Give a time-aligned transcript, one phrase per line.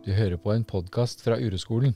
[0.00, 1.92] Du hører på en podkast fra Ureskolen.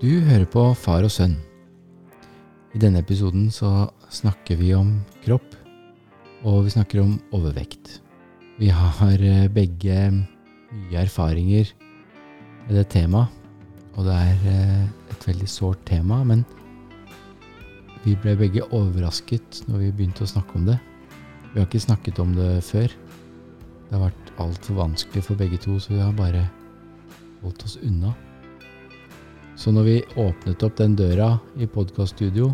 [0.00, 1.36] Du hører på Far og sønn.
[2.72, 4.96] I denne episoden så snakker vi om
[5.26, 5.52] kropp,
[6.40, 8.03] og vi snakker om overvekt.
[8.54, 11.72] Vi har eh, begge mye erfaringer
[12.68, 13.32] med det temaet,
[13.98, 16.44] og det er eh, et veldig sårt tema, men
[18.04, 20.78] vi ble begge overrasket når vi begynte å snakke om det.
[21.50, 22.94] Vi har ikke snakket om det før.
[23.88, 26.46] Det har vært altfor vanskelig for begge to, så vi har bare
[27.42, 28.14] holdt oss unna.
[29.58, 32.52] Så når vi åpnet opp den døra i podkaststudio,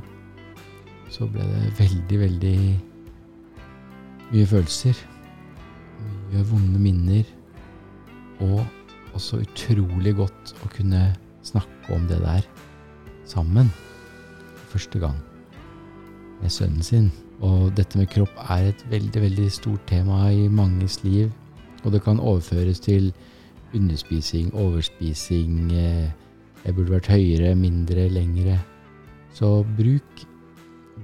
[1.13, 2.59] så ble det veldig, veldig
[4.33, 5.09] mye følelser.
[6.31, 7.25] Mye vonde minner.
[8.41, 8.63] Og
[9.17, 11.11] også utrolig godt å kunne
[11.47, 12.47] snakke om det der
[13.29, 13.71] sammen.
[14.71, 15.19] Første gang.
[16.41, 17.11] Med sønnen sin.
[17.41, 21.31] Og dette med kropp er et veldig, veldig stort tema i manges liv.
[21.85, 23.11] Og det kan overføres til
[23.75, 26.11] underspising, overspising, eh,
[26.65, 28.59] jeg burde vært høyere, mindre, lengre.
[29.33, 30.25] Så bruk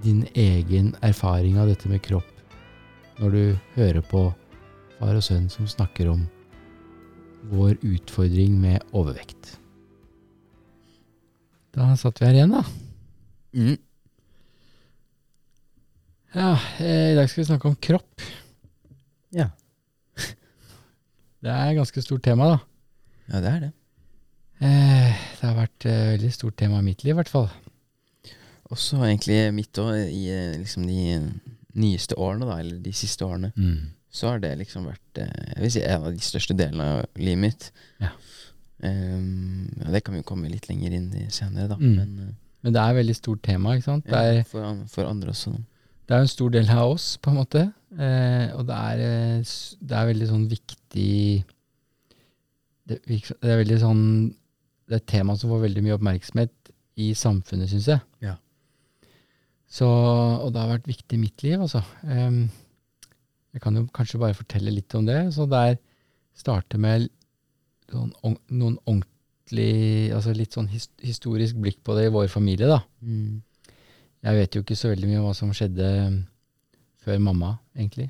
[0.05, 2.33] din egen erfaring av dette med kropp
[3.17, 3.45] når du
[3.79, 4.27] hører på
[4.99, 6.25] far og sønn som snakker om
[7.53, 9.57] vår utfordring med overvekt.
[11.77, 12.63] Da satt vi her igjen, da.
[13.57, 13.77] Mm.
[16.37, 18.25] Ja, eh, i dag skal vi snakke om kropp.
[19.37, 19.51] Ja.
[21.45, 22.59] Det er et ganske stort tema, da.
[23.31, 23.73] ja, det er det.
[24.65, 27.51] Eh, Det har vært et veldig stort tema i mitt liv, i hvert fall.
[28.73, 31.21] Også egentlig mitt òg, i eh, liksom de
[31.77, 33.53] nyeste årene, da, eller de siste årene,
[34.17, 37.21] så har det liksom vært eh, Jeg vil si en av de største delene av
[37.21, 37.69] livet mitt.
[38.03, 38.15] Ja.
[38.81, 41.79] Um, ja, det kan vi jo komme litt lenger inn i senere, da.
[41.81, 41.95] Mm.
[41.97, 42.35] Men eh,
[42.67, 44.07] Men det er et veldig stort tema, ikke sant?
[44.09, 45.53] Det ja, er, for, for andre også.
[46.09, 47.63] det er jo en stor del av oss, på en måte.
[47.97, 51.13] Eh, og det er, eh, det er veldig sånn viktig
[52.87, 54.03] det, det er veldig sånn
[54.87, 56.53] Det er et tema som får veldig mye oppmerksomhet
[57.03, 58.03] i samfunnet, syns jeg.
[58.25, 58.37] Ja.
[59.67, 61.83] Så, og det har vært viktig i mitt liv, altså.
[62.07, 62.47] Em,
[63.57, 65.17] jeg kan jo kanskje bare fortelle litt om det.
[65.33, 65.79] Så der
[66.37, 67.09] starter med
[67.95, 69.07] noen, noen ordentlig
[70.13, 72.81] Altså litt sånn his, historisk blikk på det i vår familie, da.
[72.99, 73.39] Mm.
[74.27, 75.87] Jeg vet jo ikke så veldig mye om hva som skjedde
[77.07, 78.09] før mamma, egentlig.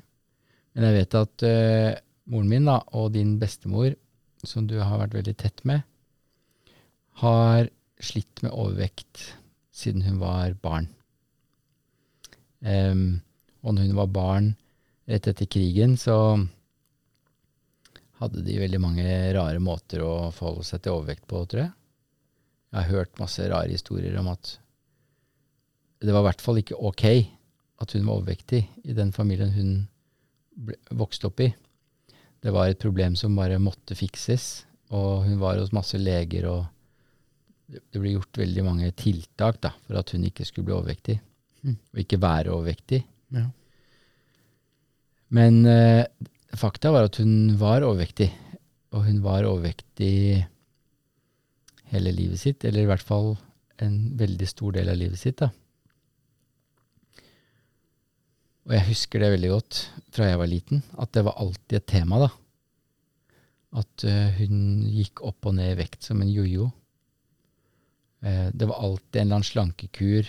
[0.73, 1.99] Men jeg vet at uh,
[2.33, 3.93] moren min da, og din bestemor,
[4.41, 5.85] som du har vært veldig tett med,
[7.21, 7.69] har
[8.01, 9.27] slitt med overvekt
[9.77, 10.89] siden hun var barn.
[12.65, 13.21] Um,
[13.61, 14.55] og når hun var barn
[15.07, 16.15] rett etter krigen, så
[18.19, 21.73] hadde de veldig mange rare måter å forholde seg til overvekt på, tror jeg.
[22.73, 24.57] Jeg har hørt masse rare historier om at
[26.03, 27.05] det var i hvert fall ikke ok
[27.81, 29.69] at hun var overvektig i den familien hun
[30.57, 31.51] ble, vokste opp i.
[32.43, 36.65] Det var et problem som bare måtte fikses, og hun var hos masse leger, og
[37.67, 41.19] det ble gjort veldig mange tiltak da, for at hun ikke skulle bli overvektig,
[41.65, 41.73] Mm.
[41.73, 42.99] og ikke være overvektig.
[43.33, 43.47] Ja.
[45.33, 46.05] Men eh,
[46.55, 48.29] fakta var at hun var overvektig,
[48.95, 50.45] og hun var overvektig
[51.91, 53.35] hele livet sitt, eller i hvert fall
[53.83, 55.39] en veldig stor del av livet sitt.
[55.43, 55.51] da.
[58.67, 59.83] Og jeg husker det veldig godt
[60.15, 62.19] fra jeg var liten, at det var alltid et tema.
[62.25, 62.29] da.
[63.79, 66.67] At uh, hun gikk opp og ned i vekt som en jojo.
[68.23, 70.27] Uh, det var alltid en eller annen slankekur.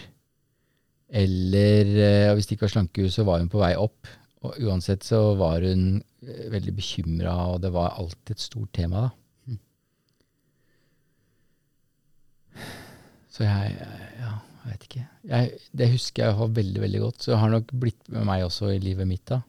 [1.08, 4.06] Eller uh, hvis det ikke var slankekur, så var hun på vei opp.
[4.46, 9.08] Og uansett så var hun eh, veldig bekymra, og det var alltid et stort tema.
[9.08, 9.14] da.
[13.38, 13.76] Så jeg
[14.18, 14.32] Ja,
[14.64, 15.04] jeg vet ikke.
[15.28, 17.22] Jeg, det husker jeg har veldig, veldig godt.
[17.22, 19.40] Så det har nok blitt med meg også i livet mitt, da.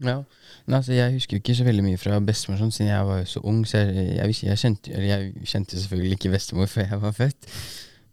[0.00, 0.22] Ja.
[0.66, 3.20] Men altså, jeg husker jo ikke så veldig mye fra bestemor, sånn, siden jeg var
[3.20, 3.60] jo så ung.
[3.68, 7.50] Så jeg, jeg, jeg, kjente, eller jeg kjente selvfølgelig ikke bestemor før jeg var født.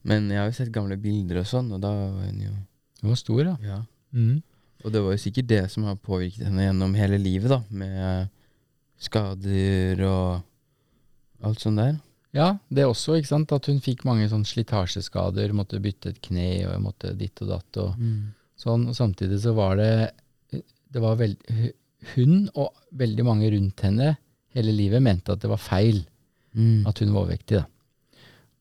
[0.08, 2.56] Men jeg har jo sett gamle bilder og sånn, og da var hun jo
[2.98, 3.56] Hun var stor, da.
[3.62, 3.82] Ja.
[4.18, 4.40] Mm.
[4.88, 7.60] Og det var jo sikkert det som har påvirket henne gjennom hele livet, da.
[7.70, 8.30] Med
[9.04, 11.98] skader og alt sånt der.
[12.36, 13.52] Ja, det også, ikke sant.
[13.56, 17.80] At hun fikk mange sånn slitasjeskader, måtte bytte et kne og måtte ditt og datt
[17.84, 18.00] og
[18.60, 18.88] sånn.
[18.90, 19.92] Og samtidig så var det
[20.88, 21.36] Det var veld,
[22.16, 24.14] hun og veldig mange rundt henne
[24.56, 26.06] hele livet mente at det var feil
[26.58, 26.88] Mm.
[26.88, 27.60] at hun var overvektig.
[27.60, 27.66] Da.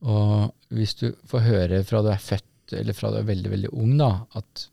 [0.05, 3.71] Og hvis du får høre fra du er født, eller fra du er veldig, veldig
[3.73, 4.67] ung, da, at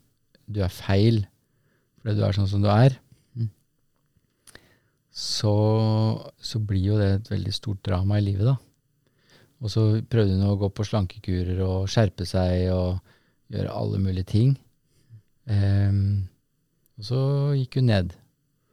[0.45, 1.23] du er feil
[2.05, 2.99] fordi du er sånn som du er,
[3.33, 3.47] Mm.
[5.09, 5.53] så,
[6.37, 8.55] så blir jo det et veldig stort drama i livet, da.
[9.63, 12.99] Og så prøvde hun å gå på slankekurer og skjerpe seg og
[13.49, 14.53] gjøre alle mulige ting.
[15.49, 16.27] Um,
[16.99, 17.19] og så
[17.57, 18.13] gikk hun ned.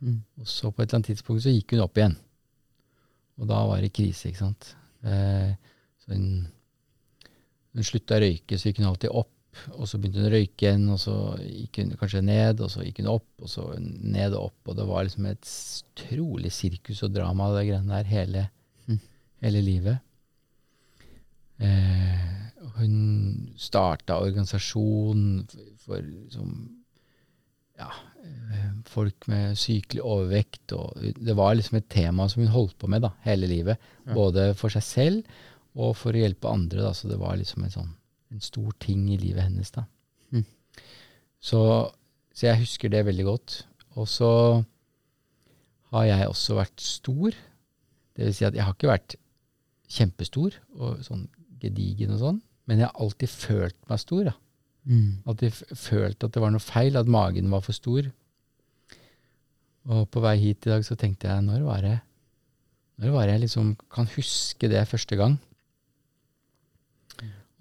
[0.03, 0.19] Mm.
[0.43, 2.19] Og så på et eller annet tidspunkt så gikk hun opp igjen.
[3.41, 4.75] Og da var det krise, ikke sant.
[5.01, 5.57] Uh,
[6.05, 6.27] så hun,
[7.73, 9.33] hun slutta å røyke, så gikk hun alltid opp.
[9.77, 11.15] Og så begynte hun å røyke igjen, og så
[11.45, 14.71] gikk hun kanskje ned, og så gikk hun opp, og så ned og opp.
[14.73, 15.51] Og det var liksom et
[16.01, 18.47] trolig sirkus og drama, det greiene der, hele,
[18.89, 18.99] Mm.
[19.45, 19.99] hele livet.
[21.63, 22.29] Eh,
[22.79, 25.47] hun starta organisasjon
[25.85, 26.55] for, liksom,
[27.79, 27.91] ja,
[28.25, 30.73] eh, folk med sykelig overvekt.
[30.73, 33.79] Og det var liksom et tema som hun holdt på med da, hele livet.
[34.07, 34.15] Ja.
[34.17, 35.25] Både for seg selv
[35.77, 36.83] og for å hjelpe andre.
[36.89, 36.93] Da.
[36.97, 37.93] Så det var liksom en, sånn,
[38.33, 39.71] en stor ting i livet hennes.
[39.75, 39.85] da.
[40.33, 40.47] Mm.
[41.43, 41.61] Så,
[42.33, 43.59] så jeg husker det veldig godt.
[44.01, 44.31] Og så
[45.93, 47.37] har jeg også vært stor.
[48.17, 49.17] Det vil si at jeg har ikke vært
[49.93, 51.27] kjempestor og sånn
[51.63, 54.25] gedigen og sånn, men jeg har alltid følt meg stor.
[54.31, 54.35] da.
[54.89, 55.23] Mm.
[55.29, 58.09] Alltid følt at det var noe feil, at magen var for stor.
[59.93, 61.99] Og på vei hit i dag så tenkte jeg, når var det
[63.03, 65.39] Når var det jeg liksom kan huske det første gang?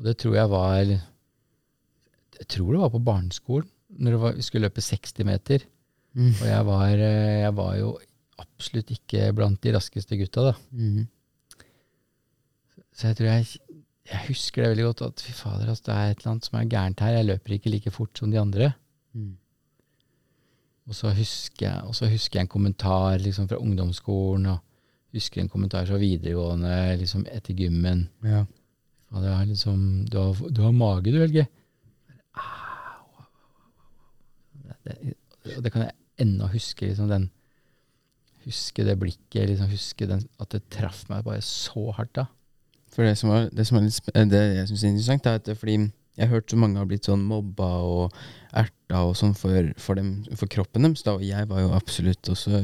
[0.02, 3.70] Og det tror jeg var Jeg tror det var på barneskolen,
[4.02, 5.66] når var, vi skulle løpe 60 meter.
[6.18, 6.32] Mm.
[6.34, 7.92] Og jeg var, eh, jeg var jo
[8.42, 10.54] absolutt ikke blant de raskeste gutta, da.
[10.72, 11.06] Mm.
[12.98, 13.46] Så jeg tror jeg,
[14.10, 16.58] jeg husker det veldig godt, at fy fader, altså, det er et eller annet som
[16.58, 17.18] er gærent her.
[17.20, 18.72] Jeg løper ikke like fort som de andre.
[19.14, 19.36] Mm.
[20.90, 24.58] Og så jeg, og så husker jeg en kommentar liksom, fra ungdomsskolen, og
[25.14, 28.08] husker en kommentar fra videregående liksom, etter gymmen.
[28.26, 28.46] Ja.
[29.12, 29.82] Og det er liksom
[30.12, 31.48] Du har, du har mage, du, Helge.
[34.82, 35.14] Det,
[35.62, 35.94] det, kan jeg
[36.24, 37.30] ennå huske, liksom den
[38.42, 42.24] Huske det blikket, liksom huske den, at det traff meg bare så hardt da.
[42.90, 45.46] For det som, var, det som er litt Det jeg syns er interessant, er at
[45.46, 45.76] det, fordi
[46.18, 48.18] jeg har hørt så mange har blitt sånn mobba og
[48.58, 51.06] erta og sånn for, for, dem, for kroppen deres.
[51.06, 52.64] Da, og jeg var jo absolutt også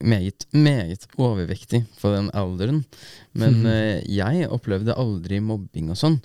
[0.00, 2.84] meget, meget overvektig for den alderen.
[3.32, 6.20] Men eh, jeg opplevde aldri mobbing og sånn.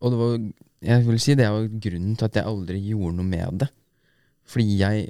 [0.00, 0.38] Og det var
[0.86, 3.70] Jeg vil si det var grunnen til at jeg aldri gjorde noe med det.
[4.46, 5.06] Fordi jeg,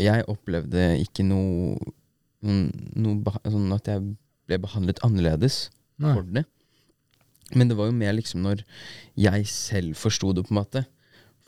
[0.00, 1.76] jeg opplevde ikke noe,
[2.40, 4.14] noe Sånn at jeg
[4.48, 5.68] ble behandlet annerledes
[6.00, 6.14] Nei.
[6.16, 6.46] for det.
[7.54, 8.64] Men det var jo mer liksom når
[9.18, 10.84] jeg selv forsto det, på en måte.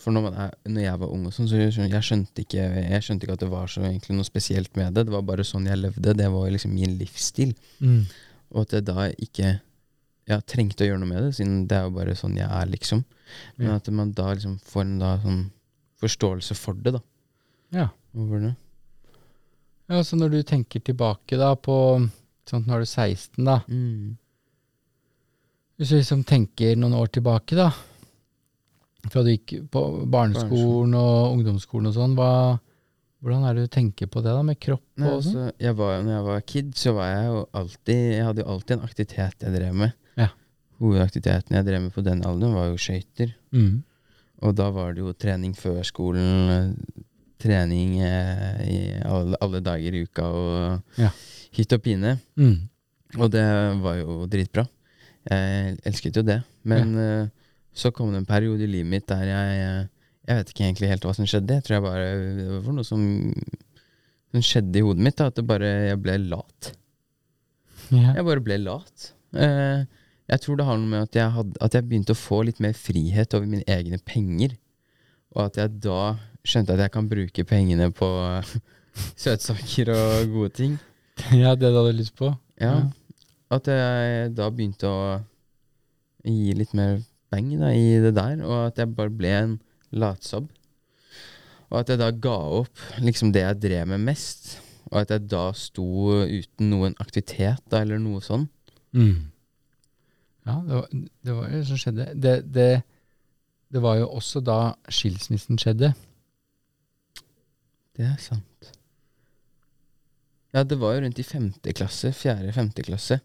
[0.03, 3.05] For når, man når jeg var ung, og sånn, så jeg skjønte, jeg, ikke, jeg
[3.07, 5.07] skjønte ikke at det var så egentlig noe spesielt med det.
[5.07, 6.17] Det var bare sånn jeg levde.
[6.19, 7.53] Det var liksom min livsstil.
[7.79, 8.01] Mm.
[8.53, 9.53] Og at jeg da ikke
[10.31, 12.67] ja, trengte å gjøre noe med det, siden det er jo bare sånn jeg er,
[12.73, 13.05] liksom.
[13.61, 15.45] Men at man da liksom får en da sånn
[16.03, 17.03] forståelse for det, da.
[17.73, 17.87] Ja.
[18.13, 18.51] Over det.
[19.89, 21.77] ja, så når du tenker tilbake da på
[22.51, 23.61] sånn, Nå er du 16, da.
[23.71, 24.19] Mm.
[25.79, 27.71] Hvis du liksom tenker noen år tilbake, da.
[29.11, 32.29] Fra du gikk på barneskolen og ungdomsskolen og sånn, hva,
[33.23, 35.39] hvordan er det du tenker på det da, med kropp Nei, og sånn?
[35.49, 38.51] altså, jeg var, når jeg var kid, så var jeg jo alltid Jeg hadde jo
[38.55, 39.93] alltid en aktivitet jeg drev med.
[40.21, 40.29] Ja.
[40.83, 43.35] Hovedaktiviteten jeg drev med på den alderen, var jo skøyter.
[43.55, 43.83] Mm.
[44.43, 46.77] Og da var det jo trening før skolen,
[47.43, 51.11] trening eh, i alle, alle dager i uka og Ja.
[51.59, 52.17] hytt og pine.
[52.39, 52.69] Mm.
[53.19, 53.45] Og det
[53.83, 54.65] var jo dritbra.
[55.29, 56.41] Jeg elsket jo det.
[56.67, 57.27] Men eh,
[57.73, 59.91] så kom det en periode i livet mitt der jeg eh,
[60.29, 61.57] Jeg vet ikke egentlig helt hva som skjedde.
[61.59, 63.01] Jeg tror jeg bare Det var noe som,
[64.31, 65.17] som skjedde i hodet mitt.
[65.19, 66.69] Da, at det bare jeg ble lat.
[67.91, 68.13] Yeah.
[68.17, 69.09] Jeg bare ble lat.
[69.35, 69.83] Eh,
[70.31, 72.61] jeg tror det har noe med at jeg, hadde, at jeg begynte å få litt
[72.63, 74.55] mer frihet over mine egne penger.
[75.35, 76.15] Og at jeg da
[76.47, 78.09] skjønte at jeg kan bruke pengene på
[79.25, 80.79] søtsaker og gode ting.
[81.43, 82.31] ja, det du hadde lyst på?
[82.63, 82.77] Ja.
[82.79, 82.83] Ja.
[83.53, 85.01] At jeg da begynte å
[86.25, 87.01] gi litt mer
[87.33, 89.57] beng da, i det der, og at jeg bare ble en
[89.93, 90.51] latsabb.
[91.73, 94.59] Og at jeg da ga opp liksom det jeg drev med mest,
[94.93, 95.87] og at jeg da sto
[96.29, 98.45] uten noen aktivitet da, eller noe sånn.
[98.93, 99.33] Mm.
[100.45, 102.09] Ja, det var, det var det som skjedde.
[102.19, 102.71] Det, det,
[103.73, 104.61] det var jo også da
[104.93, 105.95] skilsmissen skjedde.
[107.97, 108.73] Det er sant.
[110.53, 113.23] Ja, det var jo rundt i femte klasse, fjerde-femte klasse.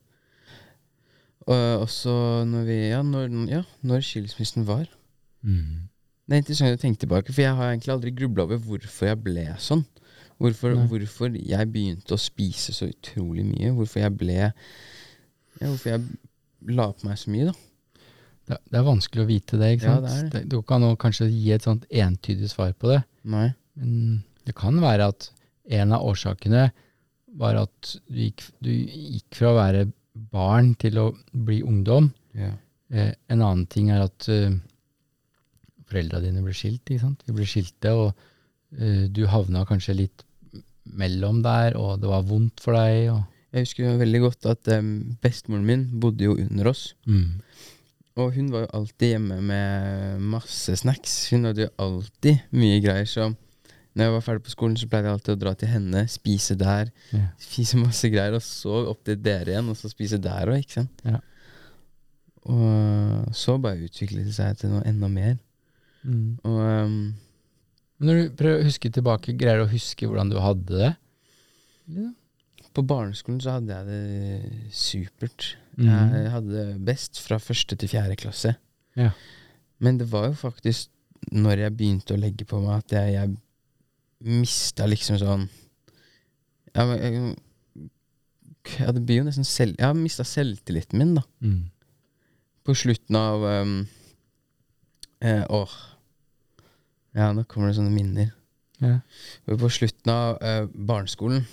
[1.47, 2.13] Og også
[2.47, 4.87] når vi Ja, når, ja, når skilsmissen var.
[5.47, 5.87] Mm.
[6.27, 9.19] Det er interessant å tenke tilbake, for jeg har egentlig aldri grubla over hvorfor jeg
[9.23, 9.85] ble sånn.
[10.37, 13.71] Hvorfor, hvorfor jeg begynte å spise så utrolig mye.
[13.73, 14.51] Hvorfor jeg ble ja,
[15.61, 17.55] Hvorfor jeg la på meg så mye, da.
[18.47, 20.05] Det, det er vanskelig å vite det, ikke Ja, sant?
[20.05, 20.41] det er det.
[20.43, 22.99] Det Du kan an kanskje gi et sånt entydig svar på det.
[23.27, 23.47] Nei.
[23.79, 25.29] Men det kan være at
[25.79, 26.67] en av årsakene
[27.39, 29.87] var at du gikk, du gikk fra å være
[30.31, 32.11] barn til å bli ungdom.
[32.37, 32.53] Ja.
[32.93, 34.53] Eh, en annen ting er at uh,
[35.87, 36.83] foreldra dine ble skilt.
[36.85, 37.23] ikke sant?
[37.27, 38.11] De ble skilte, og
[38.79, 40.27] uh, du havna kanskje litt
[40.97, 43.09] mellom der, og det var vondt for deg.
[43.15, 44.93] Og, Jeg husker jo veldig godt at um,
[45.23, 46.93] bestemoren min bodde jo under oss.
[47.07, 47.41] mm.
[48.17, 51.27] Og hun var jo alltid hjemme med masse snacks.
[51.29, 53.05] Hun hadde jo alltid mye greier.
[53.05, 53.27] Så
[53.97, 56.55] når jeg var ferdig på skolen, så pleide jeg alltid å dra til henne, spise
[56.59, 57.31] der, yeah.
[57.41, 60.75] spise masse greier, og så opp til dere igjen, og så spise der òg, ikke
[60.75, 61.01] sant.
[61.07, 61.21] Ja.
[62.47, 65.39] Og så bare utviklet det seg til noe enda mer.
[66.03, 66.37] Mm.
[66.45, 66.99] Og um,
[68.05, 70.93] Når du prøver å huske tilbake, greier du å huske hvordan du hadde det?
[71.87, 72.09] Ja.
[72.75, 75.53] på barneskolen så hadde jeg det supert.
[75.79, 75.87] Mm.
[75.87, 78.53] Jeg hadde det best fra første til fjerde klasse.
[78.99, 79.13] Ja.
[79.81, 80.91] Men det var jo faktisk
[81.33, 83.35] når jeg begynte å legge på meg, at jeg, jeg
[84.25, 85.47] mista liksom sånn
[86.77, 87.35] men jeg,
[88.77, 89.77] ja, det blir jo nesten selv...
[89.79, 91.23] Jeg har mista selvtilliten min, da.
[91.41, 91.63] Mm.
[92.67, 93.77] På slutten av um,
[95.23, 95.77] eh, Åh.
[97.17, 98.29] Ja, nå kommer det sånne minner.
[98.83, 98.99] Ja.
[99.49, 101.47] På slutten av eh, barneskolen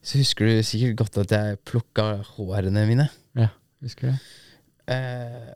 [0.00, 2.04] så husker du sikkert godt at jeg plukka
[2.36, 3.08] hårene mine.
[3.36, 3.50] Ja,
[3.84, 4.14] Husker det?
[4.92, 5.50] Eh,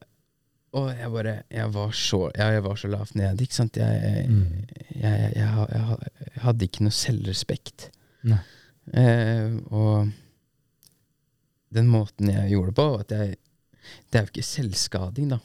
[0.75, 3.76] og jeg bare Jeg var så, jeg, jeg var så lavt nede, ikke sant.
[3.76, 4.66] Jeg, jeg, Mm.
[5.00, 7.88] jeg, jeg, jeg, hadde ikke noe selvrespekt.
[8.93, 10.11] Eh, og
[11.75, 13.37] den måten jeg gjorde det på, var at jeg
[14.11, 15.38] Det er jo ikke selvskading, da.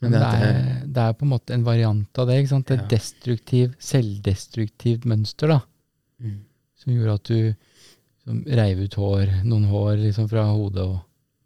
[0.00, 0.56] Men det er,
[0.88, 2.38] det er på en måte en variant av det.
[2.40, 2.70] ikke sant?
[2.70, 2.86] Et Ja.
[2.88, 5.58] destruktiv, selvdestruktivt mønster da,
[6.18, 6.38] mm.
[6.74, 7.54] som gjorde at du
[8.24, 11.00] som reiv ut hår, noen hår liksom fra hodet og,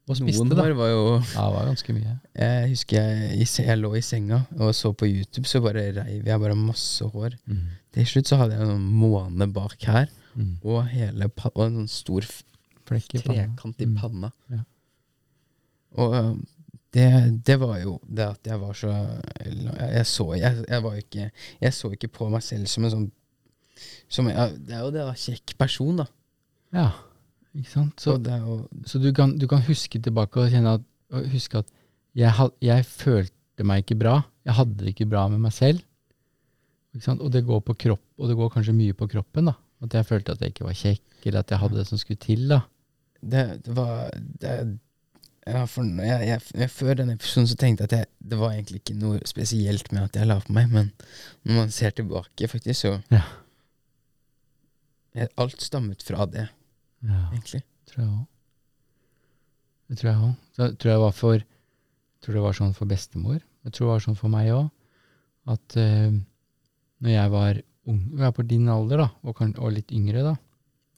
[0.09, 0.39] og spiste.
[0.45, 0.67] Noen da.
[0.79, 2.13] var jo Ja, det var ganske mye.
[2.39, 6.41] Jeg husker jeg, jeg lå i senga og så på YouTube, så bare reiv jeg
[6.41, 7.35] bare masse hår.
[7.47, 7.65] Mm.
[7.97, 10.59] Til slutt så hadde jeg en måne bak her, Mm.
[10.69, 12.25] og, hele og en sånn stor
[12.87, 13.47] Flekk i panna.
[13.57, 13.95] trekant i Mm.
[13.97, 14.31] panna.
[14.53, 14.59] Ja.
[15.97, 16.37] Og øh,
[16.93, 17.07] det,
[17.47, 18.91] det var jo det at jeg var så
[19.45, 19.57] Jeg,
[19.97, 23.11] jeg så jeg, jeg var ikke Jeg så ikke på meg selv som en sånn
[24.09, 25.13] som, ja, Det er jo det, da.
[25.13, 26.07] Kjekk person, da.
[26.73, 26.91] Ja,
[27.57, 28.01] ikke sant?
[28.03, 31.63] Så, det jo så du, kan, du kan huske tilbake og kjenne at, og huske
[31.63, 31.69] at
[32.17, 34.17] jeg, had, jeg følte meg ikke bra.
[34.47, 35.83] Jeg hadde det ikke bra med meg selv.
[36.97, 39.51] Og det går på kropp, og det går kanskje mye på kroppen.
[39.51, 39.57] da.
[39.85, 42.23] At jeg følte at jeg ikke var kjekk, eller at jeg hadde det som skulle
[42.23, 42.47] til.
[42.49, 42.63] da.
[43.21, 44.55] Det, det var det,
[45.71, 48.81] for jeg, jeg, jeg, Før denne episoden så tenkte jeg at jeg, det var egentlig
[48.83, 50.89] ikke noe spesielt med at jeg la på meg, men
[51.47, 53.27] når man ser tilbake, faktisk, så Ja.
[55.41, 56.49] Alt stammet fra det,
[57.07, 57.63] Ja, egentlig.
[57.87, 58.25] tror jeg òg.
[59.87, 60.73] Det tror jeg òg.
[60.77, 61.45] Tror jeg var for
[62.27, 63.39] tror det var sånn for bestemor.
[63.39, 64.67] Jeg tror det var sånn for meg òg.
[65.55, 66.11] At uh,
[67.05, 70.25] når jeg var ung, jeg var på din alder, da, og, kan, og litt yngre,
[70.27, 70.33] da,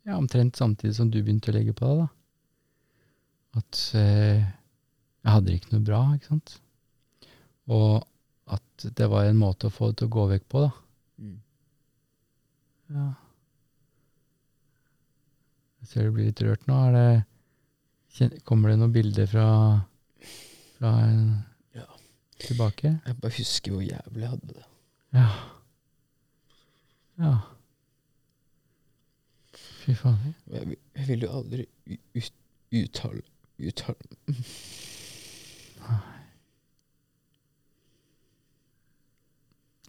[0.08, 5.50] ja, omtrent samtidig som du begynte å legge på deg, da, at uh, jeg hadde
[5.50, 6.56] det ikke noe bra, ikke sant?
[7.68, 8.00] Og
[8.48, 10.70] at det var en måte å få det til å gå vekk på, da.
[12.96, 13.08] Ja.
[15.88, 16.78] Jeg ser du blir litt rørt nå.
[18.18, 19.44] Det, kommer det noen bilder fra,
[20.76, 20.90] fra
[21.74, 21.86] Ja.
[22.44, 22.90] tilbake?
[23.06, 24.66] Jeg bare husker hvor jævlig jeg hadde det.
[25.16, 25.28] Ja.
[27.18, 27.32] Ja.
[29.56, 30.34] Fy faen.
[30.52, 32.32] Jeg, jeg vil jo aldri ut,
[32.82, 33.22] uttale
[33.58, 34.18] Uttale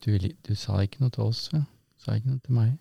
[0.05, 1.65] Du, ville- du sa ikke noe til oss, Sven.
[1.97, 2.77] Du sa ikke noe til meg.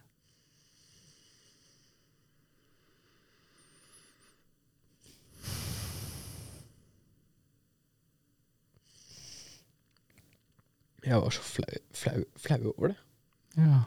[11.08, 12.98] Jeg var så flau, flau, flau over det.
[13.56, 13.78] Ja.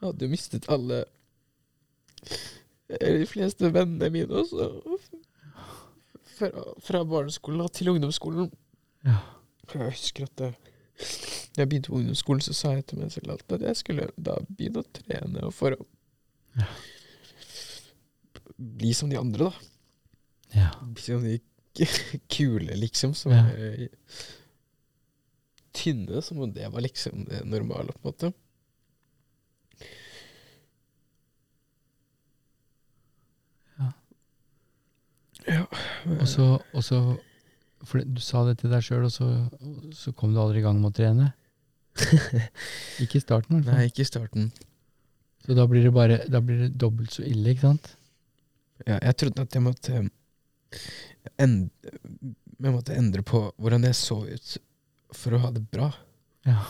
[0.00, 1.02] Jeg hadde jo mistet alle
[2.94, 4.66] eller De fleste vennene mine også.
[6.34, 6.48] Fra,
[6.84, 8.50] fra barneskolen til ungdomsskolen.
[9.06, 9.16] Ja.
[9.72, 10.50] Jeg husker at da
[11.56, 14.34] jeg begynte på ungdomsskolen, så sa jeg til meg selv alt at jeg skulle da
[14.50, 15.86] begynne å trene for å
[16.58, 16.66] Ja.
[18.58, 19.52] bli som de andre, da.
[20.54, 20.70] Ja.
[20.82, 21.38] Bli som de
[22.30, 23.14] kule, liksom.
[23.18, 23.44] Som Ja.
[23.50, 23.88] er
[25.74, 28.32] tynne, som om det var liksom det normale, på en måte.
[33.78, 33.92] Ja.
[35.46, 35.64] Ja.
[36.20, 36.28] Og
[36.84, 36.98] så
[37.84, 39.26] For du sa det til deg sjøl, og så,
[39.92, 41.26] så kom du aldri i gang med å trene?
[43.04, 43.76] ikke i starten, i hvert fall.
[43.82, 44.46] Nei, ikke i starten.
[45.44, 47.90] Så da blir det bare Da blir det dobbelt så ille, ikke sant?
[48.88, 50.00] Ja, jeg trodde at jeg måtte
[51.40, 51.92] endre,
[52.64, 54.54] jeg måtte endre på hvordan jeg så ut
[55.14, 55.90] for å ha det bra.
[56.46, 56.60] Ja.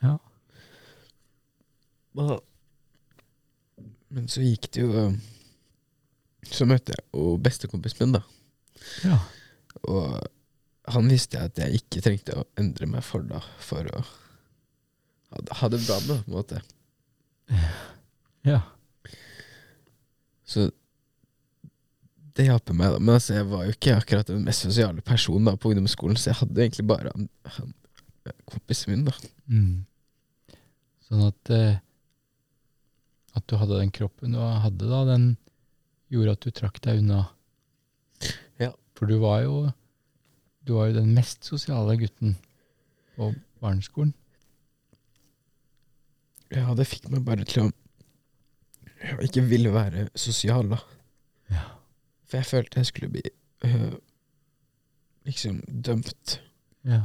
[0.00, 0.18] Ja.
[4.08, 5.08] Men så gikk det jo
[6.46, 8.22] Så møtte jeg jo bestekompisen min, da.
[9.04, 9.18] Ja.
[9.90, 10.14] Og
[10.94, 14.04] han visste jeg at jeg ikke trengte å endre meg for da, for å
[15.34, 16.62] ha det- ha det bra med, på en måte.
[18.46, 18.60] Ja.
[20.46, 20.68] Så
[22.36, 23.00] det hjalp meg, da.
[23.00, 26.30] Men altså, jeg var jo ikke akkurat den mest sosiale personen da på ungdomsskolen, så
[26.30, 27.72] jeg hadde egentlig bare han, han
[28.50, 29.14] kompisen min, da.
[29.50, 29.86] Mm.
[31.06, 31.82] Sånn at eh,
[33.36, 35.26] At du hadde den kroppen du hadde da, den
[36.10, 37.26] gjorde at du trakk deg unna.
[38.62, 38.72] Ja.
[38.96, 39.66] For du var jo
[40.66, 42.34] Du var jo den mest sosiale gutten
[43.16, 43.30] på
[43.62, 44.14] barneskolen.
[46.50, 47.70] Ja, det fikk meg bare til å
[49.02, 50.80] ja, ikke ville være sosial, da.
[51.52, 51.64] Ja.
[52.26, 53.22] For jeg følte jeg skulle bli
[53.64, 53.92] øh,
[55.26, 56.40] liksom dømt.
[56.84, 57.02] Ja.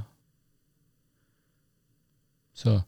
[2.53, 2.81] Så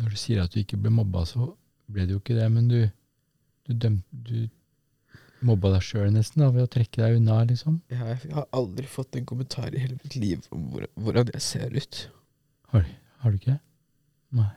[0.00, 1.52] når du sier at du ikke ble mobba, så
[1.86, 2.78] ble det jo ikke det, men du
[3.64, 4.48] du, dømte du
[5.44, 7.78] mobba deg sjøl nesten da, ved å trekke deg unna, liksom.
[7.92, 11.74] Jeg har aldri fått en kommentar i hele mitt liv om hvor, hvordan jeg ser
[11.76, 12.00] ut.
[12.72, 12.86] Har,
[13.22, 13.58] har du ikke?
[14.36, 14.50] Nei.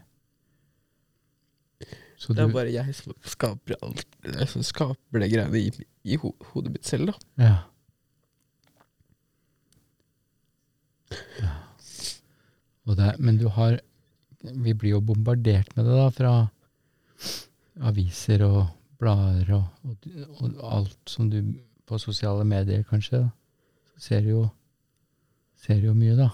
[2.17, 5.69] Så Det er du bare jeg som skaper alt jeg som skaper det greiene i,
[6.03, 7.15] i ho hodet mitt selv, da.
[7.45, 7.57] Ja.
[11.43, 11.51] ja.
[12.87, 13.79] Og det, men du har
[14.41, 16.33] Vi blir jo bombardert med det, da, fra
[17.87, 18.63] aviser og
[18.97, 20.05] blader og, og,
[20.41, 21.41] og alt som du
[21.87, 23.21] På sosiale medier, kanskje.
[23.21, 23.29] Da.
[23.93, 24.47] Så ser du jo
[25.57, 26.31] Ser jo mye, da.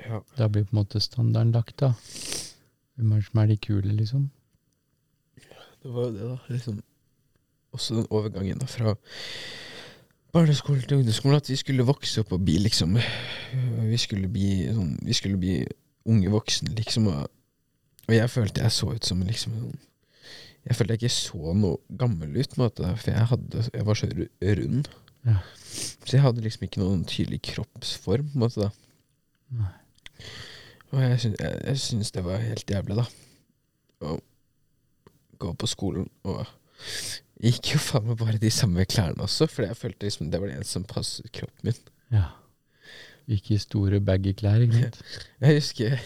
[0.00, 0.20] Ja.
[0.36, 1.92] Da blir på en måte standarden lagt, da.
[2.96, 4.30] Hvem er det som er de kule, liksom?
[5.82, 6.36] Det var jo det, da.
[6.48, 6.80] Liksom.
[7.72, 8.94] Også den overgangen da fra
[10.32, 12.96] barneskole til ungdomsskole, At vi skulle vokse opp og bli liksom
[13.90, 15.60] Vi skulle bli sånn Vi skulle bli
[16.10, 17.06] unge voksne, liksom.
[17.10, 17.30] Og,
[18.08, 19.78] og jeg følte jeg så ut som liksom sånn
[20.66, 24.08] Jeg følte jeg ikke så noe gammel ut, måte, for jeg, hadde, jeg var så
[24.60, 24.90] rund.
[25.24, 25.38] Ja.
[26.04, 28.66] Så jeg hadde liksom ikke noen tydelig kroppsform, på en måte.
[28.66, 29.70] da Nei.
[30.90, 33.06] Og jeg syns, jeg, jeg syns det var helt jævlig, da.
[34.04, 34.18] Å
[35.40, 36.44] gå på skolen og
[37.40, 40.50] gikk jo faen meg bare de samme klærne også, for jeg følte liksom det var
[40.50, 41.80] det eneste som passet kroppen min.
[42.12, 42.26] Ja.
[43.30, 45.00] Gikk i store baggy klær, ikke sant?
[45.44, 45.96] Jeg husker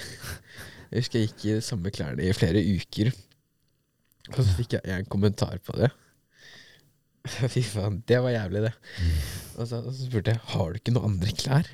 [0.95, 3.09] jeg husker jeg gikk i de samme klærne i flere uker,
[4.31, 5.89] og så fikk jeg en kommentar på det.
[7.55, 8.75] Fy faen, det var jævlig, det.
[9.57, 11.71] Og så, og så spurte jeg har du ikke noen andre klær.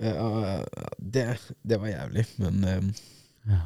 [0.00, 0.62] Ja,
[0.96, 1.26] det,
[1.68, 2.90] det var jævlig, men um,
[3.50, 3.60] Ja.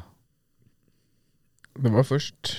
[1.75, 2.53] Det var først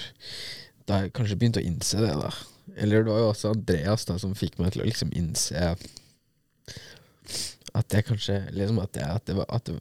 [0.86, 2.30] da jeg kanskje begynte å innse det, da.
[2.76, 5.72] Eller det var jo også Andreas da som fikk meg til å liksom innse
[7.76, 9.74] at jeg kanskje liksom At, jeg, at det var at det,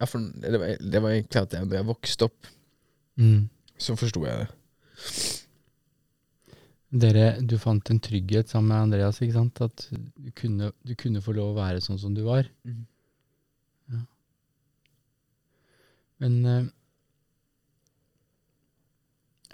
[0.00, 2.50] ja, for det, var, det var egentlig at jeg, når jeg vokste opp,
[3.16, 3.44] Mm.
[3.78, 4.48] så forsto jeg det.
[6.94, 9.60] Dere, du fant en trygghet sammen med Andreas, ikke sant?
[9.62, 12.48] At du kunne, du kunne få lov å være sånn som du var.
[13.90, 14.00] Ja.
[16.22, 16.66] Men eh,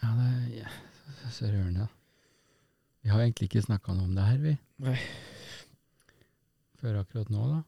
[0.00, 0.70] Ja, det er ja,
[1.30, 1.86] så rørende.
[3.02, 4.54] Vi har egentlig ikke snakka noe om det her, vi.
[4.84, 4.96] Nei.
[6.80, 7.60] Før akkurat nå, da.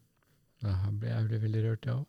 [0.63, 2.09] Da ble jeg veldig veldig rørt, jeg òg.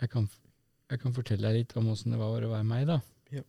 [0.00, 2.96] Jeg, kan fortelle deg litt om åssen det var å være meg, da.
[3.34, 3.44] Ja.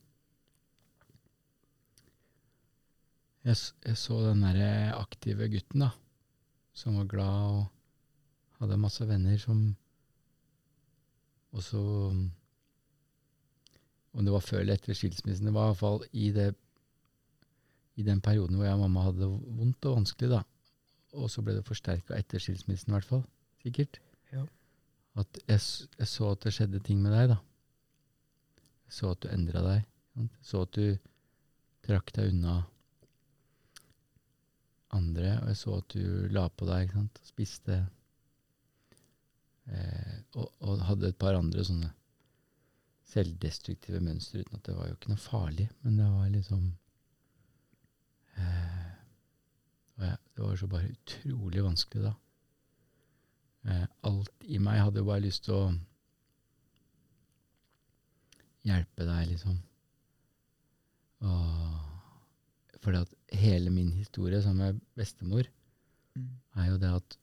[3.47, 5.93] Jeg, jeg så den derre aktive gutten, da.
[6.75, 9.63] Som var glad og hadde masse venner som
[11.51, 11.81] Og så
[14.11, 16.49] Om det var før eller etter skilsmissen, det var i hvert fall i, det,
[17.95, 20.41] i den perioden hvor jeg og mamma hadde det vondt og vanskelig, da.
[21.15, 23.23] Og så ble det forsterka etter skilsmissen, i hvert fall.
[23.63, 24.01] Sikkert.
[24.33, 24.43] Ja.
[25.19, 25.63] At jeg,
[25.99, 27.39] jeg så at det skjedde ting med deg, da.
[28.87, 29.87] Jeg så at du endra deg.
[30.15, 30.37] sant?
[30.43, 30.85] Så at du
[31.87, 32.57] trakk deg unna
[34.91, 37.23] andre, og jeg så at du la på deg, ikke sant.
[37.27, 37.79] Spiste.
[39.71, 41.93] Eh, og, og hadde et par andre sånne
[43.11, 46.65] selvdestruktive mønster, uten at det var jo ikke noe farlig, men det var liksom
[48.39, 48.89] eh,
[50.01, 52.13] Det var så bare utrolig vanskelig da.
[53.69, 55.65] Eh, alt i meg hadde jo bare lyst til å
[58.65, 59.59] hjelpe deg, liksom.
[61.27, 65.45] Og fordi at hele min historie sammen med bestemor
[66.57, 67.17] er jo det at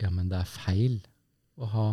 [0.00, 1.00] ja, men det er feil
[1.60, 1.86] å ha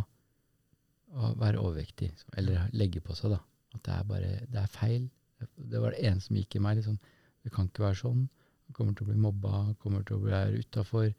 [1.15, 3.39] å være overvektig, eller legge på seg, da.
[3.75, 5.07] At det er bare Det er feil.
[5.55, 6.77] Det var det ene som gikk i meg.
[6.79, 6.97] liksom.
[7.43, 8.27] Det kan ikke være sånn.
[8.67, 11.13] Han kommer til å bli mobba, kommer til å bli her utafor.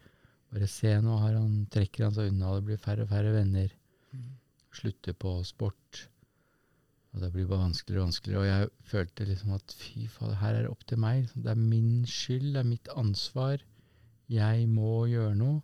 [0.53, 3.73] Bare se, nå har han, trekker han seg unna, det blir færre og færre venner.
[4.79, 6.09] Slutter på sport.
[7.15, 8.43] Og det blir bare vanskeligere og vanskeligere.
[8.43, 11.23] Og jeg følte liksom at fy fader, her er det opp til meg.
[11.23, 11.45] liksom.
[11.45, 13.65] Det er min skyld, det er mitt ansvar.
[14.29, 15.63] Jeg må gjøre noe.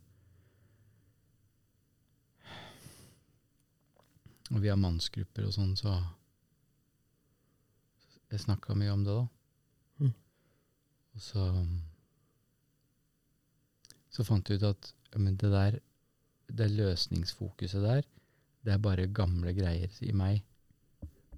[4.54, 5.94] Og via mannsgrupper og sånn, så
[8.32, 9.26] Jeg snakka mye om det, da.
[10.02, 10.12] Mm.
[11.14, 11.44] Og så
[14.14, 15.78] Så fant jeg ut at men det der
[16.50, 18.02] Det løsningsfokuset der,
[18.64, 20.42] det er bare gamle greier i meg.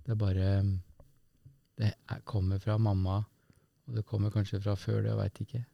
[0.04, 0.50] Det er bare
[1.76, 3.18] Det er, kommer fra mamma,
[3.86, 5.64] og det kommer kanskje fra før det, jeg veit ikke.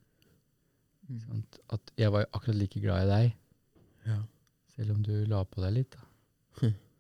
[1.09, 1.21] Mm.
[1.21, 3.37] Sånn, At jeg var akkurat like glad i deg,
[4.07, 4.23] Ja.
[4.77, 5.97] selv om du la på deg litt.
[5.97, 6.69] Da.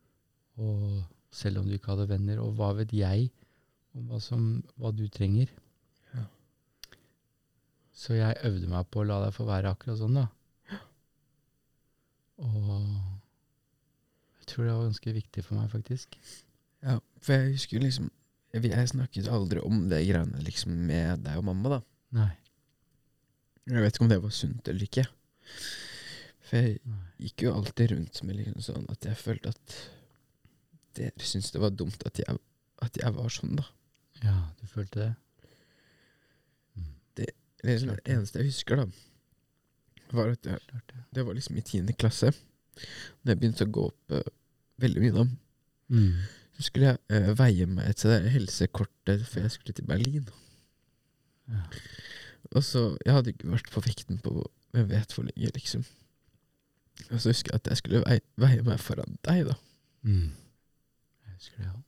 [0.60, 2.40] Og selv om du ikke hadde venner.
[2.44, 3.30] Og hva vet jeg
[3.96, 5.50] om hva, som, hva du trenger?
[6.12, 6.26] Ja.
[7.96, 10.28] Så jeg øvde meg på å la deg få være akkurat sånn, da.
[12.42, 12.68] Og
[14.42, 16.16] jeg tror det var ganske viktig for meg, faktisk.
[16.82, 18.08] Ja, for jeg husker jo liksom
[18.52, 21.78] Jeg, jeg snakket aldri om det greiene liksom med deg og mamma, da.
[22.18, 22.32] Nei.
[23.70, 25.04] Jeg vet ikke om det var sunt eller ikke.
[26.44, 29.76] For jeg gikk jo alltid rundt med liksom sånn at jeg følte at
[30.98, 32.38] dere syntes det var dumt at jeg,
[32.82, 33.66] at jeg var sånn, da.
[34.22, 35.10] Ja, du følte det?
[37.18, 37.26] Det,
[37.62, 38.14] eller, liksom, det det.
[38.16, 38.86] eneste jeg husker, da,
[40.12, 41.02] var at jeg, det.
[41.14, 42.32] det var liksom i tiende klasse.
[43.22, 44.30] Da jeg begynte å gå opp uh,
[44.82, 45.26] veldig mye, da.
[45.92, 46.22] Mm.
[46.56, 50.28] Så skulle jeg uh, veie meg til det helsekortet før jeg skulle til Berlin.
[51.52, 51.64] Ja.
[52.52, 54.34] Og så Jeg hadde ikke vært på vekten på
[54.72, 55.84] hvem vet hvor lenge, liksom.
[57.10, 59.56] Og så husker jeg at jeg skulle veie, veie meg foran deg, da.
[60.02, 60.30] Mm.
[61.42, 61.78] Husker det, ja.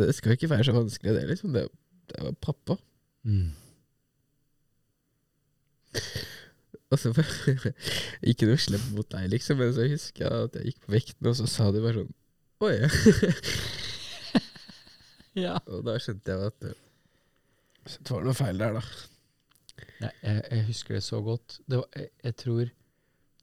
[0.00, 1.52] Det skal ikke være så vanskelig, det, liksom.
[1.52, 1.66] Det,
[2.08, 2.76] det var pappa.
[3.28, 3.50] Mm.
[6.90, 7.10] Og så
[8.30, 11.28] Ikke noe slemt mot deg, liksom, men så husker jeg at jeg gikk på vekten,
[11.28, 12.14] og så sa du bare sånn
[12.64, 12.76] Oi.
[15.38, 15.60] Ja.
[15.70, 16.72] og da skjønte jeg at
[17.88, 18.80] så det var noe feil der, da.
[20.02, 21.60] Nei, jeg, jeg husker det så godt.
[21.70, 22.72] Det var, jeg, jeg tror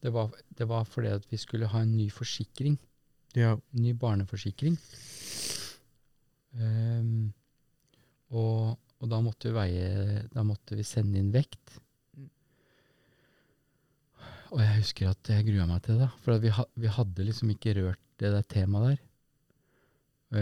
[0.03, 2.77] det var, det var fordi at vi skulle ha en ny forsikring.
[3.37, 3.53] Ja.
[3.53, 4.77] En ny barneforsikring.
[6.57, 7.33] Um,
[8.33, 11.77] og, og da måtte vi veie Da måtte vi sende inn vekt.
[14.47, 16.07] Og jeg husker at jeg grua meg til det.
[16.23, 19.03] For at vi, ha, vi hadde liksom ikke rørt det der temaet der.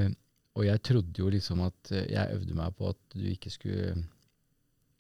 [0.05, 0.15] Um,
[0.55, 4.05] og jeg trodde jo liksom at eh, Jeg øvde meg på at du ikke skulle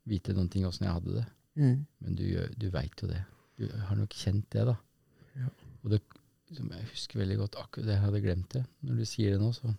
[0.05, 1.23] vite noen ting åssen jeg hadde det.
[1.55, 1.77] Mm.
[2.03, 2.25] Men du,
[2.59, 3.21] du veit jo det.
[3.55, 4.75] Du har nok kjent det, da.
[5.39, 5.47] Ja.
[5.85, 6.01] Og det,
[6.53, 8.63] som jeg husker veldig godt akkurat det, jeg hadde glemt det.
[8.85, 9.73] Når du sier det nå, så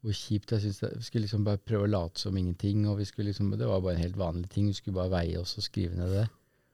[0.00, 3.00] Hvor kjipt jeg syns det Vi skulle liksom bare prøve å late som ingenting, og
[3.00, 4.68] vi skulle liksom, det var bare en helt vanlig ting.
[4.70, 6.26] Vi skulle bare veie oss og skrive ned det.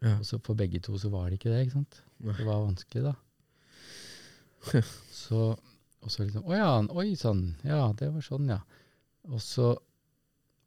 [0.05, 0.19] Ja.
[0.19, 2.03] Og så for begge to så var det ikke det, ikke sant?
[2.21, 3.15] Det var vanskelig, da.
[5.13, 5.41] Så,
[6.01, 7.43] og så liksom Å ja, oi sann.
[7.69, 8.63] Ja, det var sånn, ja.
[9.29, 9.75] Og så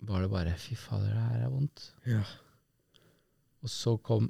[0.05, 1.87] var det bare Fy fader, det her er vondt.
[2.09, 2.21] ja.
[3.65, 4.27] Og så kom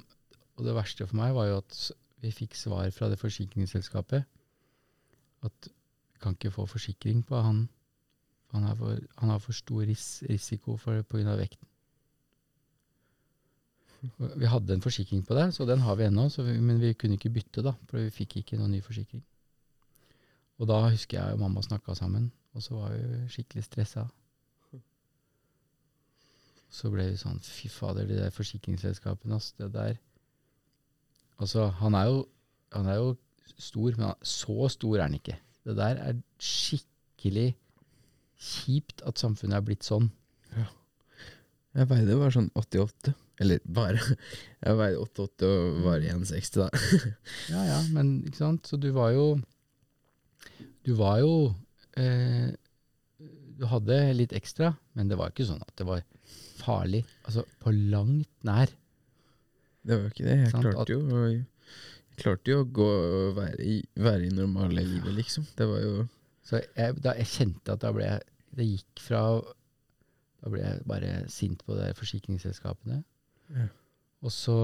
[0.56, 1.76] Og det verste for meg var jo at
[2.22, 4.24] vi fikk svar fra det forsikringsselskapet
[5.46, 5.68] at
[6.12, 7.68] vi kan ikke få forsikring på han.
[8.50, 11.68] Han, er for, han har for stor ris risiko av vekten.
[14.16, 17.14] Vi hadde en forsikring på det, så den har vi ennå, vi, men vi kunne
[17.18, 19.22] ikke bytte, da, for vi fikk ikke noen ny forsikring.
[20.58, 24.06] Og da husker jeg og mamma snakka sammen, og så var vi skikkelig stressa.
[26.70, 29.54] Så ble vi sånn Fy fader, de der forsikringsselskapene, ass.
[29.58, 29.96] Det der
[31.38, 32.26] Altså, han er jo
[32.76, 33.16] Han er jo
[33.58, 35.38] stor, men han, så stor er han ikke.
[35.64, 37.54] Det der er skikkelig
[38.38, 40.10] kjipt at samfunnet er blitt sånn.
[41.78, 43.12] Jeg veide bare sånn 88.
[43.42, 44.00] Eller bare.
[44.66, 46.68] Jeg veide 88 og var 1,60 da.
[47.54, 48.66] Ja, ja, men ikke sant.
[48.66, 49.26] Så du var jo
[50.86, 51.32] Du var jo
[52.00, 52.50] eh,
[53.58, 56.02] Du hadde litt ekstra, men det var ikke sånn at det var
[56.58, 57.04] farlig.
[57.28, 58.72] Altså på langt nær.
[59.88, 60.36] Det var jo ikke det.
[60.42, 61.28] Jeg Sant, klarte jo å
[62.18, 62.88] jeg klarte jo å gå
[63.36, 65.46] være i, være i normale livet, liksom.
[65.56, 66.02] Det var jo
[66.44, 68.24] Så jeg, da jeg kjente at da ble jeg
[68.58, 69.22] Det gikk fra
[70.42, 73.00] Da ble jeg bare sint på de forsikringsselskapene.
[73.54, 73.68] Ja.
[74.26, 74.58] Og så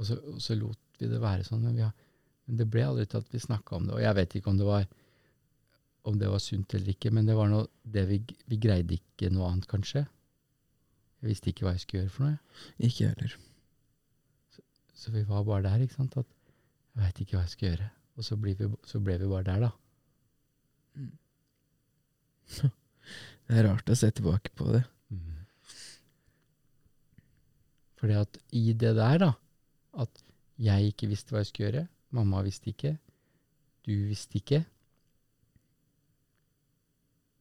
[0.00, 1.92] og så, og så lot vi det være sånn, men, vi har,
[2.48, 3.96] men det ble aldri til at vi snakka om det.
[3.98, 4.86] Og jeg vet ikke om det var
[6.08, 9.28] om det var sunt eller ikke, men det var noe det vi, vi greide ikke
[9.34, 10.06] noe annet, kanskje.
[11.20, 12.38] Jeg visste ikke hva jeg skulle gjøre for noe.
[12.80, 13.34] Ikke jeg heller.
[15.00, 16.16] Så vi var bare der, ikke sant.
[16.20, 16.28] At
[16.94, 17.88] jeg veit ikke hva jeg skal gjøre.
[18.16, 19.72] Og så, ble vi, så ble vi bare der, da.
[23.50, 24.82] Det er rart å se tilbake på det.
[25.10, 25.38] Mm.
[28.00, 29.30] Fordi at i det der, da,
[30.04, 30.20] at
[30.60, 32.92] jeg ikke visste hva jeg skulle gjøre, mamma visste ikke,
[33.88, 34.60] du visste ikke,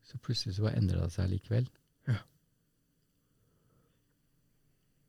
[0.09, 1.67] så plutselig så bare endra det seg likevel.
[2.09, 2.15] Ja.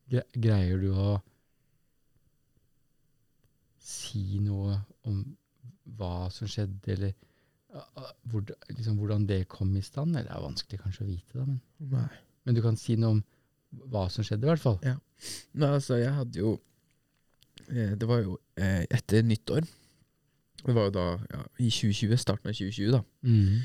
[0.11, 1.11] Greier du å
[3.81, 4.77] si noe
[5.09, 5.21] om
[5.97, 7.13] hva som skjedde, eller
[7.75, 10.15] ah, ah, hvor, liksom, hvordan det kom i stand?
[10.15, 11.61] Eller det er vanskelig kanskje å vite, da, men,
[12.45, 13.21] men du kan si noe om
[13.91, 14.79] hva som skjedde, i hvert fall.
[14.83, 16.55] Nei, altså, jeg hadde jo
[17.69, 19.67] eh, Det var jo eh, etter nyttår.
[20.61, 23.03] Det var jo da ja, i 2020, starten av 2020, da.
[23.27, 23.61] Mhm.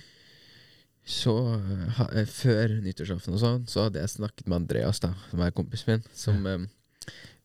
[1.07, 5.13] Så eh, ha, eh, før nyttårsaften og sånn, så hadde jeg snakket med Andreas, da,
[5.31, 6.65] som er kompisen min, som eh,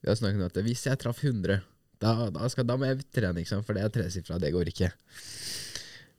[0.01, 1.59] Vi har snakket om at hvis jeg traff 100,
[2.01, 4.71] da, da, skal, da må jeg trene, ikke sant, for det er tresifra, det går
[4.71, 4.89] ikke.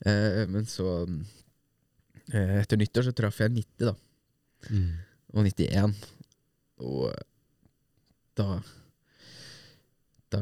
[0.02, 3.92] Uh, men så uh, Etter nyttår så traff jeg 90, da.
[4.70, 4.94] Mm.
[5.34, 5.92] Og 91.
[6.82, 7.10] Og
[8.38, 8.46] da
[10.32, 10.40] Da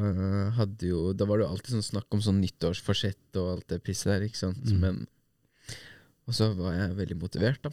[0.57, 3.81] hadde jo Da var det jo alltid sånn snakk om sånn nyttårsforsett og alt det
[3.85, 4.65] pisset der, ikke sant.
[4.69, 4.81] Mm.
[4.81, 5.03] Men
[6.31, 7.73] Og så var jeg veldig motivert, da.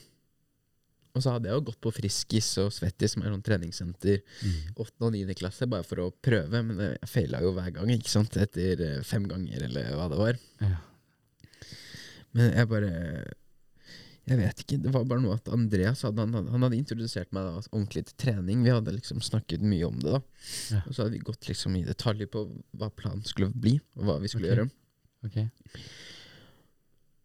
[1.17, 4.75] Og så hadde jeg jo gått på Friskis og Svettis, som er sånn treningssenter, Mhm.
[4.77, 8.11] åttende og niende klasse, bare for å prøve, men jeg feila jo hver gang, ikke
[8.11, 10.37] sant, etter eh, fem ganger, eller hva det var.
[10.61, 10.75] Ja.
[12.33, 12.93] Men jeg bare
[14.27, 14.77] Jeg vet ikke.
[14.83, 18.17] Det var bare noe at Andreas hadde, han, han hadde introdusert meg da, ordentlig til
[18.19, 18.59] trening.
[18.65, 20.11] Vi hadde liksom snakket mye om det.
[20.11, 20.19] da
[20.75, 20.81] Ja.
[20.85, 22.43] Og så hadde vi gått liksom i detalj på
[22.75, 24.57] hva planen skulle bli, og hva vi skulle okay.
[24.57, 24.71] gjøre.
[25.23, 25.37] Ok.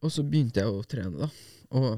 [0.02, 1.28] Og så begynte jeg å trene, da.
[1.78, 1.88] Og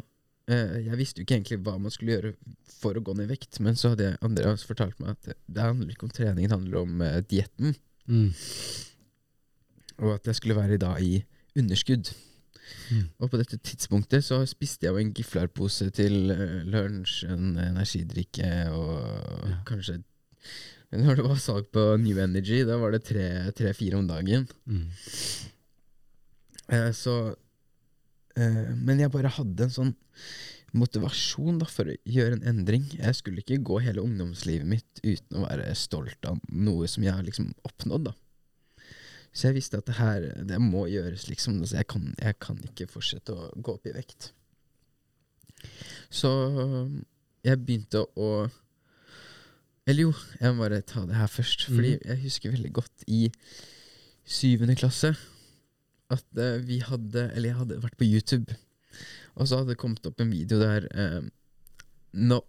[0.53, 2.35] eh, jeg visste jo ikke egentlig hva man skulle gjøre
[2.77, 5.65] for å gå ned i vekt, men så hadde Andreas fortalt meg at det, det
[5.65, 7.75] handler ikke om trening, det handler om eh, dietten.
[8.11, 8.29] Mm.
[10.05, 11.23] Og at jeg skulle være da i
[11.57, 12.11] underskudd.
[12.91, 13.07] Mm.
[13.21, 18.51] Og på dette tidspunktet så spiste jeg jo en giflarpose til eh, lunsj, en energidrikke
[18.73, 18.95] og
[19.49, 19.59] Ja.
[19.69, 20.03] kanskje
[20.95, 24.45] Når det var salg på New Energy, da var det tre-fire om dagen.
[24.69, 24.85] Mm.
[26.69, 27.35] Eh, så
[28.35, 29.95] Men jeg bare hadde en sånn
[30.75, 32.87] motivasjon da for å gjøre en endring.
[32.99, 37.15] Jeg skulle ikke gå hele ungdomslivet mitt uten å være stolt av noe som jeg
[37.15, 38.11] har liksom oppnådd.
[38.11, 38.85] da
[39.31, 41.63] Så jeg visste at det her Det må gjøres, liksom.
[41.65, 44.33] Så jeg kan, jeg kan ikke fortsette å gå opp i vekt.
[46.11, 46.31] Så
[47.45, 48.51] jeg begynte å
[49.87, 51.69] Eller jo, jeg må bare ta det her først.
[51.69, 53.29] Fordi jeg husker veldig godt i
[54.25, 55.13] syvende klasse
[56.15, 58.57] at eh, vi hadde Eller jeg hadde vært på YouTube,
[59.35, 61.21] og så hadde det kommet opp en video der eh,
[62.15, 62.41] no,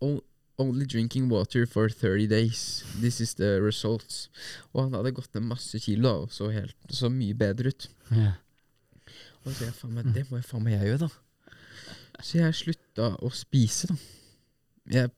[0.57, 2.85] Only drinking water for 30 days.
[3.01, 4.29] This is the results.
[4.71, 7.87] Og han hadde gått ned masse kilo og så, helt, så mye bedre ut.
[8.07, 8.37] Yeah.
[9.43, 12.21] Og så jeg faen meg, det må jeg faen meg jeg gjøre, da.
[12.23, 13.97] Så jeg slutta å spise, da.
[14.95, 15.11] Jeg,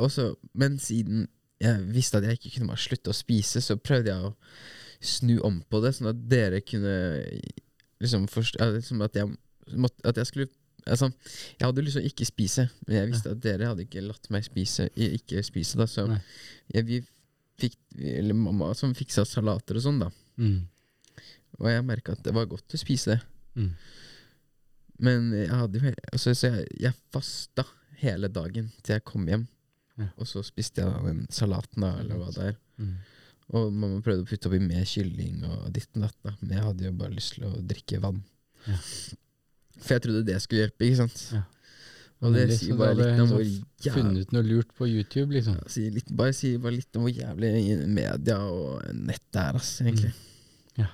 [0.00, 1.26] også, men siden
[1.62, 4.32] jeg visste at jeg ikke kunne bare slutte å spise, så prøvde jeg å
[5.02, 6.94] snu om på det, sånn at dere kunne
[8.02, 9.30] liksom forst- liksom at, jeg,
[10.04, 10.50] at jeg skulle
[10.82, 11.12] Altså,
[11.60, 14.24] jeg hadde lyst til å ikke spise, men jeg visste at dere hadde ikke latt
[14.34, 16.08] meg spise ikke spise, da, så
[16.74, 16.98] jeg, vi
[17.62, 20.08] fikk Eller mamma som fiksa salater og sånn, da.
[20.42, 20.64] Mm.
[21.60, 23.20] Og jeg merka at det var godt å spise det.
[23.54, 23.70] Mm.
[25.06, 27.66] Men jeg hadde jo altså, Så jeg, jeg fasta
[28.02, 29.46] hele dagen til jeg kom hjem.
[30.00, 30.08] Ja.
[30.16, 32.56] Og så spiste jeg den salaten, da, eller hva det er.
[32.82, 32.94] Mm.
[33.52, 36.32] Og mamma prøvde å putte oppi mer kylling og ditt og datt, da.
[36.40, 38.22] Men jeg hadde jo bare lyst til å drikke vann.
[38.64, 38.78] Ja.
[39.82, 41.24] For jeg trodde det skulle hjelpe, ikke sant.
[41.36, 41.42] Ja.
[42.22, 45.56] Og det sier bare litt om hvor sånn jævlig Funnet noe lurt på YouTube, liksom.
[45.58, 47.50] ja, sier litt, Bare sier bare litt om hvor jævlig
[47.90, 50.12] media og nett er, ass, egentlig.
[50.78, 50.86] Ja.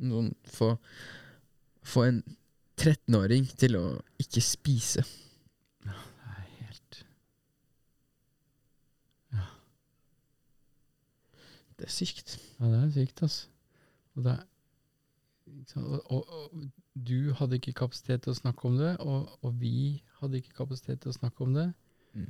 [0.00, 0.72] Noen få
[1.90, 2.22] Få en
[2.80, 3.84] 13-åring til å
[4.20, 5.02] ikke spise.
[5.84, 7.00] Det er helt
[11.80, 12.36] Det er sykt.
[12.58, 13.46] Ja, det er sykt, altså.
[14.18, 14.36] Og, det
[15.80, 16.64] og, og, og
[16.94, 21.12] du hadde ikke kapasitet til å snakke om det, og, vi hadde ikke kapasitet til
[21.12, 21.68] å snakke om det.
[22.12, 22.26] Mm.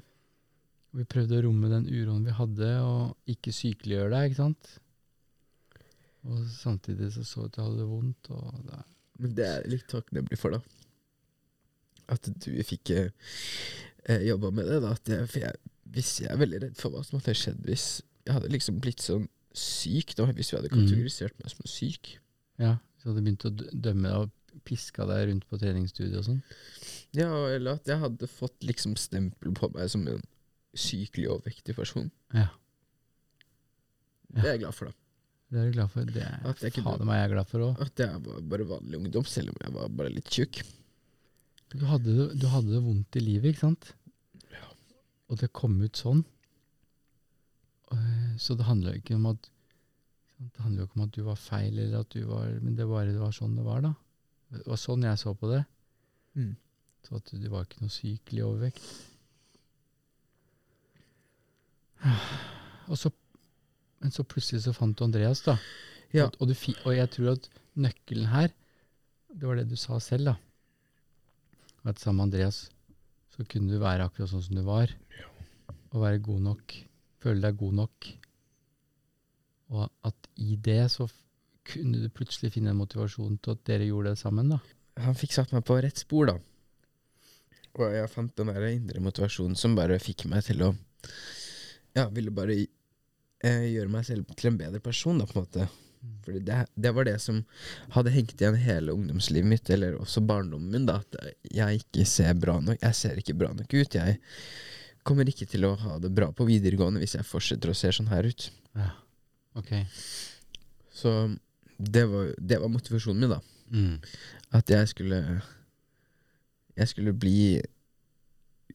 [1.01, 4.71] Vi prøvde å romme den uroen vi hadde, og ikke sykeliggjøre deg, ikke sant?
[6.29, 8.85] Og samtidig så så ut til å ha det vondt, og det
[9.21, 10.61] Men det er litt takknemlig for, da.
[12.15, 13.11] At du fikk eh,
[14.05, 14.81] eh, jobba med det.
[14.83, 17.61] da at jeg, For jeg, hvis jeg er veldig redd for hva som hadde skjedd
[17.67, 17.89] hvis
[18.27, 22.15] jeg hadde liksom blitt sånn syk, da, hvis vi hadde kategorisert meg som syk.
[22.61, 26.41] Ja, så hadde begynt å dømme deg og piska deg rundt på treningsstudio og sånn.
[27.17, 30.23] Ja, eller at jeg hadde fått liksom stempel på meg som en
[30.77, 32.11] sykelig overvektig person.
[32.35, 32.51] Ja.
[34.31, 34.97] Det er jeg glad for, da.
[35.51, 36.07] Det er du glad for.
[36.07, 37.81] Det er At jeg kunne, fader meg jeg er glad for òg.
[37.83, 40.61] At jeg var bare vanlig ungdom, selv om jeg var bare litt tjukk.
[41.75, 43.91] Du hadde, du hadde det vondt i livet, ikke sant?
[44.55, 44.69] Ja.
[45.31, 46.23] Og det kom ut sånn.
[47.91, 49.49] Eh, Så det handler ikke om at
[50.41, 52.87] Det handler jo ikke om at du var feil, eller at du var Men det,
[52.89, 53.91] var, det var sånn det var, da.
[54.55, 55.61] Det var sånn jeg så på det.
[56.41, 56.55] Mm.
[57.05, 58.87] Så at du var ikke noe sykelig overvekt.
[62.91, 63.11] Og så,
[64.01, 65.59] men så plutselig så fant du Andreas, da.
[66.17, 66.27] Ja.
[66.27, 67.49] Og, og, fi- og jeg tror at
[67.79, 68.51] nøkkelen her,
[69.31, 70.37] det var det du sa selv, da.
[71.87, 72.65] At sammen med Andreas
[73.37, 74.91] så kunne du være akkurat sånn som du var.
[75.93, 76.75] Og være god nok.
[77.23, 78.11] Føle deg god nok.
[79.71, 81.07] Og at i det så
[81.71, 84.61] kunne du plutselig finne en motivasjon til at dere gjorde det sammen, da.
[85.05, 86.39] Han fikk satt meg på rett spor, da.
[87.79, 90.73] Og jeg fant den der indre motivasjonen som bare fikk meg til å
[91.95, 95.69] Ja, ville bare eh, gjøre meg selv til en bedre person, da, på en måte.
[96.25, 97.41] Fordi det, det var det som
[97.97, 101.01] hadde hengt igjen hele ungdomslivet mitt, eller også barndommen min, da.
[101.03, 103.99] At jeg ikke ser bra nok Jeg ser ikke bra nok ut.
[103.99, 104.21] Jeg
[105.07, 108.11] kommer ikke til å ha det bra på videregående hvis jeg fortsetter å se sånn
[108.13, 108.51] her ut.
[108.79, 108.93] Ja.
[109.59, 109.71] Ok.
[110.93, 111.37] Så
[111.79, 113.41] det var, det var motivasjonen min, da.
[113.71, 114.01] Mm.
[114.53, 115.43] At jeg skulle
[116.77, 117.61] Jeg skulle bli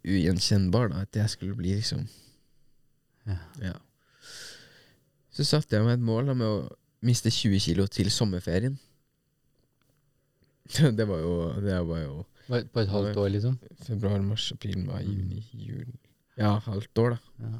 [0.06, 1.02] ugjenkjennbar, da.
[1.06, 2.08] At jeg skulle bli liksom
[3.28, 3.38] Ja.
[3.62, 3.74] Ja.
[5.32, 8.78] Så satte jeg meg et mål da, med å miste 20 kilo til sommerferien.
[10.98, 13.58] det var jo Det var jo Var- På et halvt år, liksom?
[13.84, 15.98] februar, mars, april, mai, juni, juli
[16.38, 17.18] Ja, halvt år, da.
[17.48, 17.60] Ja.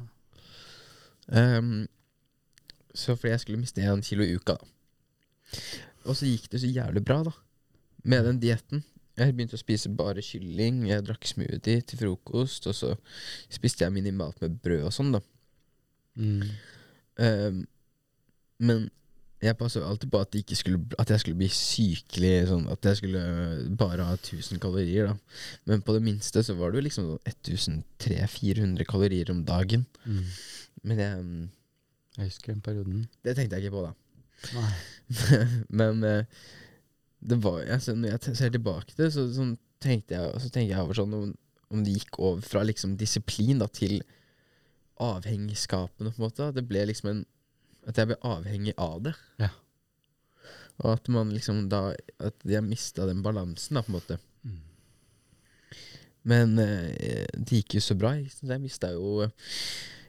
[1.40, 1.86] Ehm,
[2.96, 4.72] så fordi jeg skulle miste én kilo i uka, da.
[6.06, 7.32] Og så gikk det så jævlig bra, da.
[8.06, 8.84] Med den dietten.
[9.16, 12.92] Jeg begynte å spise bare kylling, jeg drakk smoothie til frokost, og så
[13.52, 15.22] spiste jeg minimalt med brød og sånn, da.
[16.20, 16.42] Mm.
[17.16, 17.62] Um,
[18.60, 18.84] men
[19.42, 23.24] jeg passa alltid på at, skulle, at jeg skulle bli sykelig, sånn at jeg skulle
[23.78, 25.42] bare ha 1000 kalorier, da.
[25.68, 29.84] Men på det minste så var det jo liksom 1300-400 kalorier om dagen.
[30.04, 30.24] Mm.
[30.88, 31.26] Men jeg
[32.16, 33.06] Jeg husker den perioden.
[33.24, 33.92] Det tenkte jeg ikke på, da.
[34.56, 34.70] Nei.
[35.80, 36.44] Men eh,
[37.20, 39.46] det var altså, Når jeg ser tilbake til det, så, så,
[39.80, 41.32] tenkte jeg, så tenker jeg over sånn om,
[41.72, 44.00] om det gikk over fra liksom disiplin da, til
[45.02, 46.48] avhengigskapene, på en måte.
[46.48, 47.24] At det ble liksom en
[47.86, 49.12] At jeg ble avhengig av det.
[49.38, 49.52] Ja.
[50.82, 54.18] Og at man liksom da At jeg mista den balansen, da, på en måte.
[54.42, 54.62] Mm.
[56.26, 58.16] Men eh, det gikk jo så bra.
[58.16, 59.52] Jeg mista jo eh,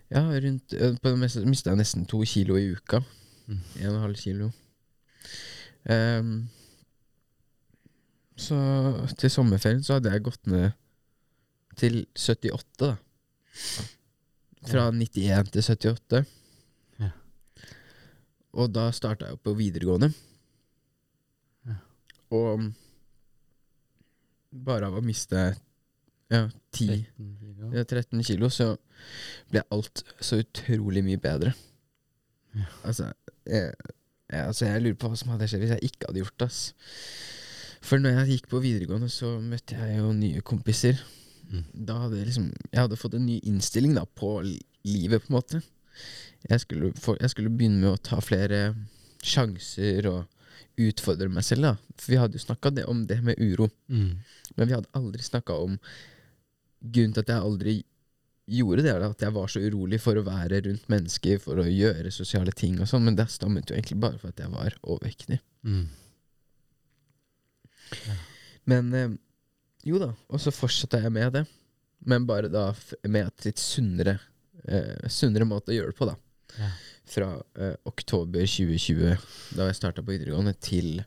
[0.10, 3.02] Ja, rundt eh, På det meste mista jeg nesten to kilo i uka.
[3.48, 3.60] Mm.
[3.60, 4.52] En og en halv kilo.
[5.88, 6.50] Um,
[8.38, 8.58] så
[9.18, 10.76] til sommerferien så hadde jeg gått ned
[11.80, 12.96] til 78, da.
[14.68, 16.24] Fra 91 til 78.
[17.00, 17.12] Ja.
[18.58, 20.12] Og da starta jeg på videregående.
[21.70, 21.78] Ja.
[22.36, 22.68] Og
[24.52, 25.50] bare av å miste
[26.34, 27.72] ja, 10 13 kilo.
[27.74, 28.74] ja, 13 kilo, så
[29.52, 31.54] ble alt så utrolig mye bedre.
[32.58, 32.68] Ja.
[32.84, 33.12] Altså,
[33.46, 33.74] jeg,
[34.32, 36.50] jeg, altså, jeg lurer på hva som hadde skjedd hvis jeg ikke hadde gjort det.
[36.50, 36.62] ass.
[37.88, 41.00] For når jeg gikk på videregående, så møtte jeg jo nye kompiser.
[41.48, 41.64] Mm.
[41.88, 45.38] Da hadde jeg liksom Jeg hadde fått en ny innstilling da på livet, på en
[45.38, 45.62] måte.
[46.48, 48.74] Jeg skulle, få, jeg skulle begynne med å ta flere
[49.24, 50.26] sjanser og
[50.78, 51.96] utfordre meg selv, da.
[51.98, 53.70] For vi hadde jo snakka om det med uro.
[53.88, 54.20] Mm.
[54.58, 55.80] Men vi hadde aldri snakka om
[56.94, 57.76] grunnen til at jeg aldri
[58.48, 58.94] gjorde det.
[58.94, 62.54] er At jeg var så urolig for å være rundt mennesker, for å gjøre sosiale
[62.56, 63.06] ting og sånn.
[63.08, 65.40] Men det stammet jo egentlig bare for at jeg var overvektig.
[65.68, 65.88] Mm.
[68.68, 69.16] Men eh,
[69.88, 71.46] jo da, og så fortsatte jeg med det.
[72.08, 72.70] Men bare da
[73.10, 74.18] med et litt sunnere,
[74.68, 76.16] eh, sunnere måte å gjøre det på, da.
[76.58, 76.72] Ja.
[77.08, 81.02] Fra eh, oktober 2020, da jeg starta på videregående, til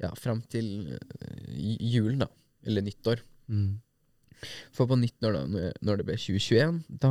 [0.00, 2.30] ja, fram til eh, julen, da.
[2.66, 3.22] Eller nyttår.
[3.52, 3.80] Mm.
[4.72, 7.10] For på nyttår, da, når- når det ble 2021, da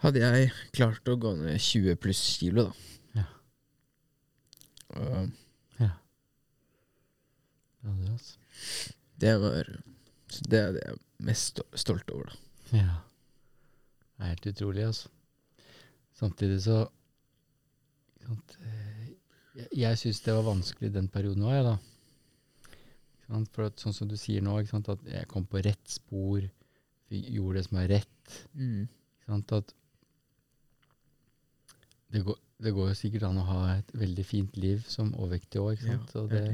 [0.00, 2.72] hadde jeg klart å gå ned 20 pluss kilo, da.
[3.20, 3.24] Ja.
[4.96, 5.30] Og
[5.80, 5.90] Ja.
[7.82, 8.36] Det altså.
[9.18, 9.64] det var
[10.50, 12.76] Det er det jeg er mest stolt over, da.
[12.78, 12.98] Ja.
[14.18, 15.08] Det er helt utrolig, altså.
[16.18, 16.88] Samtidig så
[18.62, 19.08] eh,
[19.56, 21.76] Jeg, jeg syns det var vanskelig den perioden òg, jeg, da.
[23.28, 26.40] For at, sånn som du sier nå, at jeg kom på rett spor,
[27.10, 28.38] gjorde det som er rett.
[29.26, 29.74] Sant, at
[32.08, 35.60] det går, det går jo sikkert an å ha et veldig fint liv som overvektig
[35.60, 35.82] òg,
[36.32, 36.44] det,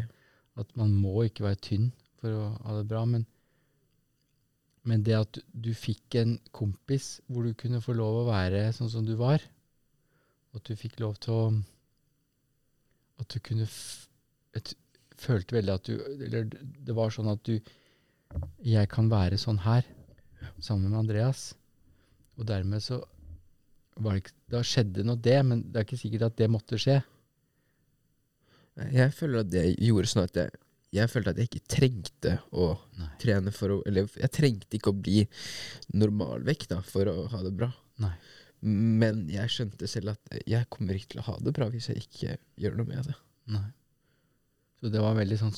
[0.58, 3.26] at man må ikke være tynn for å ha det bra, men,
[4.82, 8.66] men det at du, du fikk en kompis hvor du kunne få lov å være
[8.74, 9.42] sånn som du var,
[10.54, 11.46] at du fikk lov til å
[13.22, 14.08] At du kunne f,
[14.58, 14.72] et,
[15.20, 15.94] Følte veldig at du
[16.26, 17.58] Eller det var sånn at du
[18.66, 19.84] jeg kan være sånn her,
[20.58, 21.52] sammen med Andreas.
[22.34, 22.98] Og dermed så
[24.02, 26.78] var det ikke Da skjedde nå det, men det er ikke sikkert at det måtte
[26.82, 26.96] skje.
[28.90, 30.56] Jeg føler at det gjorde sånn at jeg,
[30.94, 33.10] jeg følte at jeg ikke trengte å Nei.
[33.22, 35.22] trene for å Eller jeg trengte ikke å bli
[35.94, 37.70] normalvekt da, for å ha det bra.
[38.02, 38.14] Nei.
[38.64, 42.02] Men jeg skjønte selv at jeg kommer ikke til å ha det bra hvis jeg
[42.06, 43.16] ikke gjør noe med det.
[43.54, 43.66] Nei.
[44.84, 45.54] Så det var veldig sånn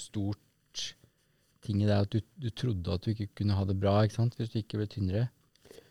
[0.00, 0.80] stort
[1.66, 4.16] ting i det at du, du trodde at du ikke kunne ha det bra ikke
[4.16, 4.36] sant?
[4.38, 5.26] hvis du ikke ble tynnere.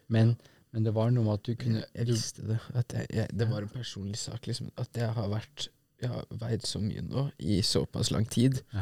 [0.10, 0.34] Men,
[0.74, 2.58] men det var noe med at du kunne jeg, visste det.
[2.74, 4.50] Jeg, jeg, det var en personlig sak.
[4.50, 5.68] Liksom, at jeg har vært
[6.02, 8.82] Jeg har veid så mye nå i såpass lang tid Ja.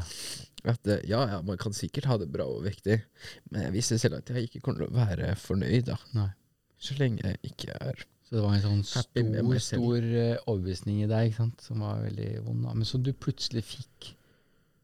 [0.71, 3.03] at eh, ja, ja, man kan sikkert ha det bra overvektig,
[3.51, 5.99] men jeg visste selv at jeg ikke kommer til å være fornøyd da.
[6.15, 6.31] Nei.
[6.79, 11.09] Så lenge jeg ikke er Så det var en sånn stor, stor eh, overbevisning i
[11.11, 11.65] deg ikke sant?
[11.65, 12.65] som var veldig vond.
[12.69, 14.13] Men så du plutselig fikk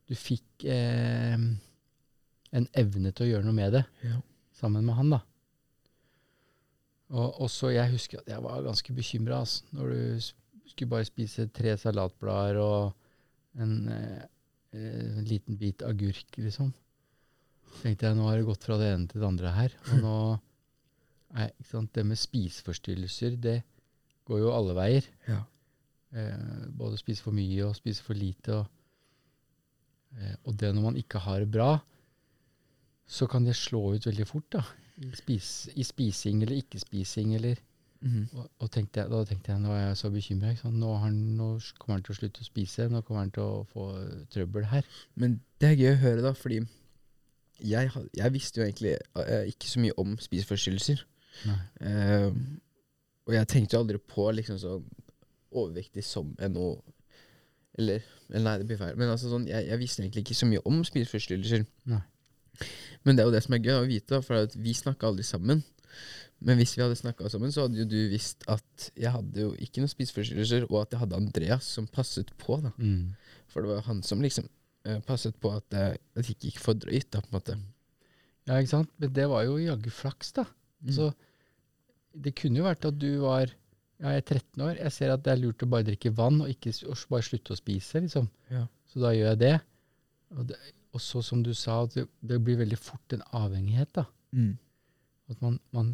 [0.10, 1.38] Du fikk eh,
[2.50, 4.16] en evne til å gjøre noe med det ja.
[4.58, 5.20] sammen med han, da.
[7.14, 10.28] Og også, jeg husker at jeg var ganske bekymra altså, når du
[10.70, 14.26] skulle bare spise tre salatblader og en, eh,
[14.78, 16.74] eh, en liten bit agurk, liksom.
[17.70, 19.76] Så tenkte jeg nå har det gått fra det ene til det andre her.
[19.90, 20.18] Og nå
[21.36, 23.62] er, ikke sant, Det med spiseforstyrrelser, det
[24.26, 25.06] går jo alle veier.
[25.28, 25.44] Ja.
[26.14, 28.50] Eh, både spise for mye og spise for lite.
[28.56, 28.66] Og,
[30.18, 31.80] eh, og det når man ikke har det bra,
[33.10, 34.50] så kan det slå ut veldig fort.
[34.52, 34.62] da.
[35.16, 37.36] Spis, i spising eller ikke-spising.
[37.36, 37.56] eller
[38.02, 38.30] Mhm.
[38.34, 40.54] og, og tenkte jeg, Da tenkte jeg nå er jeg så bekymra.
[40.72, 42.88] Nå, han- nå kommer han til å slutte å spise.
[42.90, 44.84] Nå kommer han til å få trøbbel her.
[45.16, 46.66] Men det er gøy å høre, da, fordi
[47.62, 51.04] jeg, jeg visste jo egentlig eh, ikke så mye om spiseforstyrrelser.
[51.80, 52.30] Eh,
[53.30, 54.86] og jeg tenkte jo aldri på liksom sånn
[55.50, 56.72] overvektig som NO
[57.80, 58.96] Eller, eller nei, det blir feil.
[59.00, 61.64] Men altså sånn, jeg, jeg visste egentlig ikke så mye om spiseforstyrrelser.
[61.88, 62.02] Nei.
[63.08, 65.08] Men det er jo det som er gøy å vite, da, for at vi snakka
[65.08, 65.62] aldri sammen.
[66.44, 69.54] Men hvis vi hadde snakka sammen, så hadde jo du visst at jeg hadde jo
[69.64, 72.60] ikke noen spiseforstyrrelser, og at jeg hadde Andreas som passet på.
[72.64, 73.16] da Mm.
[73.50, 74.46] For det var jo han som liksom
[74.88, 75.86] uh, passet på at det,
[76.20, 77.58] at jeg ikke gikk for drøyt, da, på en måte.
[78.46, 78.92] Ja, ikke sant?
[79.02, 80.46] Men det var jo jaggu flaks, da.
[80.86, 80.94] Mm.
[80.96, 81.10] Så
[82.20, 83.52] det kunne jo vært at du var
[84.00, 86.40] ja, jeg er 13 år, jeg ser at det er lurt å bare drikke vann
[86.46, 88.30] og ikke og bare slutte å spise, liksom.
[88.48, 88.64] Ja.
[88.88, 89.56] Så da gjør jeg det.
[90.38, 90.60] Og, det,
[90.96, 94.06] og så som du sa, det, det blir veldig fort en avhengighet, da.
[94.32, 94.54] Mm.
[95.34, 95.92] At man, man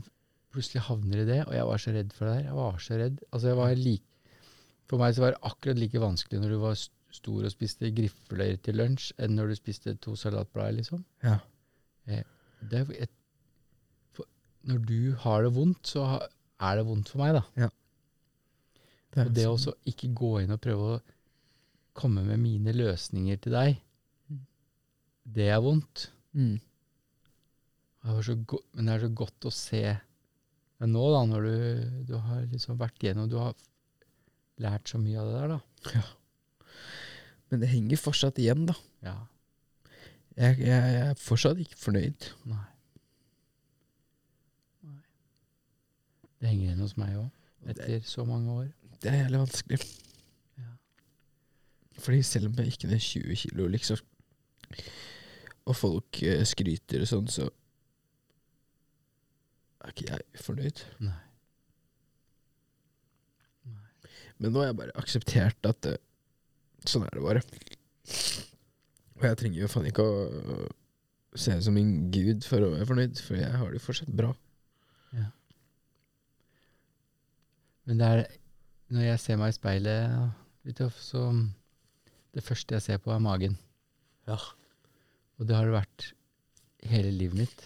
[0.54, 2.46] plutselig havner i det, og jeg var så redd for det her.
[2.46, 3.18] Jeg var så redd.
[3.32, 4.38] Altså, jeg var like,
[4.86, 6.78] for meg så var det akkurat like vanskelig når du var
[7.16, 11.04] stor og spiste griffeløyer til lunsj, enn når du spiste to salatblader, liksom.
[11.26, 11.40] Ja.
[12.06, 12.22] Det
[12.82, 13.25] er et, for,
[14.66, 16.06] når du har det vondt, så
[16.60, 17.70] er det vondt for meg, da.
[19.16, 21.02] Det er Og det også ikke gå inn og prøve å
[21.96, 23.82] komme med mine løsninger til deg,
[24.30, 24.40] Mm.
[25.38, 26.08] det er vondt.
[26.34, 26.56] mm.
[28.06, 29.80] Det men det er så godt å se
[30.80, 33.56] Men nå, da, når du, du har liksom vært gjennom Du har
[34.62, 36.02] lært så mye av det der, da.
[37.50, 38.76] Men det henger fortsatt igjen, da.
[39.06, 39.16] Ja.
[40.36, 42.28] Jeg, jeg, jeg er fortsatt ikke fornøyd.
[42.52, 42.66] Nei.
[46.40, 47.30] Det henger igjen hos meg òg,
[47.72, 48.72] etter så mange år.
[49.02, 49.80] Det er jævlig vanskelig.
[50.60, 50.72] Ja.
[52.00, 54.02] Fordi selv om jeg ikke er 20 kilo, liksom,
[55.66, 57.48] og folk eh, skryter og sånn, så
[59.86, 60.84] er ikke jeg fornøyd.
[61.06, 61.22] Nei.
[64.42, 66.02] Men nå har jeg bare akseptert at eh,
[66.90, 67.44] sånn er det bare.
[69.16, 70.66] Og jeg trenger jo faen ikke å
[71.36, 74.12] se ut som en gud for å være fornøyd, for jeg har det jo fortsatt
[74.16, 74.34] bra.
[77.86, 78.26] Men det er
[78.94, 81.22] Når jeg ser meg i speilet, så
[82.34, 83.58] Det første jeg ser på, er magen.
[84.28, 84.38] Ja.
[85.40, 86.14] Og det har det vært
[86.84, 87.64] hele livet mitt.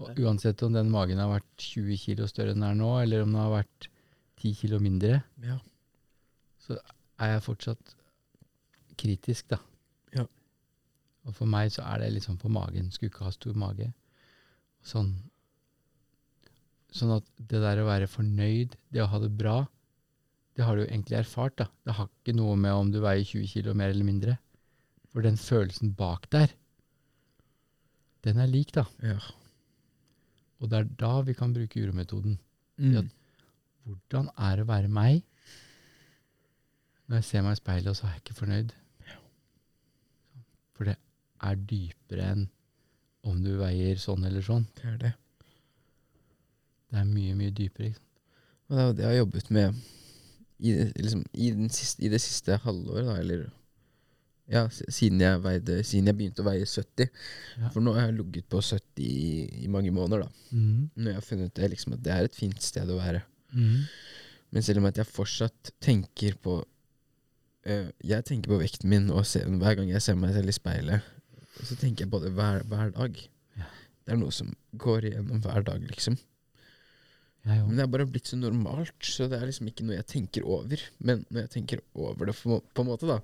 [0.00, 3.22] Og uansett om den magen har vært 20 kilo større enn den er nå, eller
[3.22, 3.88] om den har vært
[4.40, 5.58] 10 kilo mindre, Ja.
[6.58, 6.78] så
[7.20, 7.94] er jeg fortsatt
[8.96, 9.58] kritisk, da.
[10.16, 10.24] Ja.
[11.26, 12.90] Og for meg så er det liksom på magen.
[12.90, 13.92] Skulle ikke ha stor mage.
[14.82, 15.14] Sånn,
[16.94, 19.58] sånn at det der å være fornøyd, det å ha det bra,
[20.58, 21.56] det har du jo egentlig erfart.
[21.60, 21.68] da.
[21.86, 24.36] Det har ikke noe med om du veier 20 kilo mer eller mindre.
[25.10, 26.52] For den følelsen bak der,
[28.26, 28.84] den er lik, da.
[29.02, 29.18] ja.
[30.60, 32.36] Og det er da vi kan bruke urometoden.
[32.76, 32.92] Mm.
[32.92, 33.02] Ja.
[33.88, 35.22] Hvordan er det å være meg?
[37.08, 38.74] Når jeg ser meg i speilet, og så er jeg ikke fornøyd.
[40.76, 40.98] For det
[41.48, 42.44] er dypere enn
[43.28, 44.68] om du veier sånn eller sånn.
[44.76, 45.14] Det er det.
[46.90, 47.90] Det er mye, mye dypere.
[47.90, 48.06] Liksom.
[48.70, 49.80] Og det er jo det jeg har jobbet med
[50.60, 53.48] i, liksom, i, den siste, i det siste halvåret, da, eller
[54.50, 57.06] Ja, siden jeg, veide, siden jeg begynte å veie 70.
[57.60, 57.68] Ja.
[57.70, 60.48] For nå har jeg ligget på 70 i, i mange måneder, da.
[60.50, 60.88] Mm.
[60.96, 63.20] Når jeg har funnet det, liksom, at det er et fint sted å være.
[63.54, 63.84] Mm.
[64.50, 66.56] Men selv om at jeg fortsatt tenker på
[67.66, 70.56] øh, Jeg tenker på vekten min og ser, hver gang jeg ser meg selv i
[70.56, 71.06] speilet,
[71.60, 73.22] så tenker jeg på det hver, hver dag.
[73.60, 73.70] Ja.
[74.02, 76.18] Det er noe som går igjennom hver dag, liksom.
[77.48, 80.08] Jeg Men det er bare blitt så normalt, så det er liksom ikke noe jeg
[80.10, 80.82] tenker over.
[80.98, 83.16] Men når jeg tenker over det på, en måte, da,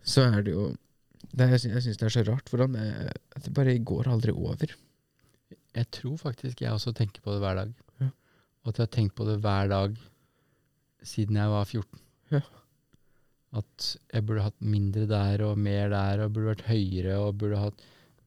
[0.00, 0.70] så er det jo
[1.32, 3.12] det er, Jeg syns det er så rart hvordan det,
[3.44, 4.72] det bare går aldri over.
[5.72, 7.76] Jeg tror faktisk jeg også tenker på det hver dag.
[8.00, 8.08] Ja.
[8.64, 10.00] Og at jeg har tenkt på det hver dag
[11.06, 12.02] siden jeg var 14.
[12.32, 12.42] Ja.
[13.60, 17.60] At jeg burde hatt mindre der og mer der, og burde vært høyere og burde
[17.60, 17.82] hatt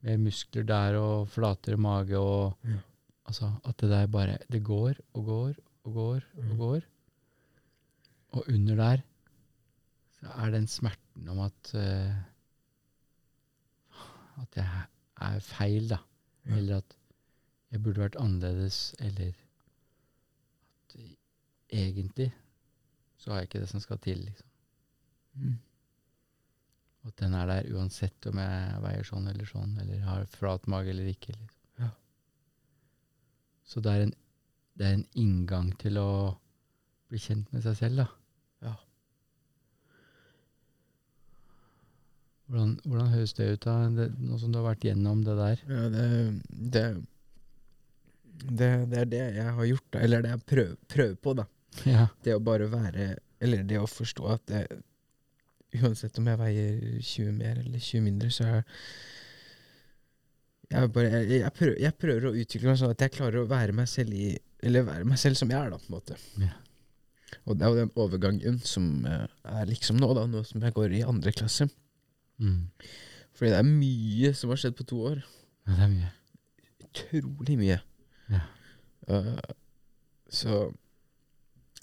[0.05, 2.81] mer muskler der og flatere mage og Ja.
[3.25, 5.53] Altså at det der bare Det går og går
[5.85, 6.57] og går og Mm.
[6.57, 6.81] går.
[8.35, 8.97] Og under der
[10.19, 12.15] så er den smerten om at uh,
[14.41, 14.85] At jeg
[15.21, 15.97] er feil, da.
[16.45, 16.55] Ja.
[16.57, 16.95] Eller at
[17.71, 20.95] jeg burde vært annerledes, eller at
[21.69, 22.33] egentlig
[23.17, 24.47] så har jeg ikke det som skal til, liksom.
[27.03, 30.67] Og at den er der uansett om jeg veier sånn eller sånn, eller har flat
[30.67, 31.33] mage eller ikke.
[31.39, 31.54] Liksom.
[33.65, 34.13] Så det er, en,
[34.77, 36.09] det er en inngang til å
[37.09, 38.07] bli kjent med seg selv, da.
[38.67, 38.75] Ja.
[42.45, 45.65] Hvordan, hvordan høres det ut, da, det, nå som du har vært gjennom det der?
[45.69, 46.07] Ja, det,
[46.49, 46.85] det,
[48.45, 50.03] det, det er det jeg har gjort, da.
[50.05, 51.49] Eller det jeg prøver, prøver på, da.
[51.89, 52.05] Ja.
[52.23, 54.61] Det å bare være Eller det å forstå at det,
[55.75, 58.61] uansett om jeg veier 20 mer eller 20 mindre, så er
[60.71, 63.49] jeg, bare, jeg, jeg, prøver, jeg prøver å utvikle meg sånn at jeg klarer å
[63.49, 64.29] være meg selv i
[64.65, 66.17] Eller være meg selv som jeg er, da, på en måte.
[66.41, 66.55] Yeah.
[67.45, 70.73] Og det er jo den overgangen som eh, er liksom nå, da, nå som jeg
[70.75, 71.67] går i andre klasse.
[72.41, 72.69] Mm.
[73.35, 75.19] Fordi det er mye som har skjedd på to år.
[75.67, 76.09] ja, det er mye.
[76.87, 77.77] Utrolig mye.
[78.31, 78.41] Ja.
[79.09, 79.37] Uh,
[80.31, 80.63] så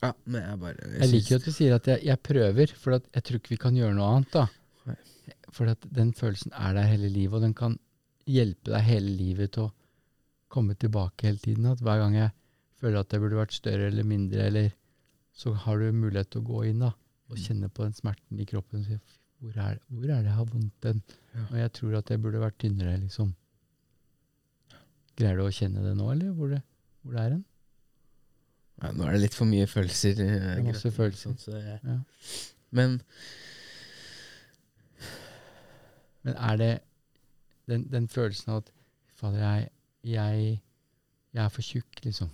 [0.02, 2.96] Ja, men jeg bare Jeg liker jo at du sier at jeg, jeg prøver, for
[2.98, 4.34] jeg tror ikke vi kan gjøre noe annet.
[4.34, 4.96] da.
[5.52, 7.76] For den følelsen er der hele livet, og den kan
[8.26, 9.72] hjelpe deg hele livet til å
[10.52, 11.66] komme tilbake hele tiden.
[11.66, 12.30] At hver gang jeg
[12.80, 14.72] føler at jeg burde vært større eller mindre, eller
[15.34, 16.92] så har du mulighet til å gå inn da,
[17.30, 17.42] og Mm.
[17.44, 18.98] kjenne på den smerten i kroppen og si
[19.42, 21.02] hvor er, hvor er det jeg har vondt den?
[21.50, 23.34] Og jeg tror at jeg burde vært tynnere, liksom.
[25.16, 26.62] Greier du å kjenne det nå, eller hvor det,
[27.02, 27.44] hvor det er hen?
[28.82, 30.20] ja, Nå er det litt for mye følelser.
[30.20, 31.32] eh, er masse følelser.
[31.32, 31.98] sånn, så jeg- Ja.
[32.70, 33.00] Men
[36.24, 36.82] Men er det
[37.70, 38.72] den, den følelsen av at
[39.18, 39.68] Fader, jeg,
[40.08, 40.62] jeg,
[41.32, 42.30] jeg er for tjukk, liksom.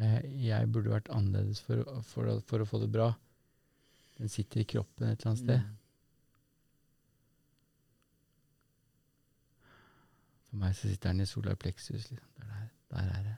[0.00, 3.10] Jeg, jeg burde vært annerledes for, for, for å få det bra.
[4.20, 5.68] Den sitter i kroppen et eller annet sted.
[10.50, 12.10] For meg så sitter den i solar plexus.
[12.10, 12.32] Liksom.
[12.40, 13.36] Der, der, der er det.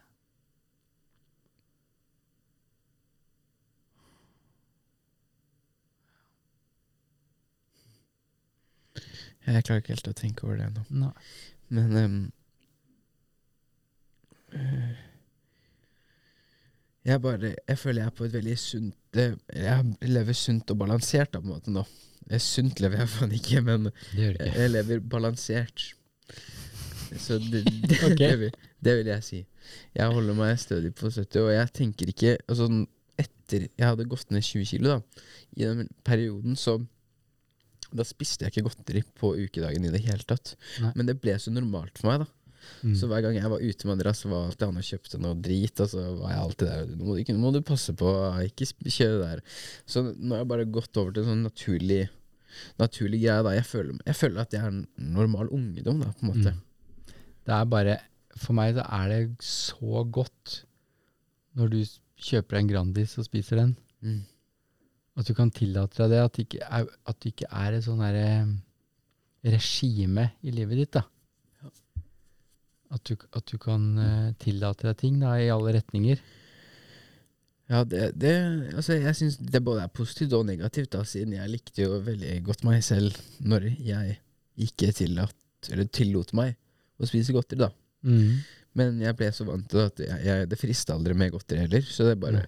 [9.46, 10.84] Jeg klarer ikke helt å tenke over det ennå.
[11.02, 11.12] Nei.
[11.72, 12.18] Men um,
[17.02, 20.82] Jeg bare Jeg føler jeg er på et veldig sunt eh, Jeg lever sunt og
[20.84, 21.84] balansert da, på en måte nå.
[22.28, 25.88] Eh, Sunt lever jeg faen ikke, men jeg, jeg lever balansert.
[27.18, 28.16] Så det, det, okay.
[28.16, 29.40] det, vil, det vil jeg si.
[29.96, 32.68] Jeg holder meg stødig på 70, og jeg tenker ikke altså,
[33.20, 35.24] Etter jeg hadde gått ned 20 kilo, da,
[35.60, 36.78] i den perioden så
[37.92, 40.54] Da spiste jeg ikke godteri på ukedagen i det hele tatt.
[40.82, 40.92] Nei.
[40.98, 42.30] Men det ble så normalt for meg, da.
[42.82, 42.94] Mm.
[42.98, 45.82] Så hver gang jeg var ute med Andreas, var han og kjøpte noe drit.
[45.82, 46.90] Og så var jeg alltid der.
[46.94, 48.10] Nå må, du nå må du passe på,
[48.46, 49.44] ikke kjøre der.
[49.86, 52.04] Så nå har jeg bare gått over til en sånn naturlig
[52.76, 53.42] Naturlig greie.
[53.46, 54.82] da Jeg føler, jeg føler at jeg er en
[55.14, 56.52] normal ungdom, da, på en måte.
[56.52, 57.14] Mm.
[57.48, 57.94] Det er bare
[58.36, 60.58] For meg så er det så godt
[61.56, 61.78] når du
[62.22, 63.74] kjøper en Grandis og spiser den.
[64.00, 64.20] Mm.
[65.18, 66.20] At du kan tillate deg det.
[66.24, 68.28] At det ikke er, at det ikke er et sånn derre
[69.52, 71.00] regime i livet ditt.
[71.00, 71.04] da.
[72.92, 76.20] At du, at du kan uh, tillate deg ting da, i alle retninger.
[77.72, 78.32] Ja, det, det
[78.74, 82.34] Altså, jeg syns det både er positivt og negativt, da, siden jeg likte jo veldig
[82.44, 84.18] godt meg selv når jeg
[84.60, 85.38] ikke tillatt,
[85.70, 86.58] eller tillot meg
[87.00, 87.70] å spise godteri, da.
[88.76, 91.64] Men jeg ble så vant til det at jeg, jeg, det frista aldri med godteri
[91.64, 91.88] heller.
[91.88, 92.44] Så det bare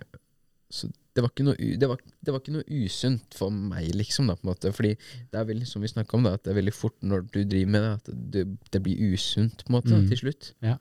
[0.72, 4.26] Så det var, ikke noe, det, var, det var ikke noe usunt for meg, liksom.
[4.26, 4.96] da på en måte Fordi
[5.30, 7.44] det er veldig, som vi snakka om, da at det er veldig fort når du
[7.44, 8.44] driver med det, at det,
[8.74, 10.08] det blir usunt på en måte da, Mm.
[10.10, 10.52] til slutt.
[10.64, 10.74] Ja.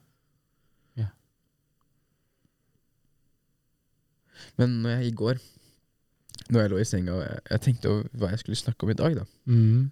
[0.97, 1.07] Ja.
[4.59, 5.41] Men når jeg i går,
[6.51, 8.91] når jeg lå i senga og jeg, jeg tenkte over hva jeg skulle snakke om
[8.93, 9.91] i dag, da Mm.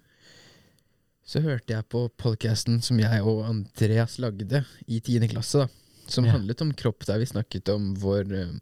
[1.24, 5.68] så hørte jeg på podkasten som jeg og Andreas lagde i tiende klasse, da.
[6.10, 6.32] Som Ja.
[6.34, 8.52] handlet om kropp, der vi snakket om vår eh,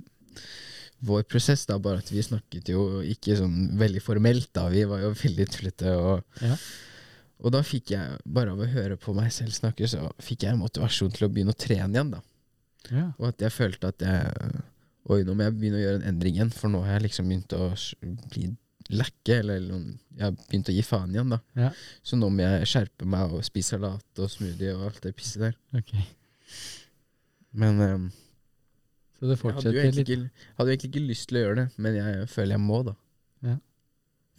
[1.06, 4.66] vår prosess, da, bare at vi snakket jo ikke sånn veldig formelt, da.
[4.72, 5.94] Vi var jo veldig tullete.
[5.96, 6.56] Og, Ja.
[7.40, 10.52] og da fikk jeg, bare av å høre på meg selv snakke, så fikk jeg
[10.56, 12.20] en motivasjon til å begynne å trene igjen, da.
[12.90, 13.06] Ja.
[13.18, 14.60] Og at jeg følte at jeg
[15.10, 17.30] Oi, nå må jeg begynne å gjøre en endring igjen, for nå har jeg liksom
[17.30, 17.70] begynt å
[18.30, 18.50] bli
[18.92, 21.38] lekke, eller jeg har begynt å gi faen igjen, da.
[21.56, 21.70] Ja.
[22.06, 25.40] Så nå må jeg skjerpe meg og spise salat og smoothie og alt det pisset
[25.46, 25.56] der.
[25.80, 26.04] Okay.
[27.64, 28.04] Men ehm,
[29.20, 31.96] Så det jeg hadde litt ikke, hadde egentlig ikke lyst til å gjøre det, men
[31.98, 32.94] jeg føler jeg må, da.
[33.44, 33.56] Ja.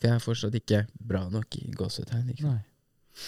[0.01, 0.79] For jeg er fortsatt ikke
[1.11, 2.31] bra nok i gåsetegn.
[2.33, 2.49] Ikke?
[2.49, 3.19] Nei.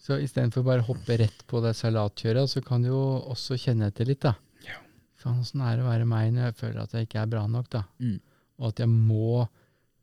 [0.00, 3.02] Så istedenfor bare å hoppe rett på det salatkjøret, så kan du jo
[3.34, 4.36] også kjenne etter litt, da.
[4.62, 4.78] Ja.
[5.18, 7.42] Faen, åssen er det å være meg når jeg føler at jeg ikke er bra
[7.50, 7.82] nok, da?
[7.98, 8.20] Mm.
[8.62, 9.42] Og at jeg må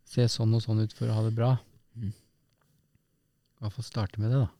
[0.07, 1.53] se sånn og sånn ut for å ha det bra.
[1.95, 2.11] Mm.
[2.11, 4.51] I hvert fall starte med det, da.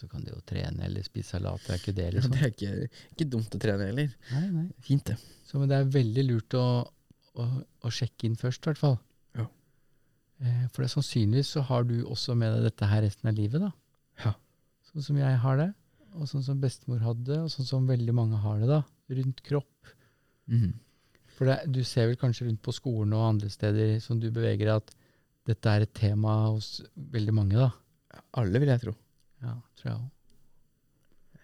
[0.00, 2.32] Så kan du jo trene eller spise salat, det er ikke det, Ja, liksom.
[2.32, 4.12] det er ikke, ikke dumt å trene heller.
[4.32, 4.66] Nei, nei.
[4.86, 5.16] Fint, det.
[5.44, 6.66] Så men det er veldig lurt å,
[7.36, 7.46] å,
[7.84, 8.96] å sjekke inn først, i hvert fall.
[9.36, 9.44] Ja.
[10.40, 13.36] Eh, for det er sannsynligvis så har du også med deg dette her resten av
[13.36, 13.70] livet, da.
[14.24, 14.32] Ja.
[14.88, 15.68] Sånn som jeg har det,
[16.16, 18.80] og sånn som bestemor hadde, og sånn som veldig mange har det, da.
[19.20, 19.92] Rundt kropp.
[20.50, 20.72] Mhm.
[21.36, 24.66] For det, du ser vel kanskje rundt på skolen og andre steder som du beveger
[24.68, 24.90] deg, at
[25.48, 27.70] dette er et tema hos veldig mange, da.
[28.40, 28.92] Alle, vil jeg tro.
[29.42, 30.10] Ja, tror jeg òg.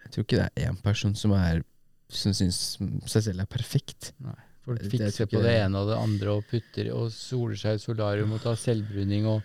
[0.03, 1.63] Jeg tror ikke det er én person som er
[2.09, 2.59] som syns
[3.11, 4.13] seg selv er perfekt.
[4.63, 7.75] Folk Det- det fikser på det ene og det andre og putter og soler seg
[7.75, 9.41] i solarium og tar selvbruning og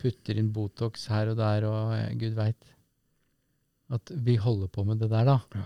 [0.00, 2.70] putter inn Botox her og der og gud veit.
[3.90, 5.40] At vi holder på med det der, da.
[5.54, 5.64] Ja.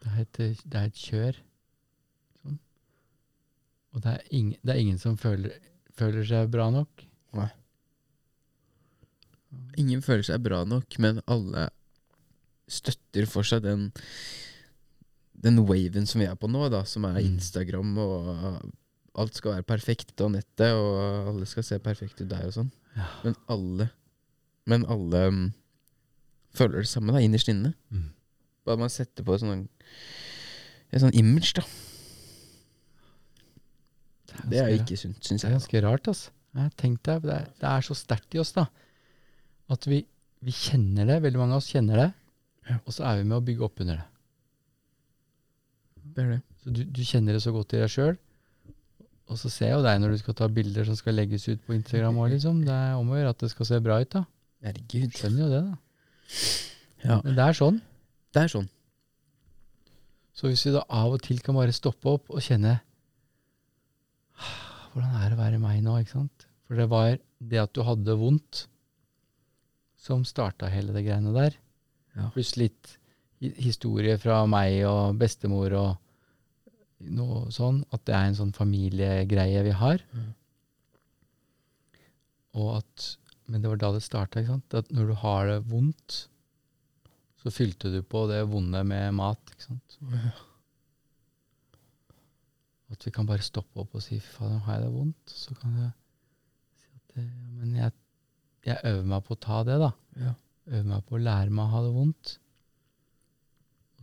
[0.00, 0.32] Det, er et,
[0.70, 1.36] det er et kjør.
[2.42, 2.58] Sånn.
[3.94, 5.52] Og det er, ingen, det er ingen som føler,
[5.92, 7.04] føler seg bra nok.
[9.80, 11.68] Ingen føler seg bra nok, men alle
[12.70, 13.88] støtter for seg den
[15.40, 17.30] den waven som vi er på nå, da, som er Mm.
[17.38, 18.72] Instagram, og
[19.18, 22.68] alt skal være perfekt og nettet, og alle skal se perfekt ut der og sånn.
[22.96, 23.06] Ja.
[23.24, 23.90] Men alle
[24.68, 25.38] Men alle um,
[26.54, 27.72] føler det samme, da, innerst inne.
[27.90, 28.10] Mm.
[28.68, 29.64] Bare man setter på et sånn
[30.92, 31.64] et sånn image, da.
[34.50, 36.30] Det er jo ikke sunt, syns Det er ganske rart, altså.
[36.54, 38.66] Jeg tenk deg, det, er, det er så sterkt i oss, da.
[39.70, 40.02] At vi,
[40.44, 41.20] vi kjenner det.
[41.26, 42.08] Veldig mange av oss kjenner det.
[42.70, 42.78] Ja.
[42.84, 44.08] Og så er vi med å bygge opp under det.
[46.10, 46.40] Det er det.
[46.60, 48.18] Så du, du kjenner det så godt i deg sjøl.
[49.30, 51.62] Og så ser jeg jo deg når du skal ta bilder som skal legges ut
[51.62, 52.64] på Instagram Også, liksom.
[52.66, 54.24] Det er om å gjøre at det skal se bra ut, da.
[54.66, 55.14] Herregud.
[55.16, 55.78] Skjønner jo det, da.
[57.04, 57.20] Ja.
[57.24, 57.78] Men det er sånn.
[58.34, 58.68] Det er sånn.
[60.36, 62.78] Så hvis vi da av og til kan bare stoppe opp og kjenne
[64.90, 66.46] Hvordan er det å være meg nå, ikke sant?
[66.66, 67.12] For det var
[67.50, 68.64] det at du hadde vondt,
[70.00, 71.56] som starta hele det greiene der.
[72.16, 72.30] Ja.
[72.34, 72.96] Pluss litt
[73.40, 77.82] historie fra meg og bestemor og noe sånn.
[77.92, 80.04] At det er en sånn familiegreie vi har.
[80.12, 80.30] Mm.
[82.60, 83.16] Og at
[83.50, 84.38] Men det var da det starta?
[84.78, 86.28] At når du har det vondt,
[87.42, 89.96] så fylte du på det vonde med mat, ikke sant?
[92.94, 95.34] At vi kan bare stoppe opp og si 'fy nå har jeg det vondt'.
[95.34, 95.90] Så kan jeg
[96.78, 97.26] si at det,
[97.58, 97.92] Men jeg,
[98.66, 99.90] jeg øver meg på å ta det, da.
[100.20, 100.34] Ja.
[100.70, 102.34] Øver meg på å lære meg å ha det vondt.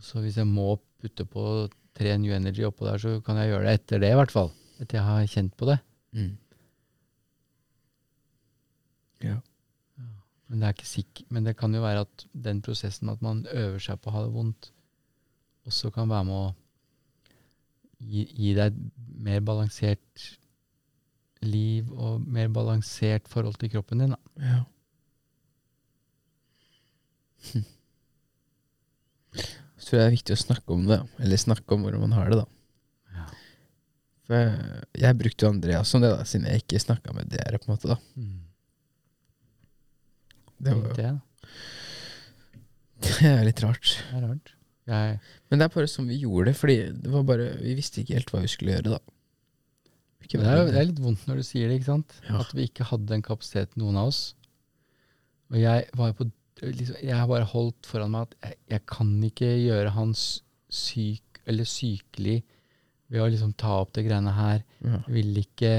[0.02, 1.42] Så hvis jeg må putte på
[1.98, 4.52] tre New Energy oppå der, så kan jeg gjøre det etter det, i hvert fall.
[4.78, 5.78] Etter jeg har kjent på det.
[6.14, 6.34] Mm.
[9.26, 9.38] Ja.
[10.48, 13.42] Men det, er ikke sikk men det kan jo være at den prosessen at man
[13.52, 14.70] øver seg på å ha det vondt,
[15.68, 16.46] også kan være med å
[17.98, 20.28] gi, gi deg et mer balansert
[21.44, 24.14] liv og mer balansert forhold til kroppen din.
[24.14, 24.18] Da.
[24.42, 24.60] Ja.
[27.52, 27.66] Hm.
[29.78, 32.32] Så tror det er viktig å snakke om det, eller snakke om hvordan man har
[32.32, 32.46] det, da.
[33.14, 33.26] Ja.
[34.26, 37.60] For jeg, jeg brukte jo Andreas som det, da, siden jeg ikke snakka med dere,
[37.62, 37.98] på en måte, da.
[40.58, 41.10] Det, Tenk var, det,
[43.06, 43.94] det er litt rart.
[44.10, 44.54] Det er rart.
[44.88, 45.18] Jeg,
[45.48, 48.14] Men det er bare sånn vi gjorde det, fordi det var bare Vi visste ikke
[48.16, 49.17] helt hva vi skulle gjøre, da.
[50.28, 52.16] Det, er, det er litt vondt når du sier det, ikke sant?
[52.26, 52.40] Ja.
[52.42, 54.34] At vi ikke hadde den kapasiteten, noen av oss.
[55.52, 56.26] Og jeg var på
[56.60, 60.24] liksom, Jeg har bare holdt foran meg at jeg, jeg kan ikke gjøre hans
[60.68, 62.42] syk eller sykelig
[63.08, 64.60] ved å liksom ta opp det greiene her.
[64.84, 64.98] ja.
[65.06, 65.72] Jeg vil ikke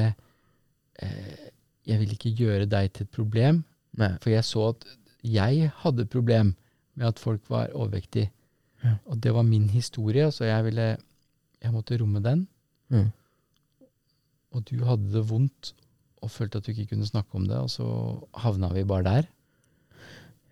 [1.04, 1.46] eh,
[1.86, 3.62] Jeg vil ikke gjøre deg til et problem,
[4.00, 4.16] Nei.
[4.24, 4.88] for jeg så at
[5.26, 6.56] jeg hadde et problem
[6.96, 8.32] med at folk var overvektige.
[8.84, 8.96] Ja.
[9.12, 10.90] Og det var min historie, så jeg ville
[11.62, 12.48] Jeg måtte romme den.
[12.90, 13.10] Mm.
[14.56, 15.74] Og du hadde det vondt
[16.20, 17.86] og følte at du ikke kunne snakke om det, og så
[18.44, 19.30] havna vi bare der.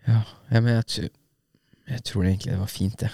[0.07, 0.21] Ja,
[0.51, 1.09] ja men jeg,
[1.89, 3.11] jeg tror egentlig det var fint, det.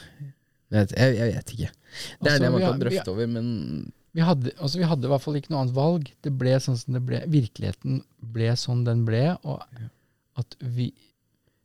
[0.74, 1.72] Jeg, jeg, jeg vet ikke.
[1.74, 3.48] Det er Altså, det man kan vi drøfte over, men
[4.14, 6.10] Vi hadde, altså vi hadde i hvert fall ikke noe annet valg.
[6.22, 7.24] Det ble sånn som det ble.
[7.34, 8.04] Virkeligheten
[8.36, 9.64] ble sånn den ble, og
[10.38, 10.92] at vi,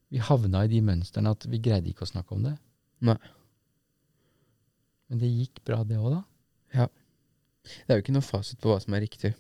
[0.09, 2.55] vi havna i de mønstrene at vi greide ikke å snakke om det.
[3.05, 3.19] Nei.
[5.09, 6.89] Men det gikk bra, det òg, da.
[7.87, 9.33] Det er jo ikke noe fasit på hva som er riktig.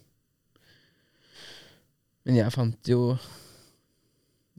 [2.28, 3.16] Men jeg fant jo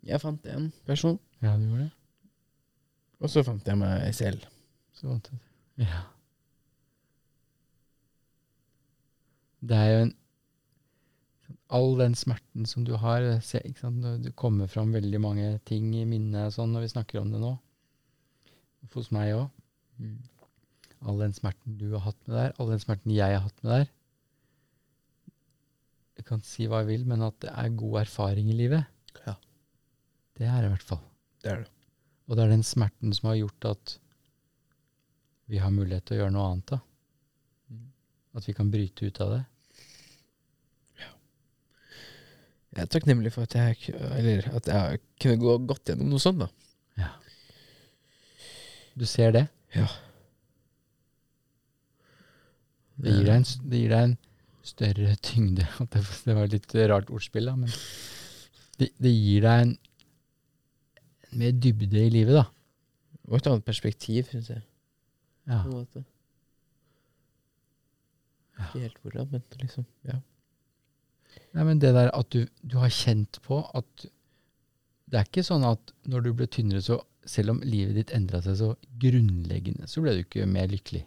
[0.07, 1.91] Jeg fant en person, Ja, du gjorde det.
[3.20, 4.45] og så fant jeg meg selv.
[4.95, 5.39] Så fant jeg.
[5.86, 6.01] Ja.
[9.59, 10.15] Det er jo en
[11.70, 16.72] All den smerten som du har Det kommer fram veldig mange ting i minnet sånn
[16.74, 17.51] når vi snakker om det nå.
[18.95, 19.49] Hos meg òg.
[21.08, 23.72] All den smerten du har hatt med der, all den smerten jeg har hatt med
[23.72, 23.91] der.
[26.20, 28.84] Jeg kan si hva jeg vil, men at det er god erfaring i livet.
[29.24, 29.38] Ja.
[30.36, 31.04] Det er det i hvert fall.
[31.43, 31.72] Det er det.
[32.28, 33.95] Og det er den smerten som har gjort at
[35.50, 36.76] vi har mulighet til å gjøre noe annet.
[36.76, 36.82] da.
[38.38, 39.45] At vi kan bryte ut av det.
[42.70, 46.43] Jeg er takknemlig for at jeg, eller at jeg kunne gå godt gjennom noe sånt,
[46.43, 47.08] da.
[49.00, 49.47] Du ser det.
[49.74, 49.88] Ja.
[53.00, 54.16] Det gir deg en, det gir deg en
[54.70, 55.68] større tyngde.
[55.93, 57.74] Det det var et litt rart ordspill, da, men
[58.80, 59.76] det, det gir deg en,
[61.30, 62.47] en mer dybde i livet, da.
[63.30, 64.64] Og et annet perspektiv, syns jeg.
[65.50, 65.62] Ja.
[65.64, 66.04] På en måte.
[68.60, 69.86] Ikke helt hvordan, men liksom.
[70.08, 70.20] Ja.
[71.56, 74.08] Nei, men det der at du, du har kjent på at
[75.10, 78.43] Det er ikke sånn at når du ble tynnere, så selv om livet ditt endra
[78.45, 78.68] seg så
[79.02, 81.02] grunnleggende, så ble du ikke mer lykkelig,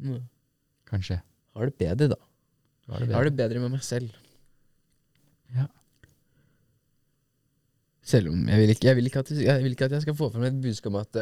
[0.00, 0.22] Mm.
[0.88, 1.20] kanskje.
[1.56, 2.18] Har det bedre, da.
[2.90, 3.16] Har det bedre.
[3.16, 4.12] har det bedre med meg selv.
[5.54, 5.66] Ja.
[8.02, 10.16] Selv om jeg vil ikke, jeg vil ikke, at, jeg vil ikke at jeg skal
[10.18, 11.20] få frem et budskap om at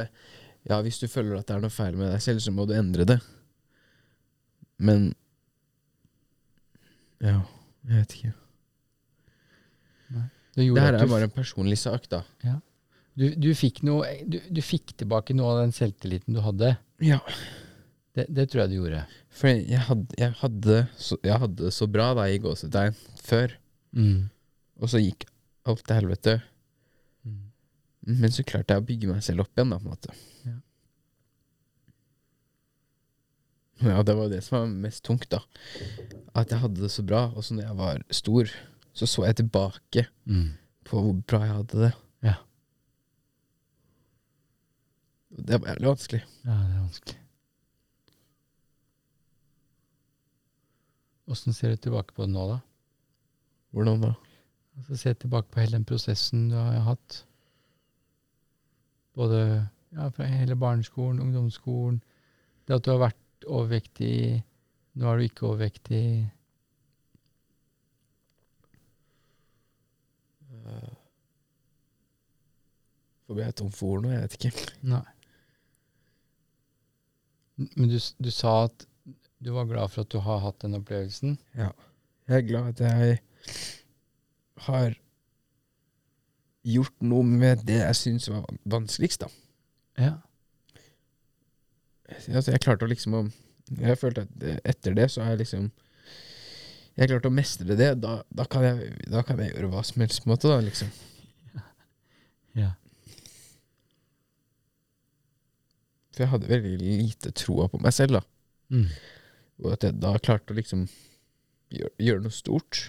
[0.69, 2.75] ja, hvis du føler at det er noe feil med deg selv, så må du
[2.77, 3.19] endre det.
[4.79, 5.11] Men
[7.19, 7.41] Ja,
[7.89, 8.35] jeg vet ikke.
[10.59, 12.23] Det Det her er bare en personlig sak, da.
[13.19, 16.77] du, du, fikk noe, du, du fikk tilbake noe av den selvtilliten du hadde.
[17.03, 17.21] Ja.
[18.19, 19.01] Det, det tror jeg du gjorde.
[19.39, 23.55] For jeg hadde, jeg hadde, så, jeg hadde det så bra da i gåsetegn før,
[23.95, 24.27] Mm.
[24.83, 25.25] og så gikk
[25.71, 26.35] alt til helvete.
[27.25, 27.39] Mm.
[28.21, 30.17] Men så klarte jeg å bygge meg selv opp igjen, da, på en måte.
[30.45, 30.57] Ja.
[33.93, 35.39] Ja, det var det som var mest tungt, da.
[36.35, 37.29] At jeg hadde det så bra.
[37.37, 38.51] Og så når jeg var stor,
[38.99, 40.49] så så jeg tilbake Mm.
[40.85, 41.93] på hvor bra jeg hadde det.
[42.27, 42.35] Ja.
[45.31, 46.23] Det var jævlig vanskelig.
[46.45, 47.19] Ja, det er vanskelig.
[51.29, 52.59] Åssen ser du tilbake på det nå, da?
[53.77, 54.15] Hvordan da?
[54.79, 57.25] Altså, se tilbake på hele den prosessen du har hatt.
[59.19, 59.41] Både
[59.93, 62.01] ja, fra hele barneskolen, ungdomsskolen,
[62.69, 64.41] det at du har vært overvektig,
[64.99, 66.03] nå er du ikke overvektig.
[73.29, 74.69] Får bli tom for ord nå, jeg vet ikke.
[74.89, 75.05] Nei.
[77.77, 78.88] Men du, du sa at
[79.45, 81.37] du var glad for at du har hatt den opplevelsen.
[81.59, 81.71] Ja.
[82.29, 83.19] Jeg er glad at jeg
[84.67, 84.97] har
[86.69, 89.31] gjort noe med det jeg syns var vanskeligst, da.
[89.99, 90.15] Ja.
[92.29, 93.21] Altså, jeg klarte å liksom å
[93.79, 95.67] Jeg følte at etter det så har jeg liksom
[96.97, 97.91] Jeg klarte å mestre det.
[98.03, 100.59] Da, da, kan, jeg, da kan jeg gjøre hva som helst, på en måte, da,
[100.65, 100.89] liksom.
[102.59, 102.73] ja.
[106.11, 108.25] For jeg hadde veldig lite troa på meg selv, da.
[108.75, 108.89] Mm.
[109.65, 110.87] Og at jeg da klarte å liksom
[111.75, 112.85] gjøre, gjøre noe stort.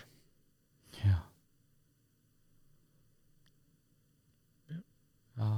[1.01, 1.17] Ja.
[5.39, 5.51] Ja,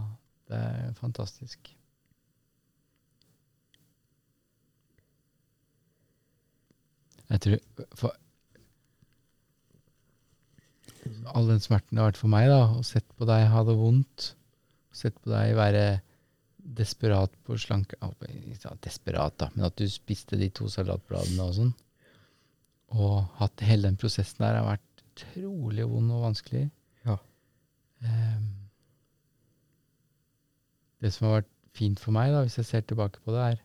[0.47, 1.72] det er fantastisk.
[7.32, 8.18] Jeg tror for
[11.32, 13.74] All den smerten det har vært for meg, da, å sett på deg ha det
[13.80, 14.26] vondt,
[14.93, 15.84] sett på deg være
[16.62, 17.97] desperat på slanke
[18.30, 21.74] Ikke desperat, da, men at du spiste de to salatbladene og sånn,
[22.91, 26.66] og at hele den prosessen der har vært utrolig vond og vanskelig.
[27.07, 27.18] Ja.
[28.03, 28.47] Um,
[31.01, 33.62] det som har vært fint for meg, da, hvis jeg ser tilbake på det, er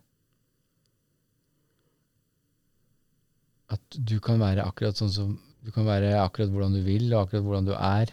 [3.74, 5.34] at du kan være akkurat sånn som
[5.66, 8.12] Du kan være akkurat hvordan du vil, og akkurat hvordan du er.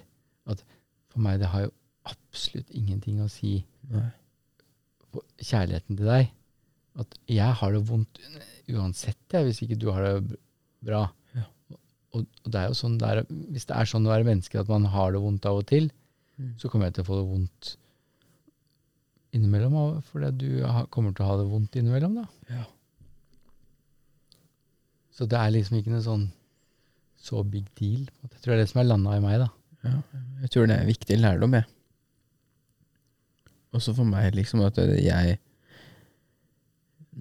[0.49, 0.63] At
[1.13, 1.73] for meg, det har jo
[2.09, 3.59] absolutt ingenting å si
[3.91, 4.07] Nei.
[5.13, 6.31] På kjærligheten til deg.
[7.01, 8.19] At jeg har det vondt
[8.73, 10.37] uansett, jeg, hvis ikke du har det
[10.85, 11.03] bra.
[11.37, 11.45] Ja.
[12.13, 14.59] Og, og det er jo sånn det er, hvis det er sånn å være menneske
[14.61, 15.91] at man har det vondt av og til,
[16.33, 16.55] Mm.
[16.57, 17.67] så kommer jeg til å få det vondt
[19.37, 19.75] innimellom,
[20.09, 20.47] fordi du
[20.89, 22.23] kommer til å ha det vondt innimellom, da.
[22.49, 22.63] Ja.
[25.13, 26.23] Så det er liksom ikke noe sånn
[27.21, 28.07] så big deal.
[28.25, 29.49] Jeg tror det er det som er landa i meg, da.
[29.85, 29.93] Ja,
[30.41, 31.69] jeg tror det er viktig lærdom, jeg.
[33.73, 35.39] Også for meg, liksom, at jeg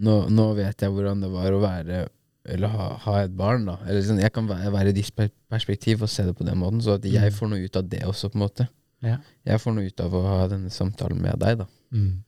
[0.03, 2.09] nå, nå vet jeg hvordan det var å være
[2.48, 3.76] Eller ha, ha et barn, da.
[3.86, 5.12] Eller sånn, jeg kan være, være i ditt
[5.53, 7.36] perspektiv og se det på den måten, så at jeg Mm.
[7.38, 8.66] får noe ut av det også, på en måte.
[9.03, 9.18] Ja.
[9.46, 11.66] Jeg får noe ut av å ha denne samtalen med deg, da.
[11.92, 12.24] Mm.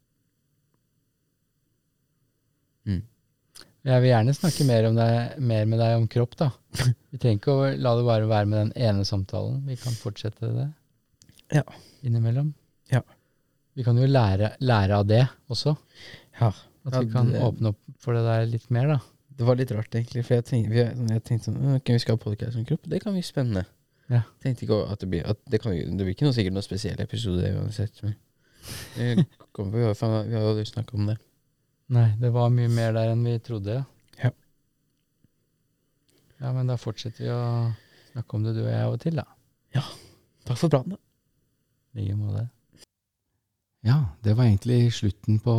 [2.86, 3.02] Mm.
[3.84, 6.50] Jeg vil gjerne snakke mer, om deg, mer med deg om kropp, da.
[7.12, 9.64] Vi trenger ikke å la det bare være med den ene samtalen.
[9.68, 10.68] Vi kan fortsette det
[11.58, 11.64] Ja.
[12.02, 12.54] innimellom.
[12.92, 13.02] Ja.
[13.74, 15.76] Vi kan jo lære, lære av det også.
[16.40, 16.48] Ja.
[16.84, 18.98] At Ja, vi kan det- åpne opp for det der litt mer, da.
[19.34, 20.24] Det var litt rart, egentlig.
[20.24, 20.74] For jeg tenkte,
[21.10, 22.82] jeg tenkte sånn Ok, vi skal ha podcast om kropp.
[22.86, 23.64] Det kan bli spennende.
[24.10, 24.20] Ja.
[24.40, 27.00] Tenkte ikke at det blir at det, kan, det blir ikke noe, sikkert noen spesiell
[27.00, 28.02] episode uansett.
[28.02, 28.14] Men
[28.96, 31.16] vi, har, faen- vi har jo aldri snakka om det.
[31.88, 33.84] Nei, det var mye mer der enn vi trodde.
[34.22, 34.30] Ja.
[36.40, 37.74] Ja, men da fortsetter vi å
[38.12, 39.24] snakke om det, du og jeg, av og til, da.
[39.74, 39.82] Ja.
[40.44, 41.00] Takk for praten, da.
[41.94, 42.46] I like måte.
[43.84, 45.54] Ja, det var egentlig slutten på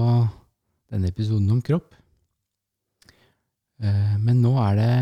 [0.89, 1.93] denne episoden om kropp.
[3.83, 4.95] Eh, Men nå er det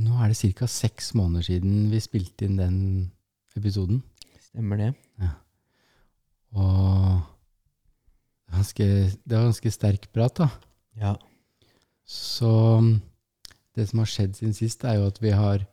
[0.00, 0.66] Nå er det ca.
[0.70, 2.76] seks måneder siden vi spilte inn den
[3.58, 3.98] episoden.
[4.40, 4.94] Stemmer det.
[6.56, 10.48] Og det var ganske, det var ganske sterk prat, da.
[10.96, 11.12] Ja.
[12.06, 12.48] Så
[12.80, 12.94] mm,
[13.76, 15.66] det som har skjedd siden sist, er jo at vi har,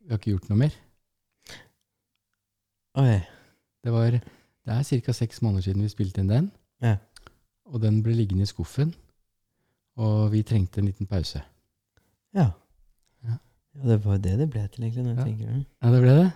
[0.00, 0.78] vi har ikke gjort noe mer.
[2.98, 3.18] Oi.
[3.84, 4.16] Det, var,
[4.68, 5.12] det er ca.
[5.16, 6.50] seks måneder siden vi spilte inn den.
[6.84, 6.96] Ja.
[7.68, 8.92] Og den ble liggende i skuffen.
[9.98, 11.40] Og vi trengte en liten pause.
[12.36, 12.50] Ja.
[13.24, 13.38] Ja.
[13.74, 15.64] Ja, det var jo det det ble til, egentlig, når jeg tenker det.
[15.82, 16.28] Ja, det ble det.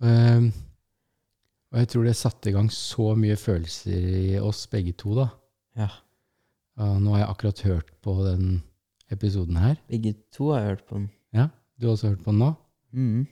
[0.00, 0.46] Um,
[1.70, 5.26] og jeg tror det satte i gang så mye følelser i oss begge to, da.
[5.78, 5.90] Ja.
[6.80, 8.62] Og nå har jeg akkurat hørt på den
[9.12, 9.76] episoden her.
[9.90, 11.10] Begge to har jeg hørt på den.
[11.36, 12.54] Ja, du har også hørt på den nå.
[12.90, 13.26] Mm.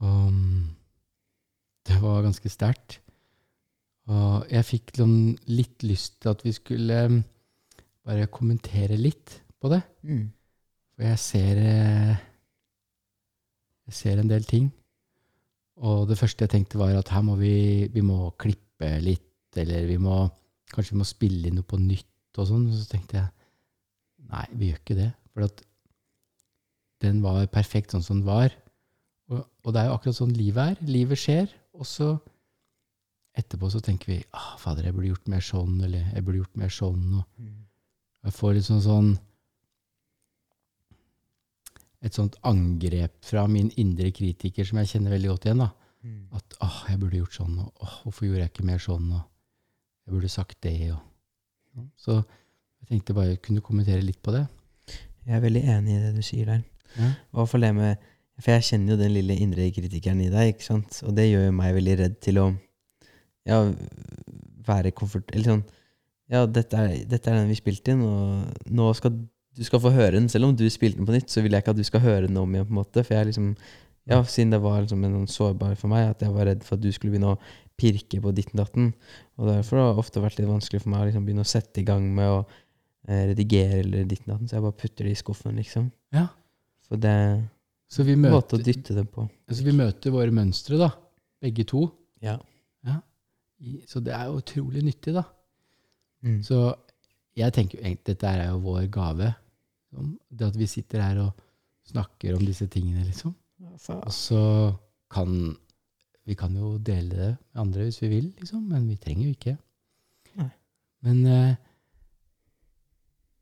[0.00, 0.75] Mm,
[1.86, 3.00] det var ganske sterkt.
[4.06, 5.14] Og jeg fikk liksom
[5.50, 7.20] litt lyst til at vi skulle mm,
[8.06, 9.82] bare kommentere litt på det.
[10.06, 10.26] Mm.
[10.96, 12.24] For jeg ser eh,
[13.86, 14.70] Jeg ser en del ting.
[15.86, 19.86] Og det første jeg tenkte, var at her må vi, vi må klippe litt, eller
[19.86, 20.26] vi må
[20.66, 22.64] Kanskje vi må spille inn noe på nytt og sånn.
[22.74, 23.28] Så tenkte jeg
[24.32, 25.10] nei, vi gjør ikke det.
[25.30, 25.60] For at
[27.04, 28.50] den var perfekt sånn som den var.
[29.30, 30.90] Og, og det er jo akkurat sånn livet er.
[30.90, 31.46] Livet skjer,
[31.76, 32.10] og så
[33.36, 36.60] etterpå så tenker vi ah, fader, jeg burde gjort mer sånn, eller jeg burde gjort
[36.60, 37.06] mer sånn.
[37.20, 39.16] Og jeg får litt sånn sånn
[42.06, 45.62] Et sånt angrep fra min indre kritiker som jeg kjenner veldig godt igjen.
[45.64, 45.70] da.
[46.06, 46.18] Mm.
[46.38, 49.22] At ah, jeg burde gjort sånn, og åh, hvorfor gjorde jeg ikke mer sånn, og
[50.06, 51.00] jeg burde sagt det, og.
[51.98, 54.44] Så jeg tenkte bare kunne kommentere litt på det.
[55.26, 56.62] Jeg er veldig enig i det du sier der.
[56.94, 57.10] Ja.
[57.34, 58.04] Og for, det med,
[58.40, 61.00] for jeg kjenner jo den lille indre kritikeren i deg, ikke sant?
[61.06, 62.50] og det gjør jo meg veldig redd til å
[63.48, 63.62] ja,
[64.66, 65.30] være komfort...
[65.32, 65.64] Eller sånn
[66.32, 69.14] Ja, dette er, dette er den vi spilte inn, og nå skal
[69.56, 70.28] du skal få høre den.
[70.28, 72.26] Selv om du spilte den på nytt, så vil jeg ikke at du skal høre
[72.26, 72.66] den om igjen.
[72.68, 73.54] på en måte, For jeg liksom
[74.06, 76.76] Ja, siden det var liksom en sånn sårbar for meg, at jeg var redd for
[76.76, 77.40] at du skulle begynne å
[77.76, 78.92] pirke på ditten datten.
[79.34, 81.82] Og derfor har det ofte vært litt vanskelig for meg å liksom begynne å sette
[81.82, 82.36] i gang med å
[83.08, 85.90] eh, redigere eller ditten datten, så jeg bare putter det i skuffen, liksom.
[86.14, 86.28] Ja.
[86.86, 87.16] For det
[87.88, 89.28] Så vi møter, måte å dytte dem på.
[89.48, 90.90] altså vi møter våre mønstre, da.
[91.40, 91.84] Begge to.
[92.22, 92.38] Ja.
[93.60, 95.22] I- Så det er jo utrolig nyttig, da.
[96.22, 96.42] Mm.
[96.44, 96.74] Så
[97.36, 99.34] jeg tenker jo egentlig dette er jo vår gave.
[99.94, 101.32] Sånn, Det at vi sitter her og
[101.88, 103.34] snakker om disse tingene, liksom.
[103.88, 104.76] Og så
[105.10, 105.56] kan
[106.26, 109.30] Vi kan jo dele det med andre hvis vi vil, liksom, men vi trenger jo
[109.36, 109.58] ikke.
[110.36, 110.50] Nei.
[111.02, 111.56] Men eh,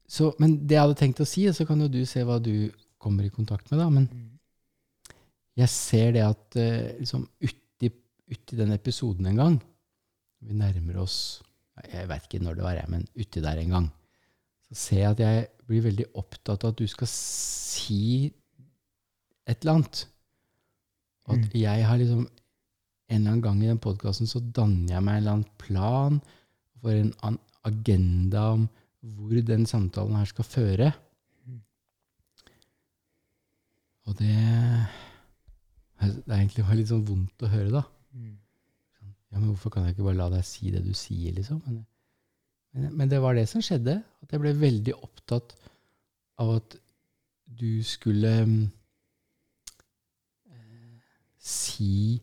[0.07, 2.71] så, Men det jeg hadde tenkt å si, så kan jo du se hva du
[3.01, 3.89] kommer i kontakt med, da.
[3.91, 4.31] Men Mm.
[5.57, 7.91] Jeg ser det at eh, liksom uti,
[8.31, 9.59] uti den episoden en gang
[10.43, 11.43] Vi nærmer oss
[11.93, 13.87] Jeg vet ikke når det var, jeg, men uti der en gang.
[14.69, 18.33] Så ser jeg at jeg blir veldig opptatt av at du skal si
[19.47, 20.05] et eller annet.
[21.27, 21.61] Og at Mm.
[21.61, 22.29] jeg har liksom
[23.11, 26.21] En eller annen gang i den podkasten så danner jeg meg en eller annen plan
[26.81, 28.69] for en agenda om
[29.03, 30.93] hvor den samtalen her skal føre.
[31.45, 31.61] Mm.
[34.07, 34.87] Og det
[36.13, 37.85] Det er egentlig var litt sånn vondt å høre, da.
[38.15, 38.37] Mm.
[39.35, 41.59] Ja, men hvorfor kan jeg ikke bare la deg si det du sier, liksom?
[41.67, 41.83] Men,
[42.75, 43.99] men, men det var det som skjedde.
[44.23, 45.57] At jeg ble veldig opptatt
[46.43, 46.77] av at
[47.45, 48.33] du skulle
[50.51, 50.95] eh,
[51.39, 52.23] si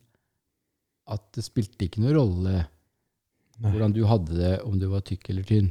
[1.11, 3.69] at det spilte ikke noen rolle Nei.
[3.69, 5.69] hvordan du hadde det, om du var tykk eller tynn.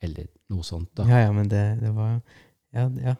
[0.00, 1.06] Eller noe sånt, da.
[1.08, 2.20] Ja, ja, men det, det var
[2.74, 3.14] Ja, ja.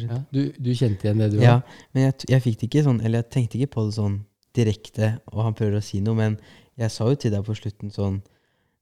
[0.00, 0.22] Ja.
[0.34, 1.60] Du, du kjente igjen det, du Ja,
[1.92, 4.16] men jeg, jeg fikk det ikke sånn Eller jeg tenkte ikke på det sånn
[4.56, 6.38] direkte, og han prøver å si noe, men
[6.80, 8.16] jeg sa jo til deg på slutten sånn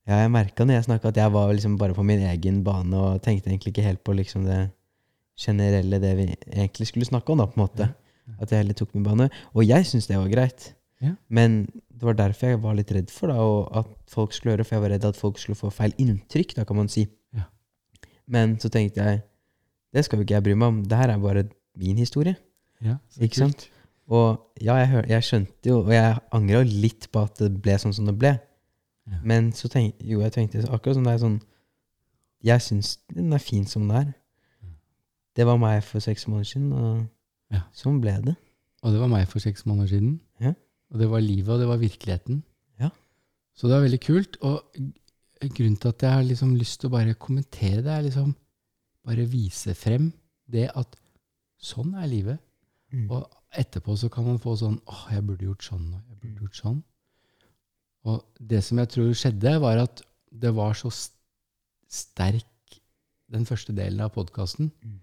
[0.07, 2.97] Ja, jeg merka når jeg snakka, at jeg var liksom bare på min egen bane
[2.97, 4.61] og tenkte egentlig ikke helt på liksom det
[5.37, 7.89] generelle, det vi egentlig skulle snakke om, da, på en måte.
[8.41, 9.29] At jeg heller tok min bane.
[9.53, 10.71] Og jeg syns det var greit.
[11.03, 11.13] Ja.
[11.29, 14.65] Men det var derfor jeg var litt redd for da, og at folk skulle høre,
[14.65, 17.05] for jeg var redd at folk skulle få feil inntrykk, da kan man si.
[17.37, 17.45] Ja.
[18.25, 19.21] Men så tenkte jeg
[19.97, 20.77] det skal jo ikke jeg bry meg om.
[20.85, 21.43] Det her er bare
[21.77, 22.35] min historie.
[22.85, 23.67] Ja, Ikke sant?
[24.07, 27.73] Og ja, jeg, hør, jeg skjønte jo, og jeg angra litt på at det ble
[27.81, 28.35] sånn som det ble.
[29.09, 29.19] Ja.
[29.27, 31.37] Men så tenkte jo, jeg tenkte akkurat som det er sånn
[32.45, 34.13] Jeg syns den er fin som den er.
[35.37, 37.07] Det var meg for seks måneder siden, og
[37.53, 37.63] Ja.
[37.73, 38.35] sånn ble det.
[38.83, 40.19] Og det var meg for seks måneder siden.
[40.39, 40.53] Ja.
[40.93, 42.43] Og det var livet, og det var virkeligheten.
[42.79, 42.89] Ja.
[43.57, 44.37] Så det var veldig kult.
[44.41, 44.61] Og
[45.41, 48.35] grunnen til at jeg har liksom lyst til å bare kommentere det, er liksom
[49.07, 50.09] bare vise frem
[50.51, 50.95] det at
[51.63, 52.43] sånn er livet.
[52.93, 53.07] Mm.
[53.11, 53.25] Og
[53.57, 56.59] etterpå så kan man få sånn åh, jeg burde gjort sånn, og jeg burde gjort
[56.61, 56.77] sånn.
[58.07, 60.91] Og det som jeg tror skjedde, var at det var så
[61.87, 62.77] sterk
[63.31, 64.99] den første delen av podkasten Mm.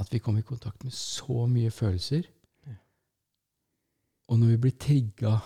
[0.00, 2.24] at vi kom i kontakt med så mye følelser.
[2.68, 2.76] Ja.
[4.28, 5.40] Og når vi blir trigga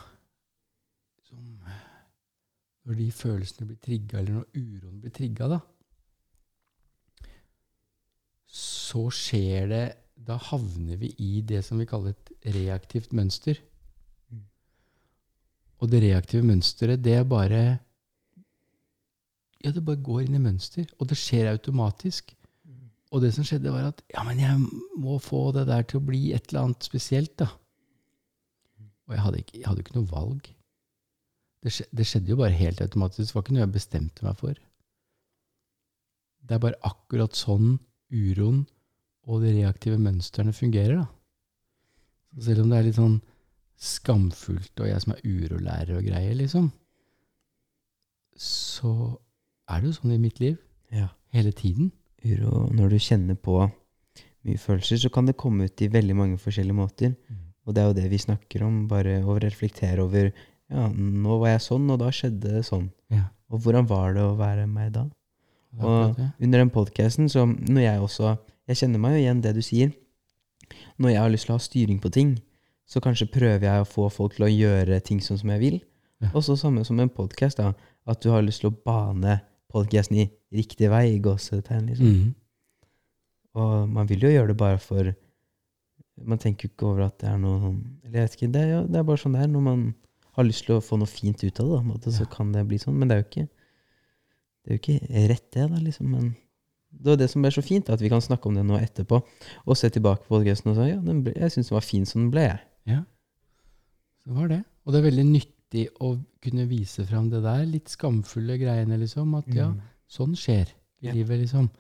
[2.85, 5.59] Når de følelsene blir trigga, eller når uroen blir trigga, da,
[8.93, 9.85] så skjer det
[10.23, 13.59] Da havner vi i det som vi kaller et reaktivt mønster.
[15.83, 17.63] Og det reaktive mønsteret, det er bare
[19.65, 22.33] Ja, det bare går inn i mønster, og det skjer automatisk.
[23.13, 24.57] Og det som skjedde, var at ja, men jeg
[24.99, 27.51] må få det der til å bli et eller annet spesielt, da.
[29.07, 30.49] Og jeg hadde ikke, jeg hadde ikke noe valg.
[31.63, 33.29] Det, det skjedde jo bare helt automatisk.
[33.29, 34.63] Det var ikke noe jeg bestemte meg for.
[36.43, 37.77] Det er bare akkurat sånn
[38.11, 38.65] uroen
[39.29, 41.07] og de reaktive mønstrene fungerer, da.
[42.35, 43.19] Så selv om det er litt sånn
[43.83, 46.71] skamfullt, og jeg som er urolærer og greier, liksom,
[48.39, 48.93] så
[49.71, 50.59] er det jo sånn i mitt liv
[50.93, 51.09] Ja.
[51.33, 51.93] hele tiden.
[52.25, 53.71] Uro Når du kjenner på
[54.45, 57.17] mye følelser, så kan det komme ut i veldig mange forskjellige måter.
[57.67, 60.33] Og det er jo det vi snakker om, bare å reflektere over
[60.71, 62.91] Ja, nå var jeg sånn, og da skjedde det sånn.
[63.11, 63.29] Ja.
[63.51, 65.03] Og hvordan var det å være meg da?
[65.75, 66.33] Det.
[66.41, 68.39] Under den podcasten, så når jeg også
[68.71, 69.93] Jeg kjenner meg jo igjen det du sier.
[70.99, 72.37] Når jeg har lyst til å ha styring på ting,
[72.87, 75.81] så kanskje prøver jeg å få folk til å gjøre ting sånn som jeg vil.
[76.23, 76.31] Ja.
[76.35, 77.59] Og så samme som en podkast.
[77.61, 79.41] At du har lyst til å bane
[79.73, 82.07] podcasten i riktig vei, i gåsetegn, liksom.
[82.07, 82.31] Mhm.
[83.55, 85.13] Og man vil jo gjøre det bare for
[86.25, 88.61] Man tenker jo ikke over at det er noe sånn Eller jeg vet ikke, det
[88.63, 89.49] er, jo, det er bare sånn det er.
[89.53, 89.83] Når man
[90.37, 92.31] har lyst til å få noe fint ut av det, da, måte, så Ja.
[92.33, 92.95] kan det bli sånn.
[92.97, 93.49] Men det er jo ikke
[94.63, 96.07] Det er jo ikke rett, det, da, liksom.
[96.09, 96.37] Men
[96.93, 99.19] det var det som ble så fint, at vi kan snakke om det nå etterpå,
[99.65, 102.05] og se tilbake på podkasten og si ja, den ble, jeg syns den var fin
[102.09, 102.45] som den ble.
[102.89, 103.01] Ja,
[104.27, 104.61] det var det.
[104.85, 106.13] Og det er veldig nyttig å
[106.45, 109.33] kunne vise fram det der litt skamfulle greiene, liksom.
[109.39, 109.71] At ja,
[110.11, 110.69] sånn skjer
[111.03, 111.15] i Ja.
[111.17, 111.71] livet, liksom.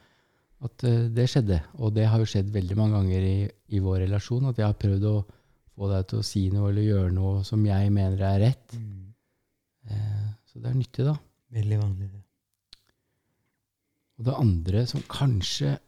[0.63, 1.61] At uh, det skjedde.
[1.83, 3.37] Og det har jo skjedd veldig mange ganger i,
[3.75, 5.17] i vår relasjon, at jeg har prøvd å
[5.75, 8.77] få deg til å si noe eller gjøre noe som jeg mener er rett.
[9.91, 11.17] Eh, så det er nyttig, da.
[11.53, 12.22] Veldig vanlig, det.
[14.23, 15.81] Og det andre som kanskje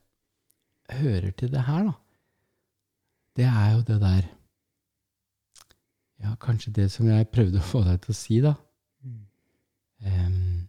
[0.90, 1.92] hører til det her, da,
[3.38, 4.32] det er jo det der
[6.24, 8.54] Ja, kanskje det som jeg prøvde å få deg til å si, da.
[10.02, 10.66] Um,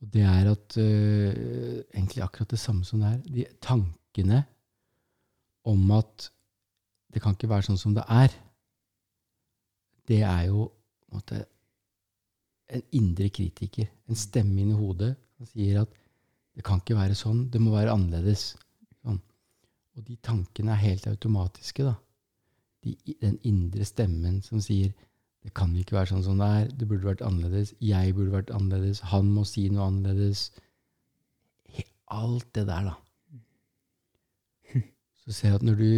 [0.00, 3.22] og det er at uh, Egentlig akkurat det samme som det er.
[3.26, 4.44] De tankene
[5.68, 6.30] om at
[7.12, 8.32] det kan ikke være sånn som det er,
[10.08, 11.42] det er jo på en måte
[12.70, 13.90] en indre kritiker.
[14.08, 15.92] En stemme inni hodet som sier at
[16.56, 18.50] det kan ikke være sånn, det må være annerledes.
[19.00, 19.20] Sånn.
[19.96, 21.94] Og de tankene er helt automatiske, da.
[22.84, 24.92] De, den indre stemmen som sier
[25.40, 28.50] det kan ikke være sånn som det er, det burde vært annerledes, jeg burde vært
[28.52, 30.50] annerledes, han må si noe annerledes.
[32.12, 32.96] Alt det der, da.
[35.22, 35.92] Så ser jeg at når du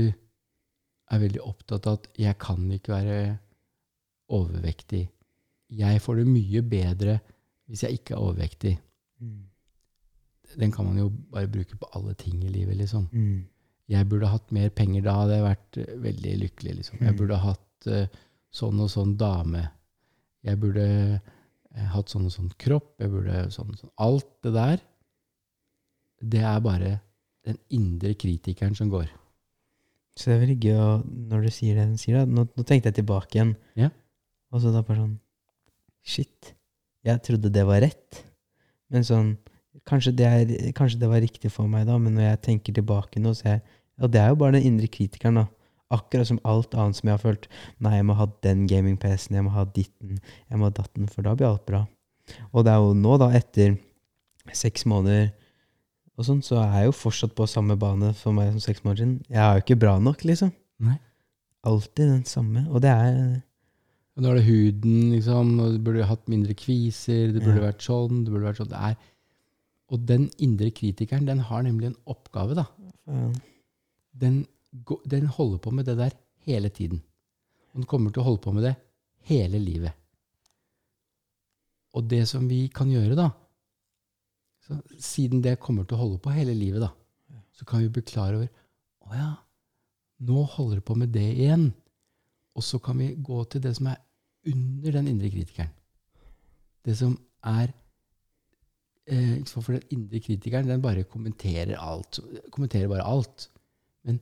[1.10, 3.18] er veldig opptatt av at jeg kan ikke være
[4.30, 5.02] overvektig,
[5.72, 7.18] jeg får det mye bedre
[7.66, 8.76] hvis jeg ikke er overvektig.
[10.58, 13.06] Den kan man jo bare bruke på alle ting i livet, liksom.
[13.12, 13.44] Mm.
[13.92, 16.98] Jeg burde hatt mer penger, da hadde jeg vært eh, veldig lykkelig, liksom.
[17.00, 17.18] Jeg Mm.
[17.20, 18.06] burde hatt uh,
[18.52, 19.62] sånn og sånn dame.
[20.44, 20.84] Jeg burde
[21.18, 22.92] uh, hatt sånn og sånn kropp.
[23.00, 23.90] Jeg burde sånn og sånn.
[23.98, 24.82] Alt det der,
[26.22, 26.92] det er bare
[27.48, 29.08] den indre kritikeren som går.
[30.16, 32.20] Så det er veldig gøy når du sier det du sier.
[32.20, 32.26] Da.
[32.28, 33.54] Nå, nå tenkte jeg tilbake igjen.
[33.80, 33.88] Ja.
[34.52, 35.18] Og så da bare sånn
[36.04, 36.52] Shit.
[37.06, 38.20] Jeg trodde det var rett.
[38.92, 39.32] Men sånn
[39.88, 43.18] Kanskje det, er, kanskje det var riktig for meg, da, men når jeg tenker tilbake
[43.18, 43.62] nå, så jeg
[44.04, 45.46] Og det er jo bare den indre kritikeren, da.
[45.92, 47.48] Akkurat som alt annet som jeg har følt.
[47.82, 51.26] Nei, jeg må ha den gaming-PC-en, jeg må ha ditten, jeg må ha datten, for
[51.26, 51.82] da blir alt bra.
[52.52, 53.76] Og det er jo nå, da, etter
[54.56, 55.30] seks måneder
[56.18, 59.02] og sånn, så er jeg jo fortsatt på samme bane for meg som seks måneder
[59.02, 59.14] siden.
[59.32, 60.52] Jeg er jo ikke bra nok, liksom.
[60.84, 60.98] Nei.
[61.68, 62.66] Alltid den samme.
[62.70, 63.16] Og det er
[64.20, 67.70] nå er det huden, liksom, og du burde hatt mindre kviser, det burde Ja.
[67.70, 68.68] vært sånn, det burde vært sånn.
[68.68, 68.96] Det er.
[69.92, 72.66] Og den indre kritikeren, den har nemlig en oppgave, da.
[74.12, 74.46] Den,
[75.08, 76.12] den holder på med det der
[76.46, 77.00] hele tiden.
[77.74, 78.74] Den kommer til å holde på med det
[79.28, 79.92] hele livet.
[81.94, 83.30] Og det som vi kan gjøre, da,
[84.66, 86.92] så siden det kommer til å holde på hele livet, da,
[87.52, 88.48] så kan vi bli klar over
[89.02, 89.30] Å ja,
[90.24, 91.72] nå holder det på med det igjen.
[92.54, 94.00] Og så kan vi gå til det som er
[94.50, 95.70] under den indre kritikeren.
[96.82, 97.14] Det som
[97.46, 97.70] er
[99.06, 102.20] eh, For den indre kritikeren den bare kommenterer alt.
[102.50, 103.48] Kommenterer bare alt.
[104.04, 104.20] Men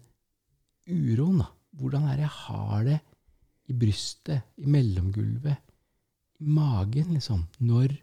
[0.86, 1.48] uroen, da.
[1.80, 2.98] Hvordan er det jeg har det
[3.70, 5.56] i brystet, i mellomgulvet,
[6.40, 7.44] i magen, liksom?
[7.60, 7.94] Når,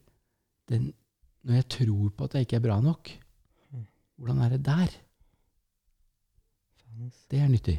[0.72, 0.94] den,
[1.44, 3.12] når jeg tror på at jeg ikke er bra nok.
[4.18, 4.96] Hvordan er det der?
[7.30, 7.78] Det er nyttig.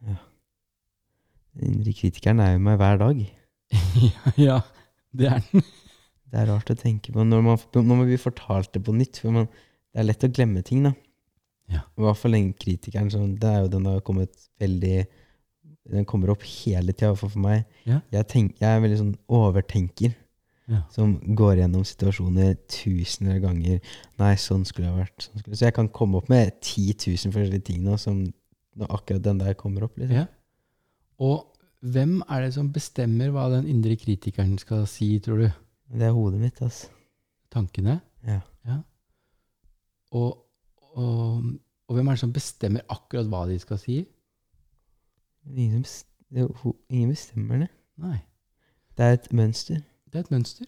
[0.00, 0.16] Den
[1.64, 3.24] indre kritikeren er jo meg hver dag.
[4.48, 4.60] ja,
[5.16, 5.66] det er den.
[6.26, 9.20] Det er rart å tenke på når man, når man blir fortalt det på nytt.
[9.22, 9.46] For man,
[9.94, 10.90] det er lett å glemme ting, da.
[11.70, 11.84] Ja.
[11.96, 13.12] I hvert fall den kritikeren.
[13.14, 15.06] Sånn, det er jo den har kommet veldig
[15.86, 17.62] Den kommer opp hele tida, i hvert fall for meg.
[17.86, 18.00] Ja.
[18.10, 20.16] Jeg, tenk, jeg er veldig sånn overtenker.
[20.66, 20.80] Ja.
[20.90, 23.92] Som går gjennom situasjoner tusener av ganger.
[24.18, 25.28] Nei, sånn skulle det ha vært.
[25.28, 25.58] Sånn skulle.
[25.60, 28.24] Så jeg kan komme opp med 10 000 forskjellige ting nå, som
[28.76, 29.94] når akkurat den der kommer opp.
[29.94, 30.24] Liksom.
[30.24, 30.26] Ja.
[31.22, 35.48] Og hvem er det som bestemmer hva den indre kritikeren skal si, tror du?
[35.92, 36.90] Det er hodet mitt, altså.
[37.52, 38.00] Tankene?
[38.26, 38.40] Ja.
[40.10, 40.46] Og,
[40.78, 41.42] og,
[41.88, 44.00] og hvem er det som bestemmer akkurat hva de skal si?
[45.46, 45.84] Ingen,
[46.34, 47.70] er bestemmer det.
[48.02, 48.18] Nei.
[48.96, 49.82] Det er et mønster.
[50.10, 50.66] Det er et mønster.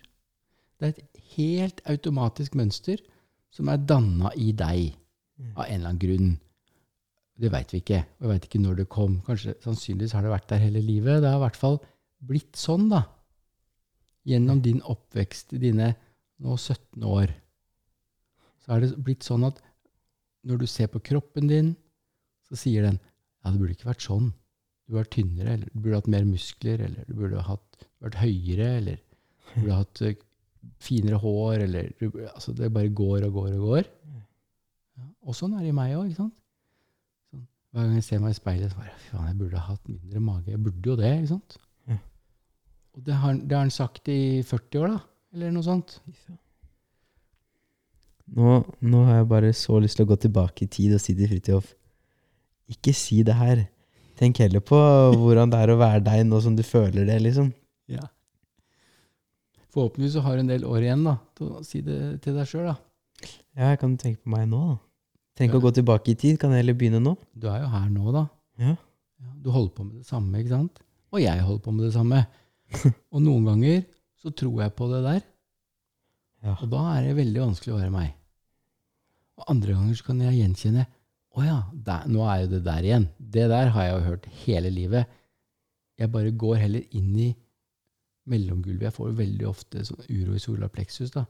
[0.78, 3.00] Det er et helt automatisk mønster
[3.50, 4.92] som er danna i deg
[5.56, 6.30] av en eller annen grunn.
[7.38, 8.00] Det veit vi ikke.
[8.18, 9.20] Og jeg veit ikke når det kom.
[9.26, 11.22] Kanskje Sannsynligvis har det vært der hele livet.
[11.22, 11.78] Det har i hvert fall
[12.28, 13.04] blitt sånn, da.
[14.28, 15.92] Gjennom din oppvekst i dine
[16.42, 17.32] nå 17 år.
[18.64, 19.62] Så er det blitt sånn at
[20.48, 21.72] når du ser på kroppen din,
[22.48, 24.30] så sier den ja, det burde ikke vært sånn.
[24.32, 28.18] Du burde vært tynnere, eller du burde hatt mer muskler, eller du burde hatt, vært
[28.22, 28.98] høyere, eller
[29.52, 30.18] du burde hatt eh,
[30.82, 31.92] finere hår, eller
[32.32, 33.90] altså Det bare går og går og går.
[34.98, 36.37] Ja, og sånn er det i meg òg, ikke sant?
[37.72, 40.20] Hver gang jeg ser meg i speilet, så bare Fy faen, jeg burde hatt mindre
[40.24, 40.52] mage.
[40.54, 41.56] Jeg burde jo det, ikke sant?
[41.90, 41.98] Ja.
[42.96, 45.00] Og det har, det har han sagt i 40 år, da.
[45.36, 45.98] Eller noe sånt.
[48.38, 51.14] Nå, nå har jeg bare så lyst til å gå tilbake i tid og si
[51.16, 51.70] til Fridtjof
[52.74, 53.62] Ikke si det her.
[54.18, 54.76] Tenk heller på
[55.14, 57.52] hvordan det er å være deg nå som du føler det, liksom.
[57.88, 58.08] Ja.
[59.72, 62.48] Forhåpentligvis så har du en del år igjen da, til å si det til deg
[62.50, 62.72] sjøl.
[62.72, 64.76] Ja, jeg kan tenke på meg nå, da.
[65.38, 67.12] Trenger ikke å gå tilbake i tid, kan jeg heller begynne nå.
[67.38, 68.24] Du er jo her nå, da.
[68.58, 68.74] Ja.
[69.38, 70.80] Du holder på med det samme, ikke sant?
[71.14, 72.24] Og jeg holder på med det samme.
[73.14, 73.84] Og noen ganger
[74.18, 75.20] så tror jeg på det der,
[76.42, 76.52] Ja.
[76.62, 78.10] og da er det veldig vanskelig å være meg.
[79.38, 80.84] Og andre ganger så kan jeg gjenkjenne
[81.38, 81.56] Å ja,
[81.86, 83.04] der, nå er jo det der igjen.
[83.18, 85.06] Det der har jeg jo hørt hele livet.
[85.98, 87.28] Jeg bare går heller inn i
[88.26, 88.88] mellomgulvet.
[88.88, 91.12] Jeg får jo veldig ofte sånn uro i solar plexus.
[91.14, 91.24] da.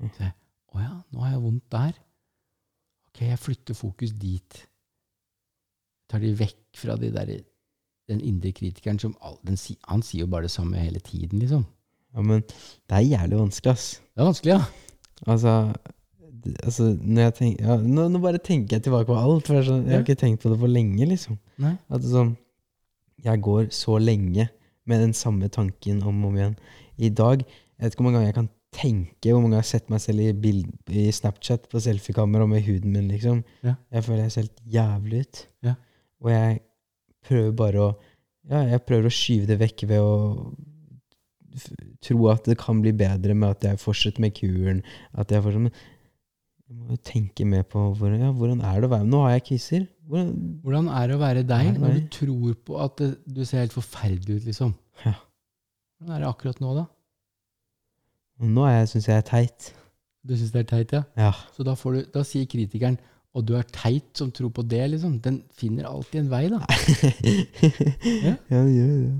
[0.00, 0.30] Jeg,
[0.72, 1.92] Å ja, nå har jeg vondt der.
[3.10, 4.60] Ok, jeg flytter fokus dit.
[6.10, 7.32] Tar de vekk fra de der,
[8.10, 9.56] den indre kritikeren som all- den,
[9.88, 11.64] Han sier jo bare det samme hele tiden, liksom.
[12.14, 14.00] ja, men det er jævlig vanskelig, ass.
[14.14, 14.64] Det er vanskelig, ja.
[15.26, 15.74] Altså,
[16.64, 19.46] altså når jeg tenker, ja, nå, nå bare tenker jeg tilbake på alt.
[19.46, 21.38] For sånn, jeg har ikke tenkt på det for lenge, liksom.
[21.62, 21.76] Nei.
[21.90, 22.36] At sånn,
[23.22, 24.48] jeg går så lenge
[24.86, 26.56] med den samme tanken om og om igjen.
[26.98, 29.64] I dag, jeg vet ikke hvor mange ganger jeg kan tenke, hvor mange ganger jeg
[29.64, 33.42] har sett meg selv i, bild, i Snapchat på selfiekamera med huden min, liksom.
[33.66, 33.76] Ja.
[33.90, 35.44] Jeg føler jeg ser helt jævlig ut.
[35.66, 35.76] Ja.
[36.22, 36.60] Og jeg
[37.26, 37.92] prøver bare å,
[38.50, 40.12] ja, jeg prøver å skyve det vekk ved å
[42.04, 44.84] tro at det kan bli bedre med at jeg fortsetter med kuren,
[45.18, 45.80] at jeg fortsetter med,
[46.70, 49.32] jeg må jo tenke mer på hvordan, ja, hvordan er det å være Nå har
[49.34, 49.88] jeg kviser.
[50.06, 50.28] Hvordan,
[50.62, 53.74] Hvordan er det å være deg når du tror på at det, du ser helt
[53.74, 54.70] forferdelig ut, liksom?
[55.02, 55.16] Ja.
[55.98, 56.84] Hvordan er det akkurat nå, da?
[58.40, 59.70] Nå syns jeg er teit.
[60.24, 61.02] Du syns det er teit, ja?
[61.18, 61.32] Ja.
[61.54, 62.98] Så da, får du, da sier kritikeren
[63.38, 65.18] og du er teit som tror på det, liksom.
[65.22, 66.58] Den finner alltid en vei, da.
[68.26, 69.10] ja, det gjør det.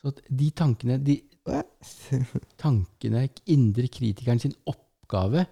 [0.00, 1.16] Så at de tankene, de
[2.60, 5.46] tankene, indre kritikeren sin oppgave,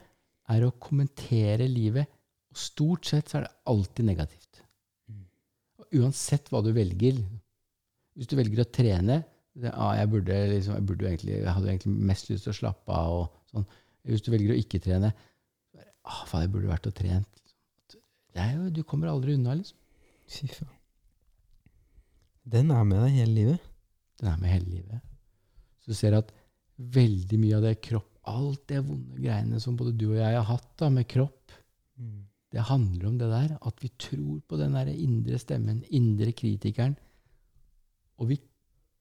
[0.53, 2.11] er å kommentere livet.
[2.53, 4.61] Og stort sett så er det alltid negativt.
[5.09, 5.25] Mm.
[5.81, 7.23] Og uansett hva du velger.
[8.13, 9.23] Hvis du velger å trene
[9.53, 12.57] det, ah, jeg, burde, liksom, jeg, burde egentlig, jeg hadde egentlig mest lyst til å
[12.57, 13.17] slappe av.
[13.21, 13.67] og sånn.
[14.09, 17.43] Hvis du velger å ikke trene ah, faen, jeg burde vært og trent.
[18.33, 19.79] Det er jo, du kommer aldri unna, liksom.
[20.33, 20.79] Fy faen.
[22.53, 23.69] Den er med deg hele livet.
[24.19, 25.05] Den er med hele livet.
[25.83, 26.33] Så du ser at
[26.97, 30.47] veldig mye av det kropp, alt det vonde greiene som både du og jeg har
[30.49, 31.55] hatt da, med kropp,
[32.53, 33.55] det handler om det der.
[33.63, 36.97] At vi tror på den der indre stemmen, indre kritikeren.
[38.21, 38.39] Og vi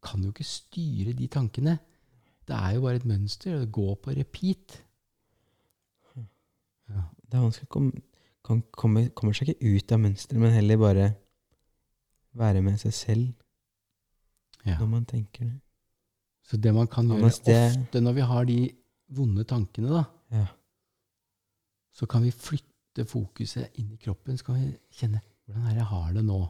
[0.04, 1.80] kan jo ikke styre de tankene.
[2.48, 3.60] Det er jo bare et mønster.
[3.60, 4.80] Det går på repeat.
[6.92, 7.04] Ja.
[7.24, 8.02] Det er vanskelig å komme,
[8.44, 11.06] kan, komme, kommer seg ikke ut av mønsteret, men heller bare
[12.42, 13.30] være med seg selv
[14.66, 14.78] Ja.
[14.78, 15.60] når man tenker det.
[16.46, 18.58] Så det man kan gjøre det- ofte når vi har de
[19.10, 20.48] vonde tankene, da, Ja.
[21.94, 24.38] så kan vi flytte fokuset inn i kroppen.
[24.38, 26.50] Så kan vi kjenne hvordan er det jeg har det nå.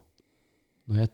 [0.88, 1.10] Når jeg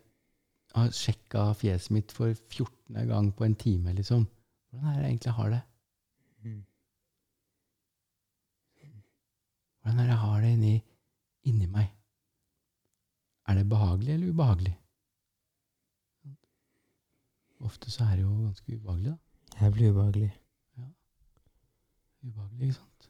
[0.77, 3.07] har sjekka fjeset mitt for 14.
[3.09, 4.27] gang på en time, liksom.
[4.69, 5.61] Hvordan er det jeg egentlig har det?
[9.81, 10.73] Hvordan er det jeg har det inni,
[11.47, 11.87] inni meg?
[13.47, 14.73] Er det behagelig eller ubehagelig?
[17.59, 19.17] Ofte så er det jo ganske ubehagelig, da.
[19.61, 20.31] Jeg blir ubehagelig.
[22.21, 23.09] Ubehagelig, ikke sant?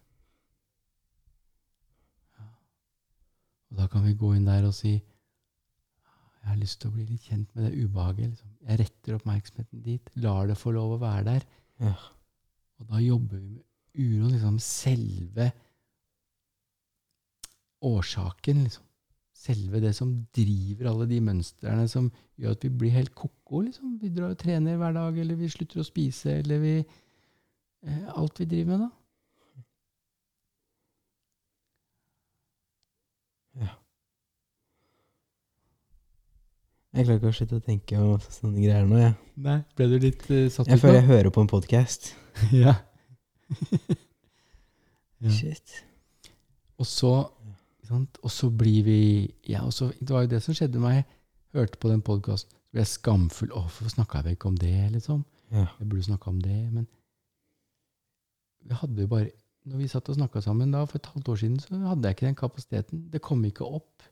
[2.37, 2.45] Ja.
[3.69, 4.93] Og da kan vi gå inn der og si
[6.47, 8.29] Jeg har lyst til å bli litt kjent med det ubehaget.
[8.31, 8.51] Liksom.
[8.69, 10.11] Jeg retter oppmerksomheten dit.
[10.23, 11.41] Lar det få lov å være der.
[11.83, 11.95] Ja.
[12.79, 13.65] Og da jobber vi med
[13.99, 14.31] uroen.
[14.31, 15.49] Liksom selve
[17.83, 18.85] årsaken, liksom.
[19.37, 22.07] Selve det som driver alle de mønstrene som
[22.39, 23.65] gjør at vi blir helt ko-ko.
[23.67, 23.97] Liksom.
[23.99, 28.39] Vi drar og trener hver dag, eller vi slutter å spise, eller vi eh, Alt
[28.39, 28.96] vi driver med, da.
[36.97, 39.13] Jeg klarer ikke å slutte å tenke om sånne greier nå, Ja.
[39.37, 42.13] Nei, Ble du litt uh, satt Jeg føler jeg hører på en podkast.
[42.65, 42.79] ja.
[45.17, 45.31] Ja.
[45.33, 45.71] Shit.
[46.77, 47.09] Og så,
[47.87, 48.19] sant?
[48.21, 48.99] og så blir vi
[49.49, 51.15] ja, så, Det var jo det som skjedde med meg.
[51.49, 53.49] Jeg hørte på den podkasten, så ble jeg skamfull.
[53.49, 55.23] Å, hvorfor snakka jeg ikke om det, liksom?
[55.49, 55.63] Ja.
[55.79, 56.59] Jeg burde snakka om det.
[56.75, 56.85] Men
[58.67, 59.31] vi hadde jo bare
[59.67, 62.15] Når vi satt og snakka sammen da for et halvt år siden, så hadde jeg
[62.15, 63.01] ikke den kapasiteten.
[63.11, 64.05] Det kom ikke opp.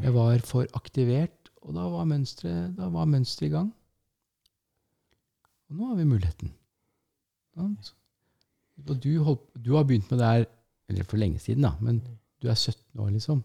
[0.00, 3.70] Jeg var for aktivert, og da var mønsteret i gang.
[5.70, 6.54] Og nå har vi muligheten.
[7.54, 7.92] Sant?
[8.88, 10.44] Og du, holdt, du har begynt med det her
[10.90, 12.00] eller for lenge siden, da, men
[12.42, 13.44] du er 17 år, liksom.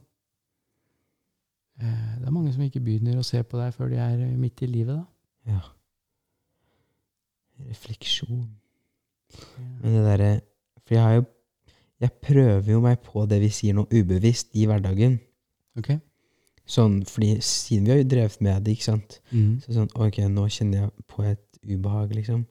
[1.81, 4.37] Eh, Det er mange som ikke begynner å se på deg før de er eh,
[4.39, 5.51] midt i livet, da.
[5.51, 5.61] Ja.
[7.69, 8.47] Refleksjon.
[9.83, 10.29] Men det derre
[10.85, 11.23] For jeg har jo
[12.01, 15.19] Jeg prøver jo meg på det vi sier nå ubevisst i hverdagen.
[15.79, 15.93] Ok?
[16.65, 19.19] Sånn, fordi siden vi har jo drevet med det, ikke sant.
[19.29, 19.59] Mm.
[19.61, 22.45] Så sånn, ok, nå kjenner jeg på et ubehag, liksom.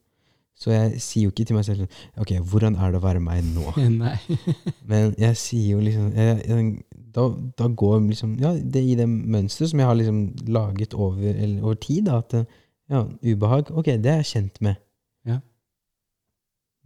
[0.55, 3.23] Så jeg sier jo ikke til meg selv sånn Ok, hvordan er det å være
[3.23, 3.73] meg nå?
[4.91, 7.25] Men jeg sier jo liksom jeg, jeg, da,
[7.59, 10.21] da går liksom Ja, det i det mønsteret som jeg har liksom
[10.55, 12.47] laget over, eller, over tid, da, at
[12.93, 14.79] ja, ubehag Ok, det er jeg kjent med.
[15.27, 15.41] Ja.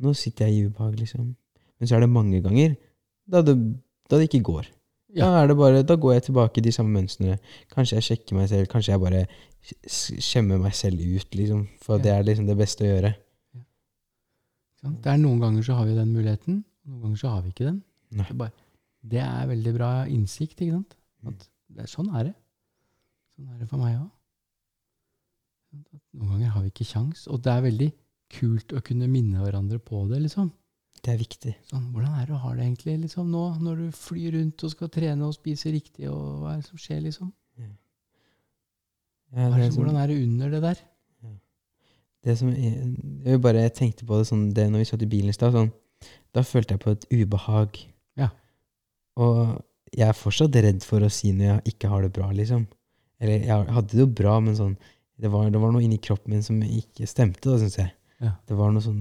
[0.00, 1.34] Nå sitter jeg i ubehag, liksom.
[1.78, 2.76] Men så er det mange ganger
[3.28, 3.58] da det,
[4.08, 4.68] da det ikke går.
[5.16, 5.28] Ja.
[5.42, 7.38] Er det bare, da går jeg tilbake i de samme mønstrene.
[7.72, 9.22] Kanskje jeg sjekker meg selv, kanskje jeg bare
[9.88, 11.62] skjemmer meg selv ut, liksom.
[11.80, 12.02] For Ja.
[12.02, 13.14] det er liksom det beste å gjøre.
[14.82, 14.90] Ja.
[14.90, 17.64] Det er Noen ganger så har vi den muligheten, noen ganger så har vi ikke
[17.70, 17.82] den.
[18.12, 18.52] Det, er bare,
[19.02, 20.60] det er veldig bra innsikt.
[20.60, 20.94] ikke sant?
[21.26, 22.34] At det sånn er det.
[23.34, 24.10] Sånn er det for meg òg.
[26.18, 27.90] Noen ganger har vi ikke kjangs, og det er veldig
[28.38, 30.20] kult å kunne minne hverandre på det.
[30.22, 30.52] liksom.
[31.04, 31.52] Det er viktig.
[31.70, 34.70] Sånn, hvordan er det å ha det egentlig liksom, nå, når du flyr rundt og
[34.72, 36.08] skal trene og spise riktig?
[36.10, 37.00] og Hva er det som skjer?
[37.06, 37.32] liksom?
[37.58, 37.68] Ja,
[39.36, 40.78] Ja, er det, sånn- hvordan er det under det der?
[42.24, 45.30] Det som jeg, jeg bare tenkte på det sånn det når vi satt i bilen
[45.30, 45.52] i stad.
[45.54, 45.70] Sånn,
[46.34, 47.78] da følte jeg på et ubehag.
[48.18, 48.28] Ja.
[49.16, 49.62] Og
[49.94, 52.66] jeg er fortsatt redd for å si når jeg ikke har det bra, liksom.
[53.20, 54.76] Eller jeg hadde det jo bra, men sånn
[55.20, 57.90] Det var, det var noe inni kroppen min som ikke stemte, da, syns jeg.
[58.22, 58.36] Ja.
[58.46, 59.00] Det var noe sånn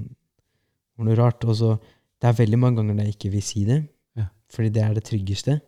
[0.97, 1.43] var noe rart.
[1.45, 1.77] Og så
[2.19, 3.87] Det er veldig mange ganger jeg ikke vil si det,
[4.17, 4.23] Ja.
[4.49, 5.61] fordi det er det tryggeste.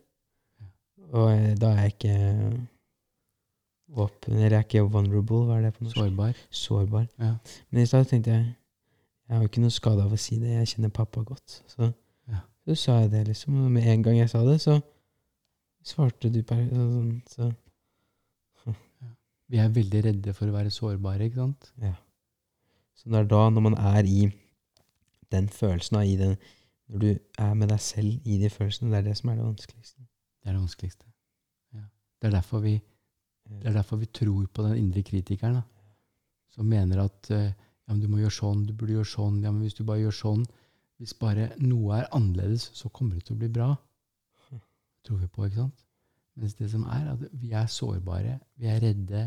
[1.13, 2.67] Og eh, da er jeg ikke
[3.97, 5.95] åpen, eller jeg er ikke vulnerable, hva er det på norsk?
[5.97, 6.33] Sårbar.
[6.49, 7.05] Sårbar.
[7.19, 7.35] Ja.
[7.71, 8.55] Men i stad tenkte jeg
[9.29, 10.49] jeg har jo ikke noe skade av å si det.
[10.57, 11.59] Jeg kjenner pappa godt.
[11.69, 11.93] Så,
[12.27, 12.39] Ja.
[12.65, 13.63] så sa jeg det, liksom.
[13.65, 14.81] Og med en gang jeg sa det, så
[15.85, 17.53] svarte du per sånn, så
[19.49, 21.71] Vi er veldig redde for å være sårbare, ikke sant?
[21.81, 21.93] Ja.
[22.93, 24.31] Så det er da, når man er i
[25.31, 26.35] den følelsen, i den,
[26.89, 29.45] når du er med deg selv i de følelsene, det er det som er det
[29.45, 30.01] vanskeligste.
[30.41, 31.05] Det er det vanskeligste.
[31.73, 31.83] Ja.
[32.21, 32.75] Det, er vi,
[33.49, 35.61] det er derfor vi tror på den indre kritikeren, da.
[36.49, 37.51] som mener at eh,
[37.89, 40.17] ja, du må gjøre sånn, du burde gjøre sånn, ja, men hvis du bare gjør
[40.23, 40.47] sånn
[40.99, 43.69] Hvis bare noe er annerledes, så kommer det til å bli bra.
[45.07, 45.85] Tror vi på, ikke sant?
[46.35, 49.21] Mens det som er, at vi er sårbare, vi er redde,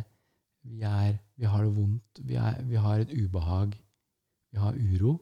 [0.69, 3.73] vi, er, vi har det vondt, vi, er, vi har et ubehag,
[4.53, 5.17] vi har uro.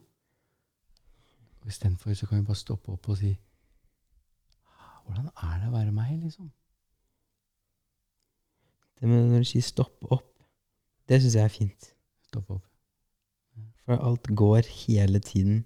[1.60, 3.34] Og Istedenfor så kan vi bare stoppe opp og si
[4.66, 6.50] «Ah, Hvordan er det å være meg, liksom?
[9.00, 10.44] Det med når du sier 'stoppe opp',
[11.08, 11.92] det syns jeg er fint.
[12.28, 12.66] Stoppe opp.
[13.84, 15.64] For alt går hele tiden.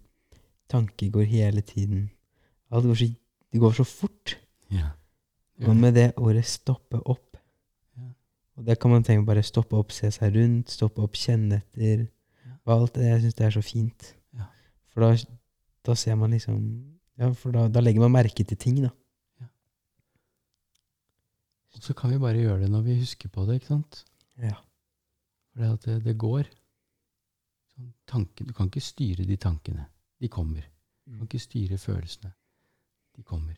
[0.68, 2.10] Tanker går hele tiden.
[2.70, 3.08] Alt går så,
[3.52, 4.38] det går så fort.
[4.70, 4.90] Ja.
[5.66, 7.36] Og med det ordet 'stoppe opp'
[7.96, 8.08] Ja.
[8.56, 12.06] Og det kan man tenke bare stoppe opp, se seg rundt, stoppe opp, kjenne etter.
[12.46, 12.56] Ja.
[12.66, 13.04] Alt det.
[13.04, 14.16] Jeg syns det er så fint.
[14.34, 14.46] Ja.
[14.88, 15.16] For da,
[15.84, 16.60] da ser man liksom
[17.14, 18.90] Ja, for da, da legger man merke til ting, da.
[21.74, 24.00] Og så kan vi bare gjøre det når vi husker på det, ikke sant?
[24.42, 24.56] Ja.
[25.52, 26.48] For det, at det, det går.
[27.74, 29.86] Sånn, tanken, du kan ikke styre de tankene.
[30.22, 30.66] De kommer.
[31.06, 32.32] Du kan ikke styre følelsene.
[33.14, 33.54] De kommer.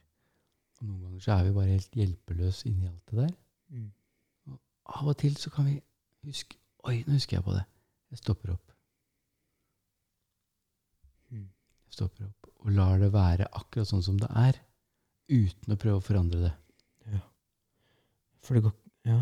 [0.80, 3.34] Og noen ganger så er vi bare helt hjelpeløse inni alt det der.
[3.72, 3.90] Mm.
[5.00, 5.78] Av og til så kan vi
[6.28, 7.64] huske Oi, nå husker jeg på det.
[8.14, 8.74] Jeg stopper opp.
[11.34, 11.48] Mm.
[11.48, 14.58] Jeg stopper opp og lar det være akkurat sånn som det er.
[15.30, 16.54] Uten å prøve å forandre det.
[18.46, 18.74] For det går
[19.06, 19.20] Ja.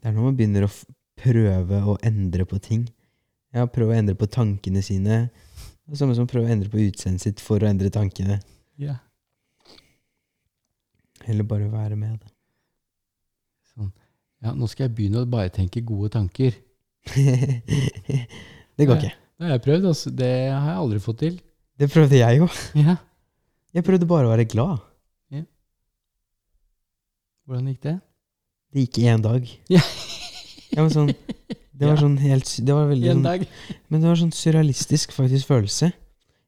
[0.00, 0.70] Det er når man begynner å
[1.18, 2.88] prøve å endre på ting.
[3.54, 5.30] Ja, prøve å endre på tankene sine.
[5.86, 8.40] Det samme som prøve å endre på utseendet sitt for å endre tankene.
[8.78, 8.96] Ja.
[11.26, 12.30] Eller bare være med det.
[13.74, 13.92] Sånn.
[14.42, 16.54] Ja, nå skal jeg begynne å bare tenke gode tanker.
[17.14, 19.14] det går ikke.
[19.38, 20.10] Det har jeg prøvd, altså.
[20.10, 21.40] Det har jeg aldri fått til.
[21.82, 22.46] Det prøvde jeg jo.
[22.78, 22.96] Ja.
[23.74, 24.78] Jeg prøvde bare å være glad.
[27.48, 27.94] Hvordan gikk det?
[28.72, 29.48] Det gikk én dag.
[29.72, 29.80] Ja.
[30.78, 32.00] Var sånn Det var Ja.
[32.04, 33.42] sånn helt Det var veldig En sånn dag.
[33.90, 35.90] Men det var sånn surrealistisk faktisk følelse.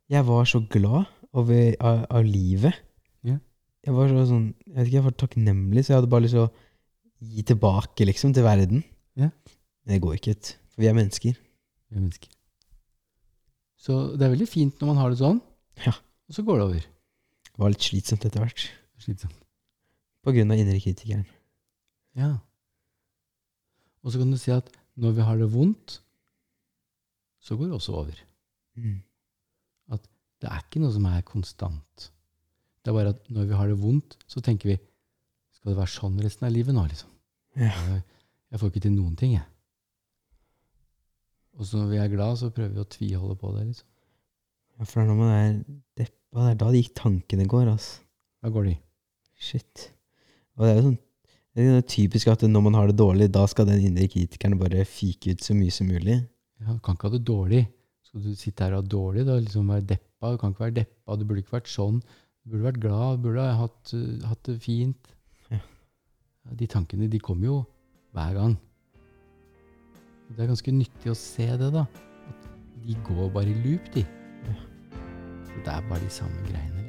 [0.08, 2.78] Jeg var så glad over av, av livet.
[3.26, 3.36] Ja.
[3.84, 6.38] Jeg var så sånn Jeg vet ikke, jeg var takknemlig, så jeg hadde bare lyst
[6.38, 6.52] til å
[7.24, 8.84] gi tilbake, liksom, til verden.
[9.18, 9.30] Ja.
[9.84, 11.34] Men det går ikke, ut, for vi er mennesker.
[11.90, 12.30] Vi er mennesker.
[13.84, 15.40] Så det er veldig fint når man har det sånn,
[15.84, 15.92] Ja.
[15.92, 16.84] og så går det over.
[17.44, 18.62] Det var litt slitsomt etter hvert.
[18.98, 19.36] Slitsomt.
[20.24, 21.26] På grunn av indre kritikeren.
[22.16, 22.38] Ja.
[24.02, 25.98] Og så kan du si at når vi har det vondt,
[27.44, 28.22] så går det også over.
[28.76, 29.02] Mm.
[30.44, 32.08] Det er ikke noe som er konstant.
[32.84, 34.80] Det er bare at når vi har det vondt, så tenker vi
[35.56, 37.08] Skal det være sånn resten av livet nå, liksom?
[37.56, 37.70] Ja.
[37.88, 38.02] Jeg,
[38.52, 39.46] jeg får ikke til noen ting, jeg.
[41.54, 43.88] Og så når vi er glad, så prøver vi å tviholde på det, liksom.
[44.74, 45.50] ja, for det er når man er
[46.00, 48.00] deppa, det er da de tankene går, altså.
[48.42, 48.76] Da går de.
[49.40, 49.88] Shit.
[50.58, 51.00] Og det er jo sånn
[51.54, 54.82] det er typisk at når man har det dårlig, da skal den indre kritikeren bare
[54.90, 56.16] fike ut så mye som mulig.
[56.58, 57.60] Ja, du kan ikke ha det dårlig.
[58.02, 60.32] Skal du sitte her og ha det dårlig, da liksom være deppa?
[60.34, 62.00] Du kan ikke være deppa, du burde ikke vært sånn.
[62.42, 63.94] Du burde vært glad, du burde ha hatt,
[64.26, 65.14] hatt det fint.
[65.54, 65.60] Ja,
[66.58, 67.60] De tankene, de kommer jo
[68.18, 68.58] hver gang.
[70.34, 71.84] Det er ganske nyttig å se det, da.
[72.30, 72.48] At
[72.82, 74.02] de går bare i loop, de.
[74.48, 74.56] Ja.
[75.54, 76.83] Det er bare de samme greiene.